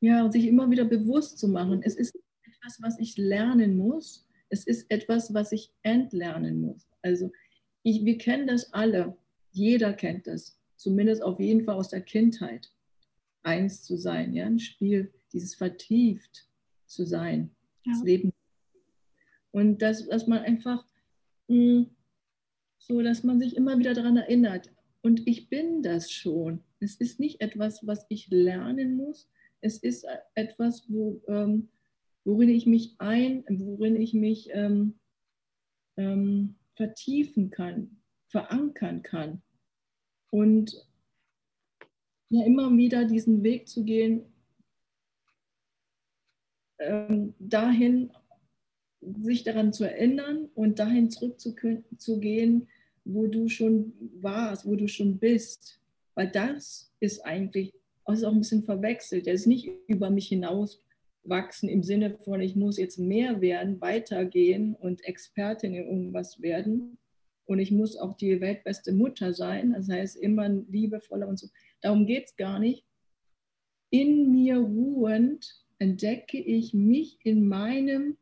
Ja, 0.00 0.24
und 0.24 0.32
sich 0.32 0.46
immer 0.46 0.70
wieder 0.70 0.84
bewusst 0.84 1.38
zu 1.38 1.48
machen, 1.48 1.82
es 1.82 1.94
ist 1.94 2.14
etwas, 2.42 2.82
was 2.82 2.98
ich 2.98 3.16
lernen 3.16 3.78
muss, 3.78 4.26
es 4.50 4.66
ist 4.66 4.90
etwas, 4.90 5.32
was 5.32 5.52
ich 5.52 5.72
entlernen 5.82 6.60
muss. 6.60 6.86
Also 7.00 7.32
ich, 7.82 8.04
wir 8.04 8.18
kennen 8.18 8.46
das 8.46 8.70
alle, 8.74 9.16
jeder 9.52 9.94
kennt 9.94 10.26
das, 10.26 10.58
zumindest 10.76 11.22
auf 11.22 11.40
jeden 11.40 11.64
Fall 11.64 11.76
aus 11.76 11.88
der 11.88 12.02
Kindheit, 12.02 12.72
eins 13.42 13.82
zu 13.82 13.96
sein, 13.96 14.32
ja, 14.34 14.46
ein 14.46 14.58
Spiel, 14.58 15.12
dieses 15.32 15.54
vertieft 15.54 16.48
zu 16.86 17.04
sein, 17.04 17.54
ja. 17.84 17.92
das 17.92 18.02
Leben. 18.02 18.32
Und 19.50 19.82
dass, 19.82 20.06
dass 20.08 20.26
man 20.26 20.40
einfach 20.40 20.84
mh, 21.48 21.56
hm, 21.56 21.90
so, 22.78 23.00
dass 23.00 23.22
man 23.22 23.38
sich 23.38 23.56
immer 23.56 23.78
wieder 23.78 23.94
daran 23.94 24.16
erinnert, 24.16 24.70
und 25.04 25.26
ich 25.26 25.50
bin 25.50 25.82
das 25.82 26.10
schon. 26.10 26.64
Es 26.80 26.96
ist 26.96 27.20
nicht 27.20 27.42
etwas, 27.42 27.86
was 27.86 28.06
ich 28.08 28.28
lernen 28.30 28.96
muss. 28.96 29.28
Es 29.60 29.76
ist 29.76 30.06
etwas, 30.34 30.86
wo, 30.88 31.20
ähm, 31.28 31.68
worin 32.24 32.48
ich 32.48 32.64
mich 32.64 32.94
ein, 32.96 33.44
worin 33.50 33.96
ich 33.96 34.14
mich 34.14 34.48
ähm, 34.54 34.94
ähm, 35.98 36.54
vertiefen 36.74 37.50
kann, 37.50 38.00
verankern 38.28 39.02
kann. 39.02 39.42
Und 40.34 40.84
ja, 42.28 42.44
immer 42.44 42.76
wieder 42.76 43.04
diesen 43.04 43.44
Weg 43.44 43.68
zu 43.68 43.84
gehen, 43.84 44.24
ähm, 46.80 47.34
dahin 47.38 48.10
sich 49.00 49.44
daran 49.44 49.72
zu 49.72 49.84
erinnern 49.84 50.48
und 50.56 50.80
dahin 50.80 51.08
zurückzugehen, 51.08 52.66
wo 53.04 53.28
du 53.28 53.48
schon 53.48 53.92
warst, 54.20 54.66
wo 54.66 54.74
du 54.74 54.88
schon 54.88 55.20
bist. 55.20 55.80
Weil 56.16 56.32
das 56.32 56.92
ist 56.98 57.24
eigentlich, 57.24 57.72
das 58.04 58.18
ist 58.18 58.24
auch 58.24 58.32
ein 58.32 58.40
bisschen 58.40 58.64
verwechselt. 58.64 59.26
Der 59.26 59.34
ist 59.34 59.46
nicht 59.46 59.70
über 59.86 60.10
mich 60.10 60.26
hinaus 60.26 60.82
wachsen 61.22 61.68
im 61.68 61.84
Sinne 61.84 62.18
von, 62.18 62.40
ich 62.40 62.56
muss 62.56 62.76
jetzt 62.76 62.98
mehr 62.98 63.40
werden, 63.40 63.80
weitergehen 63.80 64.74
und 64.74 65.04
Expertin 65.04 65.74
in 65.74 65.84
irgendwas 65.84 66.42
werden. 66.42 66.98
Und 67.46 67.58
ich 67.58 67.70
muss 67.70 67.96
auch 67.96 68.16
die 68.16 68.40
weltbeste 68.40 68.92
Mutter 68.92 69.34
sein, 69.34 69.72
das 69.72 69.88
heißt 69.88 70.16
immer 70.16 70.48
liebevoller 70.48 71.28
und 71.28 71.38
so. 71.38 71.48
Darum 71.80 72.06
geht 72.06 72.26
es 72.26 72.36
gar 72.36 72.58
nicht. 72.58 72.84
In 73.90 74.30
mir 74.32 74.56
ruhend 74.56 75.64
entdecke 75.78 76.38
ich 76.38 76.74
mich 76.74 77.18
in 77.22 77.46
meinem 77.46 78.16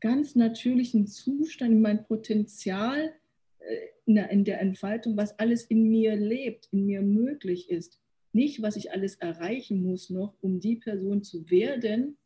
ganz 0.00 0.34
natürlichen 0.34 1.06
Zustand, 1.06 1.72
in 1.72 1.80
meinem 1.80 2.04
Potenzial, 2.04 3.14
äh, 3.60 3.76
in 4.06 4.44
der 4.44 4.60
Entfaltung, 4.60 5.16
was 5.16 5.38
alles 5.38 5.64
in 5.64 5.88
mir 5.88 6.16
lebt, 6.16 6.68
in 6.72 6.84
mir 6.84 7.00
möglich 7.00 7.70
ist. 7.70 8.00
Nicht, 8.32 8.60
was 8.60 8.76
ich 8.76 8.92
alles 8.92 9.14
erreichen 9.14 9.82
muss 9.82 10.10
noch, 10.10 10.34
um 10.42 10.60
die 10.60 10.76
Person 10.76 11.22
zu 11.22 11.48
werden, 11.50 12.18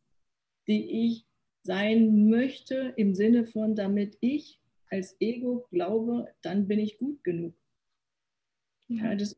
die 0.67 1.07
ich 1.07 1.27
sein 1.63 2.29
möchte, 2.29 2.95
im 2.97 3.15
Sinne 3.15 3.45
von, 3.45 3.77
damit 3.77 4.17
ich 4.21 4.59
als 4.91 5.17
Ego 5.21 5.67
glaube, 5.71 6.29
dann 6.43 6.67
bin 6.69 6.79
ich 6.79 6.99
gut 6.99 7.23
genug. 7.25 7.55
Ja, 8.89 9.15
das, 9.15 9.37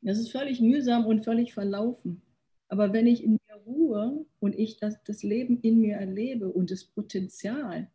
das 0.00 0.18
ist 0.18 0.32
völlig 0.32 0.60
mühsam 0.60 1.06
und 1.06 1.24
völlig 1.24 1.52
verlaufen. 1.52 2.22
Aber 2.68 2.92
wenn 2.92 3.06
ich 3.06 3.22
in 3.22 3.32
mir 3.32 3.56
ruhe 3.66 4.24
und 4.40 4.58
ich 4.58 4.78
das, 4.78 5.02
das 5.04 5.22
Leben 5.22 5.60
in 5.60 5.80
mir 5.80 5.96
erlebe 5.96 6.50
und 6.50 6.70
das 6.70 6.84
Potenzial, 6.84 7.90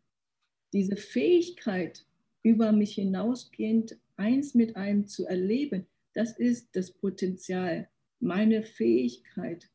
diese 0.72 0.96
Fähigkeit, 0.96 2.06
über 2.42 2.72
mich 2.72 2.94
hinausgehend 2.94 3.98
eins 4.16 4.54
mit 4.54 4.76
einem 4.76 5.06
zu 5.06 5.26
erleben, 5.26 5.86
das 6.14 6.38
ist 6.38 6.74
das 6.76 6.92
Potenzial, 6.92 7.88
meine 8.20 8.62
Fähigkeit, 8.62 9.68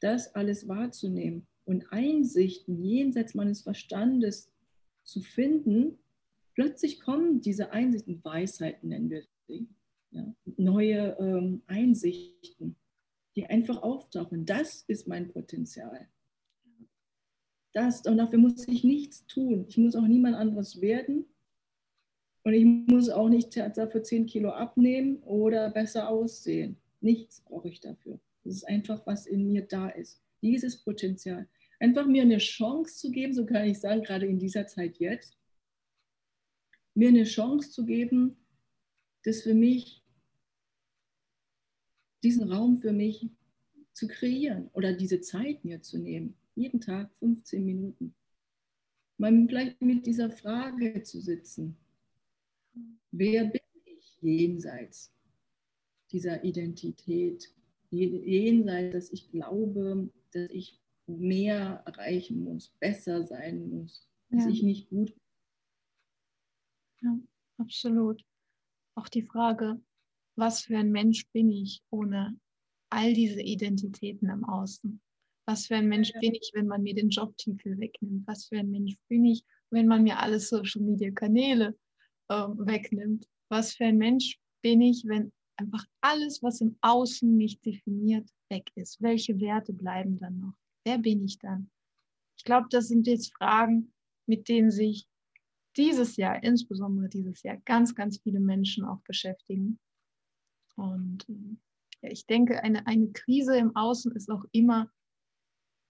das 0.00 0.34
alles 0.34 0.68
wahrzunehmen 0.68 1.46
und 1.64 1.92
Einsichten 1.92 2.82
jenseits 2.82 3.34
meines 3.34 3.62
Verstandes 3.62 4.52
zu 5.04 5.20
finden, 5.20 5.98
plötzlich 6.54 7.00
kommen 7.00 7.40
diese 7.40 7.72
Einsichten, 7.72 8.24
Weisheiten 8.24 8.88
nennen 8.88 9.10
wir 9.10 9.22
sie, 9.46 9.68
ja, 10.10 10.34
neue 10.56 11.16
ähm, 11.20 11.62
Einsichten, 11.66 12.76
die 13.36 13.46
einfach 13.46 13.82
auftauchen. 13.82 14.46
Das 14.46 14.84
ist 14.86 15.06
mein 15.08 15.28
Potenzial. 15.28 16.08
Das, 17.72 18.06
und 18.06 18.18
dafür 18.18 18.38
muss 18.38 18.68
ich 18.68 18.84
nichts 18.84 19.26
tun. 19.26 19.66
Ich 19.68 19.76
muss 19.76 19.96
auch 19.96 20.06
niemand 20.06 20.36
anderes 20.36 20.80
werden. 20.80 21.26
Und 22.44 22.52
ich 22.52 22.64
muss 22.64 23.08
auch 23.08 23.28
nicht 23.28 23.56
dafür 23.56 24.02
10 24.02 24.26
Kilo 24.26 24.50
abnehmen 24.50 25.16
oder 25.24 25.70
besser 25.70 26.08
aussehen. 26.08 26.76
Nichts 27.00 27.40
brauche 27.40 27.68
ich 27.68 27.80
dafür. 27.80 28.20
Das 28.44 28.54
ist 28.54 28.68
einfach, 28.68 29.04
was 29.06 29.26
in 29.26 29.50
mir 29.50 29.62
da 29.62 29.88
ist. 29.88 30.22
Dieses 30.42 30.76
Potenzial. 30.76 31.48
Einfach 31.84 32.06
mir 32.06 32.22
eine 32.22 32.38
Chance 32.38 32.96
zu 32.96 33.10
geben, 33.10 33.34
so 33.34 33.44
kann 33.44 33.68
ich 33.68 33.78
sagen, 33.78 34.02
gerade 34.02 34.24
in 34.24 34.38
dieser 34.38 34.66
Zeit 34.66 34.96
jetzt, 34.96 35.36
mir 36.94 37.10
eine 37.10 37.24
Chance 37.24 37.72
zu 37.72 37.84
geben, 37.84 38.38
das 39.22 39.42
für 39.42 39.52
mich, 39.52 40.02
diesen 42.22 42.50
Raum 42.50 42.78
für 42.78 42.94
mich 42.94 43.28
zu 43.92 44.08
kreieren 44.08 44.70
oder 44.72 44.94
diese 44.94 45.20
Zeit 45.20 45.62
mir 45.62 45.82
zu 45.82 45.98
nehmen. 45.98 46.34
Jeden 46.54 46.80
Tag 46.80 47.14
15 47.18 47.62
Minuten. 47.62 48.14
Mal 49.18 49.44
vielleicht 49.46 49.82
mit 49.82 50.06
dieser 50.06 50.30
Frage 50.30 51.02
zu 51.02 51.20
sitzen. 51.20 51.76
Wer 53.10 53.44
bin 53.44 53.60
ich 53.84 54.16
jenseits 54.22 55.12
dieser 56.10 56.42
Identität? 56.44 57.52
Jenseits, 57.90 58.94
dass 58.94 59.12
ich 59.12 59.30
glaube, 59.30 60.08
dass 60.32 60.48
ich 60.48 60.80
mehr 61.06 61.82
erreichen 61.86 62.42
muss, 62.44 62.70
besser 62.80 63.24
sein 63.24 63.68
muss, 63.70 64.08
dass 64.30 64.44
ja. 64.44 64.50
ich 64.50 64.62
nicht 64.62 64.88
gut. 64.88 65.14
Ja, 67.02 67.18
absolut. 67.58 68.24
Auch 68.96 69.08
die 69.08 69.22
Frage, 69.22 69.80
was 70.36 70.62
für 70.62 70.78
ein 70.78 70.90
Mensch 70.90 71.28
bin 71.30 71.50
ich 71.50 71.82
ohne 71.90 72.38
all 72.90 73.12
diese 73.12 73.42
Identitäten 73.42 74.30
im 74.30 74.44
Außen? 74.44 75.00
Was 75.46 75.66
für 75.66 75.76
ein 75.76 75.88
Mensch 75.88 76.10
ja. 76.14 76.20
bin 76.20 76.34
ich, 76.34 76.50
wenn 76.54 76.66
man 76.66 76.82
mir 76.82 76.94
den 76.94 77.10
Jobtitel 77.10 77.78
wegnimmt? 77.78 78.26
Was 78.26 78.46
für 78.46 78.58
ein 78.58 78.70
Mensch 78.70 78.96
bin 79.08 79.24
ich, 79.24 79.44
wenn 79.70 79.86
man 79.86 80.04
mir 80.04 80.18
alle 80.18 80.40
Social 80.40 80.82
Media 80.82 81.10
Kanäle 81.10 81.76
äh, 82.28 82.34
wegnimmt? 82.34 83.28
Was 83.50 83.74
für 83.74 83.84
ein 83.84 83.98
Mensch 83.98 84.38
bin 84.62 84.80
ich, 84.80 85.04
wenn 85.06 85.32
einfach 85.56 85.84
alles, 86.00 86.42
was 86.42 86.60
im 86.60 86.76
Außen 86.80 87.36
mich 87.36 87.60
definiert, 87.60 88.28
weg 88.48 88.70
ist? 88.74 89.02
Welche 89.02 89.38
Werte 89.40 89.72
bleiben 89.72 90.18
dann 90.18 90.38
noch? 90.38 90.54
Wer 90.84 90.98
bin 90.98 91.24
ich 91.24 91.38
dann? 91.38 91.70
Ich 92.36 92.44
glaube, 92.44 92.68
das 92.70 92.88
sind 92.88 93.06
jetzt 93.06 93.34
Fragen, 93.34 93.92
mit 94.26 94.48
denen 94.48 94.70
sich 94.70 95.06
dieses 95.76 96.16
Jahr, 96.16 96.42
insbesondere 96.42 97.08
dieses 97.08 97.42
Jahr, 97.42 97.56
ganz, 97.64 97.94
ganz 97.94 98.20
viele 98.22 98.40
Menschen 98.40 98.84
auch 98.84 99.00
beschäftigen. 99.00 99.78
Und 100.76 101.26
ja, 102.02 102.10
ich 102.10 102.26
denke, 102.26 102.62
eine, 102.62 102.86
eine 102.86 103.10
Krise 103.12 103.56
im 103.56 103.74
Außen 103.74 104.12
ist 104.12 104.30
auch 104.30 104.44
immer 104.52 104.90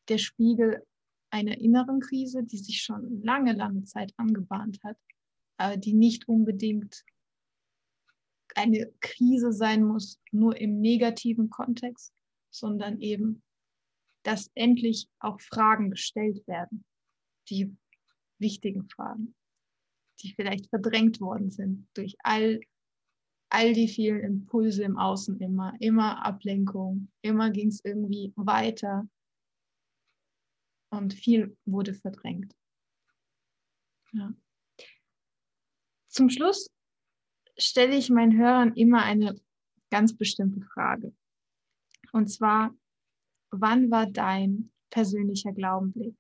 der 0.09 0.19
Spiegel 0.19 0.87
einer 1.31 1.59
inneren 1.59 2.01
Krise, 2.01 2.45
die 2.45 2.59
sich 2.59 2.83
schon 2.83 3.23
lange, 3.23 3.53
lange 3.53 3.85
Zeit 3.85 4.13
angebahnt 4.17 4.79
hat, 4.85 4.97
aber 5.57 5.77
die 5.77 5.95
nicht 5.95 6.29
unbedingt 6.29 7.05
eine 8.55 8.93
Krise 9.01 9.53
sein 9.53 9.83
muss, 9.83 10.21
nur 10.31 10.57
im 10.57 10.81
negativen 10.81 11.51
Kontext, 11.51 12.15
sondern 12.51 13.01
eben, 13.01 13.43
dass 14.25 14.51
endlich 14.55 15.09
auch 15.21 15.41
Fragen 15.41 15.91
gestellt 15.91 16.47
werden, 16.47 16.85
die 17.49 17.77
wichtigen 18.39 18.89
Fragen 18.89 19.35
die 20.21 20.33
vielleicht 20.35 20.69
verdrängt 20.69 21.21
worden 21.21 21.51
sind 21.51 21.89
durch 21.95 22.17
all, 22.23 22.61
all 23.51 23.73
die 23.73 23.89
vielen 23.89 24.21
Impulse 24.21 24.83
im 24.85 24.99
Außen 24.99 25.41
immer, 25.41 25.75
immer 25.81 26.25
Ablenkung, 26.25 27.11
immer 27.23 27.51
ging 27.51 27.69
es 27.69 27.85
irgendwie 27.85 28.33
weiter 28.37 29.09
und 30.91 31.15
viel 31.15 31.57
wurde 31.65 31.95
verdrängt. 31.95 32.55
Ja. 34.13 34.33
Zum 36.09 36.31
Schluss 36.31 36.71
stelle 37.59 37.97
ich 37.97 38.11
meinen 38.11 38.39
Hörern 38.39 38.75
immer 38.75 39.03
eine 39.03 39.41
ganz 39.91 40.17
bestimmte 40.17 40.61
Frage. 40.61 41.13
Und 42.13 42.29
zwar, 42.29 42.75
wann 43.61 43.91
war 43.91 44.07
dein 44.07 44.71
persönlicher 44.91 45.53
Glaubenblick, 45.53 46.17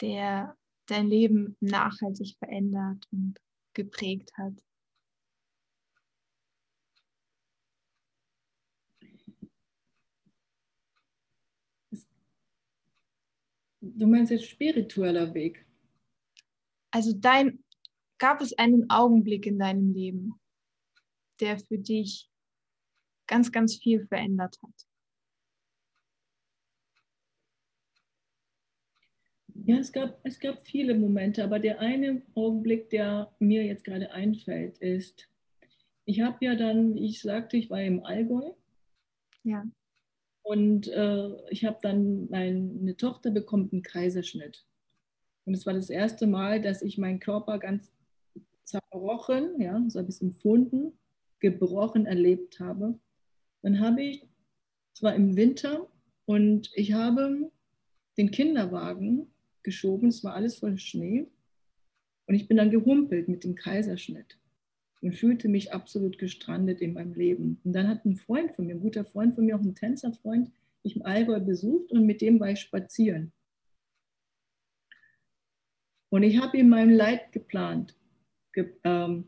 der 0.00 0.56
dein 0.86 1.06
Leben 1.06 1.56
nachhaltig 1.60 2.36
verändert 2.38 3.06
und 3.10 3.38
geprägt 3.74 4.32
hat? 4.36 4.54
Du 13.80 14.06
meinst 14.06 14.30
jetzt 14.30 14.48
spiritueller 14.48 15.34
Weg? 15.34 15.66
Also 16.92 17.12
dein, 17.14 17.64
gab 18.18 18.40
es 18.40 18.56
einen 18.56 18.88
Augenblick 18.90 19.44
in 19.46 19.58
deinem 19.58 19.92
Leben, 19.92 20.40
der 21.40 21.58
für 21.58 21.78
dich 21.78 22.30
ganz, 23.26 23.50
ganz 23.50 23.76
viel 23.76 24.06
verändert 24.06 24.56
hat? 24.62 24.91
Ja, 29.64 29.76
es 29.76 29.92
gab, 29.92 30.18
es 30.24 30.40
gab 30.40 30.66
viele 30.66 30.94
Momente, 30.94 31.44
aber 31.44 31.58
der 31.58 31.80
eine 31.80 32.22
Augenblick, 32.34 32.90
der 32.90 33.32
mir 33.38 33.64
jetzt 33.64 33.84
gerade 33.84 34.10
einfällt, 34.12 34.78
ist, 34.78 35.28
ich 36.04 36.20
habe 36.20 36.44
ja 36.44 36.56
dann, 36.56 36.96
ich 36.96 37.22
sagte, 37.22 37.56
ich 37.56 37.70
war 37.70 37.80
im 37.82 38.04
Allgäu. 38.04 38.52
Ja. 39.44 39.64
Und 40.42 40.88
äh, 40.88 41.50
ich 41.50 41.64
habe 41.64 41.78
dann 41.80 42.28
meine 42.28 42.96
Tochter 42.96 43.30
bekommt 43.30 43.72
einen 43.72 43.82
Kaiserschnitt. 43.82 44.66
Und 45.44 45.54
es 45.54 45.64
war 45.64 45.74
das 45.74 45.90
erste 45.90 46.26
Mal, 46.26 46.60
dass 46.60 46.82
ich 46.82 46.98
meinen 46.98 47.20
Körper 47.20 47.58
ganz 47.58 47.92
zerbrochen, 48.64 49.60
ja, 49.60 49.80
so 49.88 50.00
ein 50.00 50.06
bisschen 50.06 50.30
empfunden, 50.30 50.92
gebrochen 51.38 52.06
erlebt 52.06 52.58
habe. 52.58 52.98
Dann 53.62 53.80
habe 53.80 54.02
ich, 54.02 54.26
es 54.94 55.02
war 55.02 55.14
im 55.14 55.36
Winter, 55.36 55.88
und 56.24 56.70
ich 56.74 56.92
habe 56.92 57.50
den 58.16 58.30
Kinderwagen 58.30 59.31
geschoben. 59.64 60.08
Es 60.08 60.24
war 60.24 60.34
alles 60.34 60.56
voll 60.56 60.78
Schnee. 60.78 61.26
Und 62.26 62.34
ich 62.34 62.48
bin 62.48 62.56
dann 62.56 62.70
gehumpelt 62.70 63.28
mit 63.28 63.44
dem 63.44 63.54
Kaiserschnitt 63.54 64.38
und 65.00 65.14
fühlte 65.14 65.48
mich 65.48 65.72
absolut 65.72 66.18
gestrandet 66.18 66.80
in 66.80 66.94
meinem 66.94 67.14
Leben. 67.14 67.60
Und 67.64 67.72
dann 67.72 67.88
hat 67.88 68.04
ein 68.04 68.16
Freund 68.16 68.54
von 68.54 68.66
mir, 68.66 68.74
ein 68.74 68.80
guter 68.80 69.04
Freund 69.04 69.34
von 69.34 69.44
mir, 69.44 69.56
auch 69.56 69.60
ein 69.60 69.74
Tänzerfreund, 69.74 70.52
mich 70.84 70.96
im 70.96 71.02
Allgäu 71.04 71.40
besucht 71.40 71.90
und 71.92 72.06
mit 72.06 72.20
dem 72.20 72.40
war 72.40 72.50
ich 72.50 72.60
spazieren. 72.60 73.32
Und 76.10 76.22
ich 76.22 76.40
habe 76.40 76.58
ihm 76.58 76.68
mein 76.68 76.90
Leid 76.90 77.32
geplant, 77.32 77.96
ge, 78.52 78.72
ähm, 78.84 79.24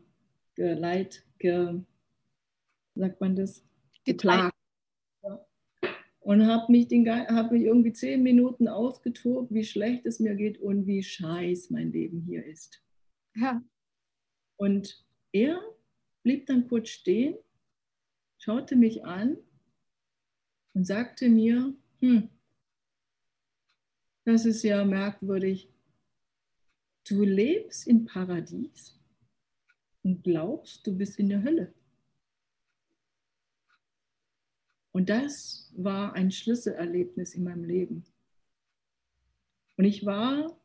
ge, 0.55 0.73
Leid, 0.73 1.25
ge, 1.39 1.81
sagt 2.95 3.19
man 3.19 3.35
das? 3.35 3.63
Geplagt 4.05 4.54
und 6.25 6.47
habe 6.47 6.71
mich, 6.71 6.87
hab 6.89 7.51
mich 7.51 7.61
irgendwie 7.61 7.93
zehn 7.93 8.23
Minuten 8.23 8.67
ausgetobt, 8.67 9.53
wie 9.53 9.63
schlecht 9.63 10.07
es 10.07 10.19
mir 10.19 10.33
geht 10.33 10.57
und 10.57 10.87
wie 10.87 11.03
scheiß 11.03 11.69
mein 11.69 11.91
Leben 11.91 12.19
hier 12.21 12.43
ist. 12.43 12.81
Ja. 13.35 13.63
Und 14.55 15.05
er 15.31 15.61
blieb 16.23 16.47
dann 16.47 16.67
kurz 16.67 16.89
stehen, 16.89 17.35
schaute 18.39 18.75
mich 18.75 19.05
an 19.05 19.37
und 20.73 20.87
sagte 20.87 21.29
mir, 21.29 21.75
hm, 21.99 22.29
das 24.23 24.47
ist 24.47 24.63
ja 24.63 24.83
merkwürdig. 24.83 25.71
Du 27.07 27.23
lebst 27.23 27.85
im 27.85 28.05
Paradies 28.05 28.99
und 30.01 30.23
glaubst, 30.23 30.87
du 30.87 30.97
bist 30.97 31.19
in 31.19 31.29
der 31.29 31.43
Hölle. 31.43 31.71
Und 34.95 35.09
das 35.09 35.73
war 35.75 36.13
ein 36.13 36.31
Schlüsselerlebnis 36.31 37.35
in 37.35 37.43
meinem 37.43 37.65
Leben. 37.65 38.05
Und 39.75 39.83
ich 39.83 40.05
war, 40.05 40.57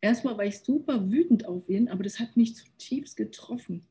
erstmal 0.00 0.38
war 0.38 0.44
ich 0.44 0.60
super 0.60 1.10
wütend 1.10 1.46
auf 1.46 1.68
ihn, 1.68 1.88
aber 1.88 2.04
das 2.04 2.20
hat 2.20 2.36
mich 2.36 2.54
zutiefst 2.54 3.16
getroffen. 3.16 3.88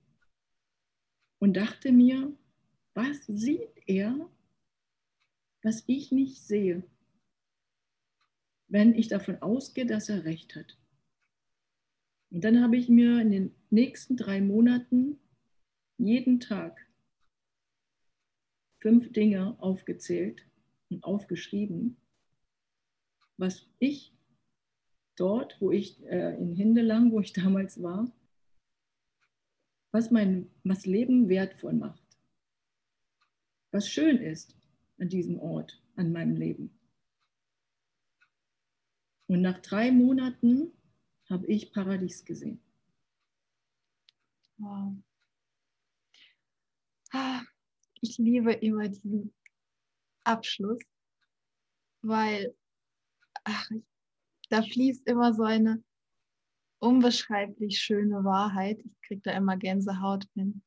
Und 1.40 1.58
dachte 1.58 1.92
mir, 1.92 2.32
was 2.94 3.26
sieht 3.26 3.68
er, 3.86 4.30
was 5.62 5.84
ich 5.86 6.14
nicht 6.14 6.42
sehe, 6.42 6.84
wenn 8.70 8.96
ich 8.96 9.10
davon 9.10 9.42
ausgehe, 9.42 9.86
dass 9.86 10.08
er 10.08 10.24
recht 10.24 10.56
hat. 10.56 10.78
Und 12.32 12.46
dann 12.46 12.64
habe 12.64 12.78
ich 12.78 12.88
mir 12.88 13.20
in 13.20 13.32
den 13.32 13.56
nächsten 13.72 14.16
drei 14.16 14.40
Monaten 14.40 15.20
jeden 15.98 16.40
Tag 16.40 16.87
fünf 18.80 19.12
Dinge 19.12 19.56
aufgezählt 19.60 20.46
und 20.90 21.04
aufgeschrieben, 21.04 21.98
was 23.38 23.68
ich 23.80 24.14
dort, 25.16 25.60
wo 25.60 25.72
ich 25.72 26.04
äh, 26.06 26.36
in 26.38 26.56
Hindelang, 26.56 27.12
wo 27.12 27.20
ich 27.20 27.34
damals 27.44 27.82
war, 27.82 28.12
was 29.92 30.12
mein 30.12 30.50
was 30.64 30.86
Leben 30.86 31.30
wertvoll 31.30 31.74
macht. 31.74 32.04
Was 33.72 33.90
schön 33.90 34.18
ist 34.18 34.56
an 35.00 35.10
diesem 35.10 35.40
Ort, 35.40 35.82
an 35.96 36.12
meinem 36.12 36.36
Leben. 36.36 36.78
Und 39.28 39.42
nach 39.42 39.60
drei 39.60 39.92
Monaten 39.92 40.72
habe 41.30 41.46
ich 41.48 41.74
Paradies 41.74 42.24
gesehen. 42.24 42.62
Wow. 44.58 44.94
Ah, 47.12 47.44
ich 48.02 48.18
liebe 48.18 48.54
immer 48.54 48.88
diesen 48.88 49.34
Abschluss, 50.24 50.80
weil 52.02 52.56
ach, 53.44 53.70
da 54.50 54.62
fließt 54.62 55.08
immer 55.08 55.34
so 55.34 55.44
eine 55.44 55.84
unbeschreiblich 56.80 57.80
schöne 57.80 58.24
Wahrheit. 58.24 58.80
Ich 58.84 59.02
kriege 59.02 59.22
da 59.22 59.32
immer 59.32 59.58
Gänsehaut, 59.58 60.28
wenn, 60.36 60.62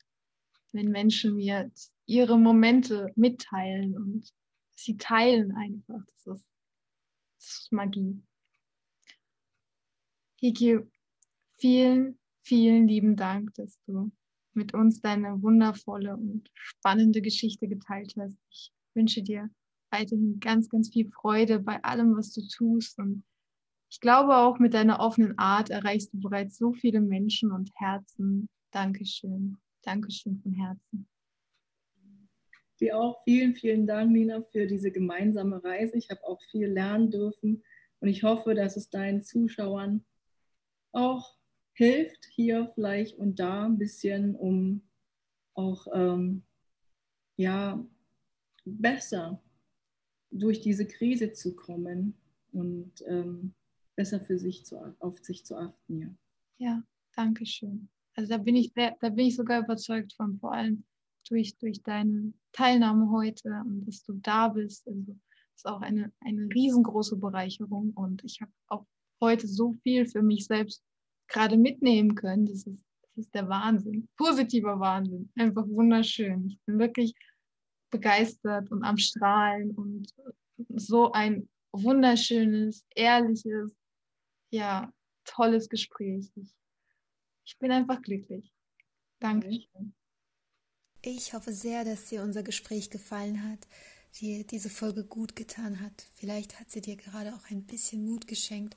wenn 0.72 0.90
Menschen 0.90 1.36
mir 1.36 1.70
ihre 2.06 2.38
Momente 2.38 3.12
mitteilen 3.14 3.96
und 3.96 4.32
sie 4.70 4.96
teilen 4.96 5.54
einfach. 5.56 6.04
Das 6.06 6.26
ist, 6.38 6.46
das 7.38 7.46
ist 7.46 7.72
Magie. 7.72 8.22
Hiki, 10.36 10.80
vielen, 11.58 12.18
vielen 12.42 12.88
lieben 12.88 13.14
Dank, 13.14 13.54
dass 13.54 13.78
du 13.86 14.10
mit 14.54 14.74
uns 14.74 15.00
deine 15.00 15.42
wundervolle 15.42 16.16
und 16.16 16.50
spannende 16.54 17.22
Geschichte 17.22 17.68
geteilt 17.68 18.14
hast. 18.18 18.36
Ich 18.50 18.72
wünsche 18.94 19.22
dir 19.22 19.50
weiterhin 19.90 20.38
ganz, 20.40 20.68
ganz 20.68 20.90
viel 20.90 21.10
Freude 21.10 21.60
bei 21.60 21.82
allem, 21.82 22.16
was 22.16 22.32
du 22.32 22.42
tust. 22.46 22.98
Und 22.98 23.24
ich 23.90 24.00
glaube 24.00 24.36
auch 24.36 24.58
mit 24.58 24.74
deiner 24.74 25.00
offenen 25.00 25.38
Art 25.38 25.70
erreichst 25.70 26.12
du 26.12 26.20
bereits 26.20 26.58
so 26.58 26.72
viele 26.72 27.00
Menschen 27.00 27.52
und 27.52 27.70
Herzen. 27.76 28.48
Dankeschön. 28.70 29.56
Dankeschön 29.82 30.40
von 30.42 30.52
Herzen. 30.52 31.08
Dir 32.78 32.98
auch 32.98 33.22
vielen, 33.24 33.54
vielen 33.54 33.86
Dank, 33.86 34.10
Nina, 34.10 34.42
für 34.42 34.66
diese 34.66 34.90
gemeinsame 34.90 35.62
Reise. 35.62 35.98
Ich 35.98 36.08
habe 36.10 36.24
auch 36.24 36.40
viel 36.50 36.66
lernen 36.66 37.10
dürfen 37.10 37.62
und 38.00 38.08
ich 38.08 38.22
hoffe, 38.22 38.54
dass 38.54 38.76
es 38.76 38.88
deinen 38.88 39.22
Zuschauern 39.22 40.04
auch 40.92 41.39
hilft, 41.80 42.26
hier 42.26 42.70
vielleicht 42.74 43.16
und 43.16 43.40
da 43.40 43.64
ein 43.64 43.78
bisschen, 43.78 44.36
um 44.36 44.82
auch 45.54 45.86
ähm, 45.94 46.42
ja, 47.36 47.82
besser 48.66 49.42
durch 50.30 50.60
diese 50.60 50.86
Krise 50.86 51.32
zu 51.32 51.56
kommen 51.56 52.18
und 52.52 52.92
ähm, 53.06 53.54
besser 53.96 54.20
für 54.20 54.38
sich 54.38 54.66
zu, 54.66 54.76
auf 54.98 55.20
sich 55.20 55.46
zu 55.46 55.56
achten. 55.56 56.00
Ja, 56.00 56.14
ja 56.58 56.82
danke 57.16 57.46
schön. 57.46 57.88
Also 58.14 58.28
da 58.28 58.36
bin 58.36 58.56
ich, 58.56 58.74
da 58.74 59.08
bin 59.08 59.28
ich 59.28 59.36
sogar 59.36 59.64
überzeugt 59.64 60.12
von, 60.12 60.38
vor 60.38 60.52
allem 60.52 60.84
durch, 61.30 61.56
durch 61.56 61.82
deine 61.82 62.34
Teilnahme 62.52 63.10
heute 63.10 63.48
und 63.64 63.86
dass 63.86 64.02
du 64.02 64.12
da 64.20 64.48
bist. 64.48 64.86
Also 64.86 65.16
ist 65.56 65.66
auch 65.66 65.80
eine, 65.80 66.12
eine 66.20 66.46
riesengroße 66.54 67.16
Bereicherung 67.16 67.92
und 67.94 68.22
ich 68.22 68.42
habe 68.42 68.52
auch 68.66 68.84
heute 69.18 69.48
so 69.48 69.72
viel 69.82 70.04
für 70.04 70.20
mich 70.20 70.44
selbst 70.44 70.84
gerade 71.30 71.56
mitnehmen 71.56 72.14
können. 72.14 72.46
Das 72.46 72.66
ist, 72.66 72.84
das 73.02 73.24
ist 73.24 73.34
der 73.34 73.48
Wahnsinn. 73.48 74.08
Positiver 74.16 74.78
Wahnsinn. 74.78 75.30
Einfach 75.36 75.66
wunderschön. 75.66 76.48
Ich 76.48 76.58
bin 76.66 76.78
wirklich 76.78 77.14
begeistert 77.90 78.70
und 78.70 78.84
am 78.84 78.98
Strahlen 78.98 79.70
und 79.72 80.12
so 80.76 81.12
ein 81.12 81.48
wunderschönes, 81.72 82.84
ehrliches, 82.94 83.74
ja, 84.50 84.92
tolles 85.24 85.68
Gespräch. 85.68 86.30
Ich, 86.36 86.54
ich 87.44 87.58
bin 87.58 87.70
einfach 87.70 88.02
glücklich. 88.02 88.52
Dankeschön. 89.20 89.94
Ich 91.02 91.32
hoffe 91.32 91.52
sehr, 91.52 91.84
dass 91.84 92.06
dir 92.06 92.22
unser 92.22 92.42
Gespräch 92.42 92.90
gefallen 92.90 93.50
hat, 93.50 93.66
dir 94.20 94.44
diese 94.44 94.68
Folge 94.68 95.04
gut 95.04 95.34
getan 95.34 95.80
hat. 95.80 96.06
Vielleicht 96.14 96.60
hat 96.60 96.70
sie 96.70 96.80
dir 96.80 96.96
gerade 96.96 97.34
auch 97.34 97.50
ein 97.50 97.64
bisschen 97.64 98.04
Mut 98.04 98.26
geschenkt. 98.26 98.76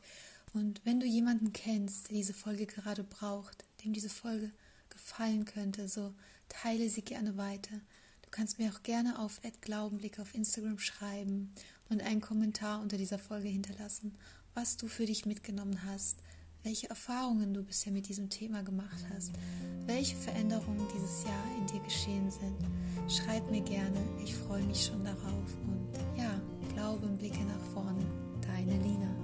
Und 0.53 0.81
wenn 0.85 0.99
du 0.99 1.05
jemanden 1.05 1.51
kennst, 1.51 2.09
der 2.09 2.17
diese 2.17 2.33
Folge 2.33 2.65
gerade 2.65 3.03
braucht, 3.03 3.65
dem 3.83 3.93
diese 3.93 4.09
Folge 4.09 4.51
gefallen 4.89 5.45
könnte, 5.45 5.87
so 5.89 6.13
teile 6.47 6.89
sie 6.89 7.01
gerne 7.01 7.37
weiter 7.37 7.81
kannst 8.33 8.57
mir 8.57 8.71
auch 8.71 8.81
gerne 8.81 9.19
auf 9.19 9.39
@glaubenblick 9.61 10.19
auf 10.19 10.33
Instagram 10.33 10.79
schreiben 10.79 11.53
und 11.89 12.01
einen 12.01 12.19
Kommentar 12.19 12.81
unter 12.81 12.97
dieser 12.97 13.19
Folge 13.19 13.47
hinterlassen, 13.47 14.15
was 14.55 14.75
du 14.75 14.87
für 14.87 15.05
dich 15.05 15.25
mitgenommen 15.25 15.85
hast, 15.85 16.17
welche 16.63 16.89
Erfahrungen 16.89 17.53
du 17.53 17.63
bisher 17.63 17.93
mit 17.93 18.09
diesem 18.09 18.29
Thema 18.29 18.63
gemacht 18.63 19.05
hast, 19.13 19.33
welche 19.85 20.15
Veränderungen 20.15 20.87
dieses 20.95 21.23
Jahr 21.23 21.57
in 21.59 21.67
dir 21.67 21.81
geschehen 21.81 22.31
sind. 22.31 22.57
Schreib 23.07 23.49
mir 23.51 23.61
gerne, 23.61 23.99
ich 24.23 24.35
freue 24.35 24.63
mich 24.63 24.83
schon 24.83 25.03
darauf 25.05 25.57
und 25.67 26.17
ja, 26.17 26.41
Glaube 26.73 27.05
und 27.05 27.19
Blicke 27.19 27.43
nach 27.43 27.73
vorne, 27.73 28.03
deine 28.41 28.81
Lina. 28.81 29.22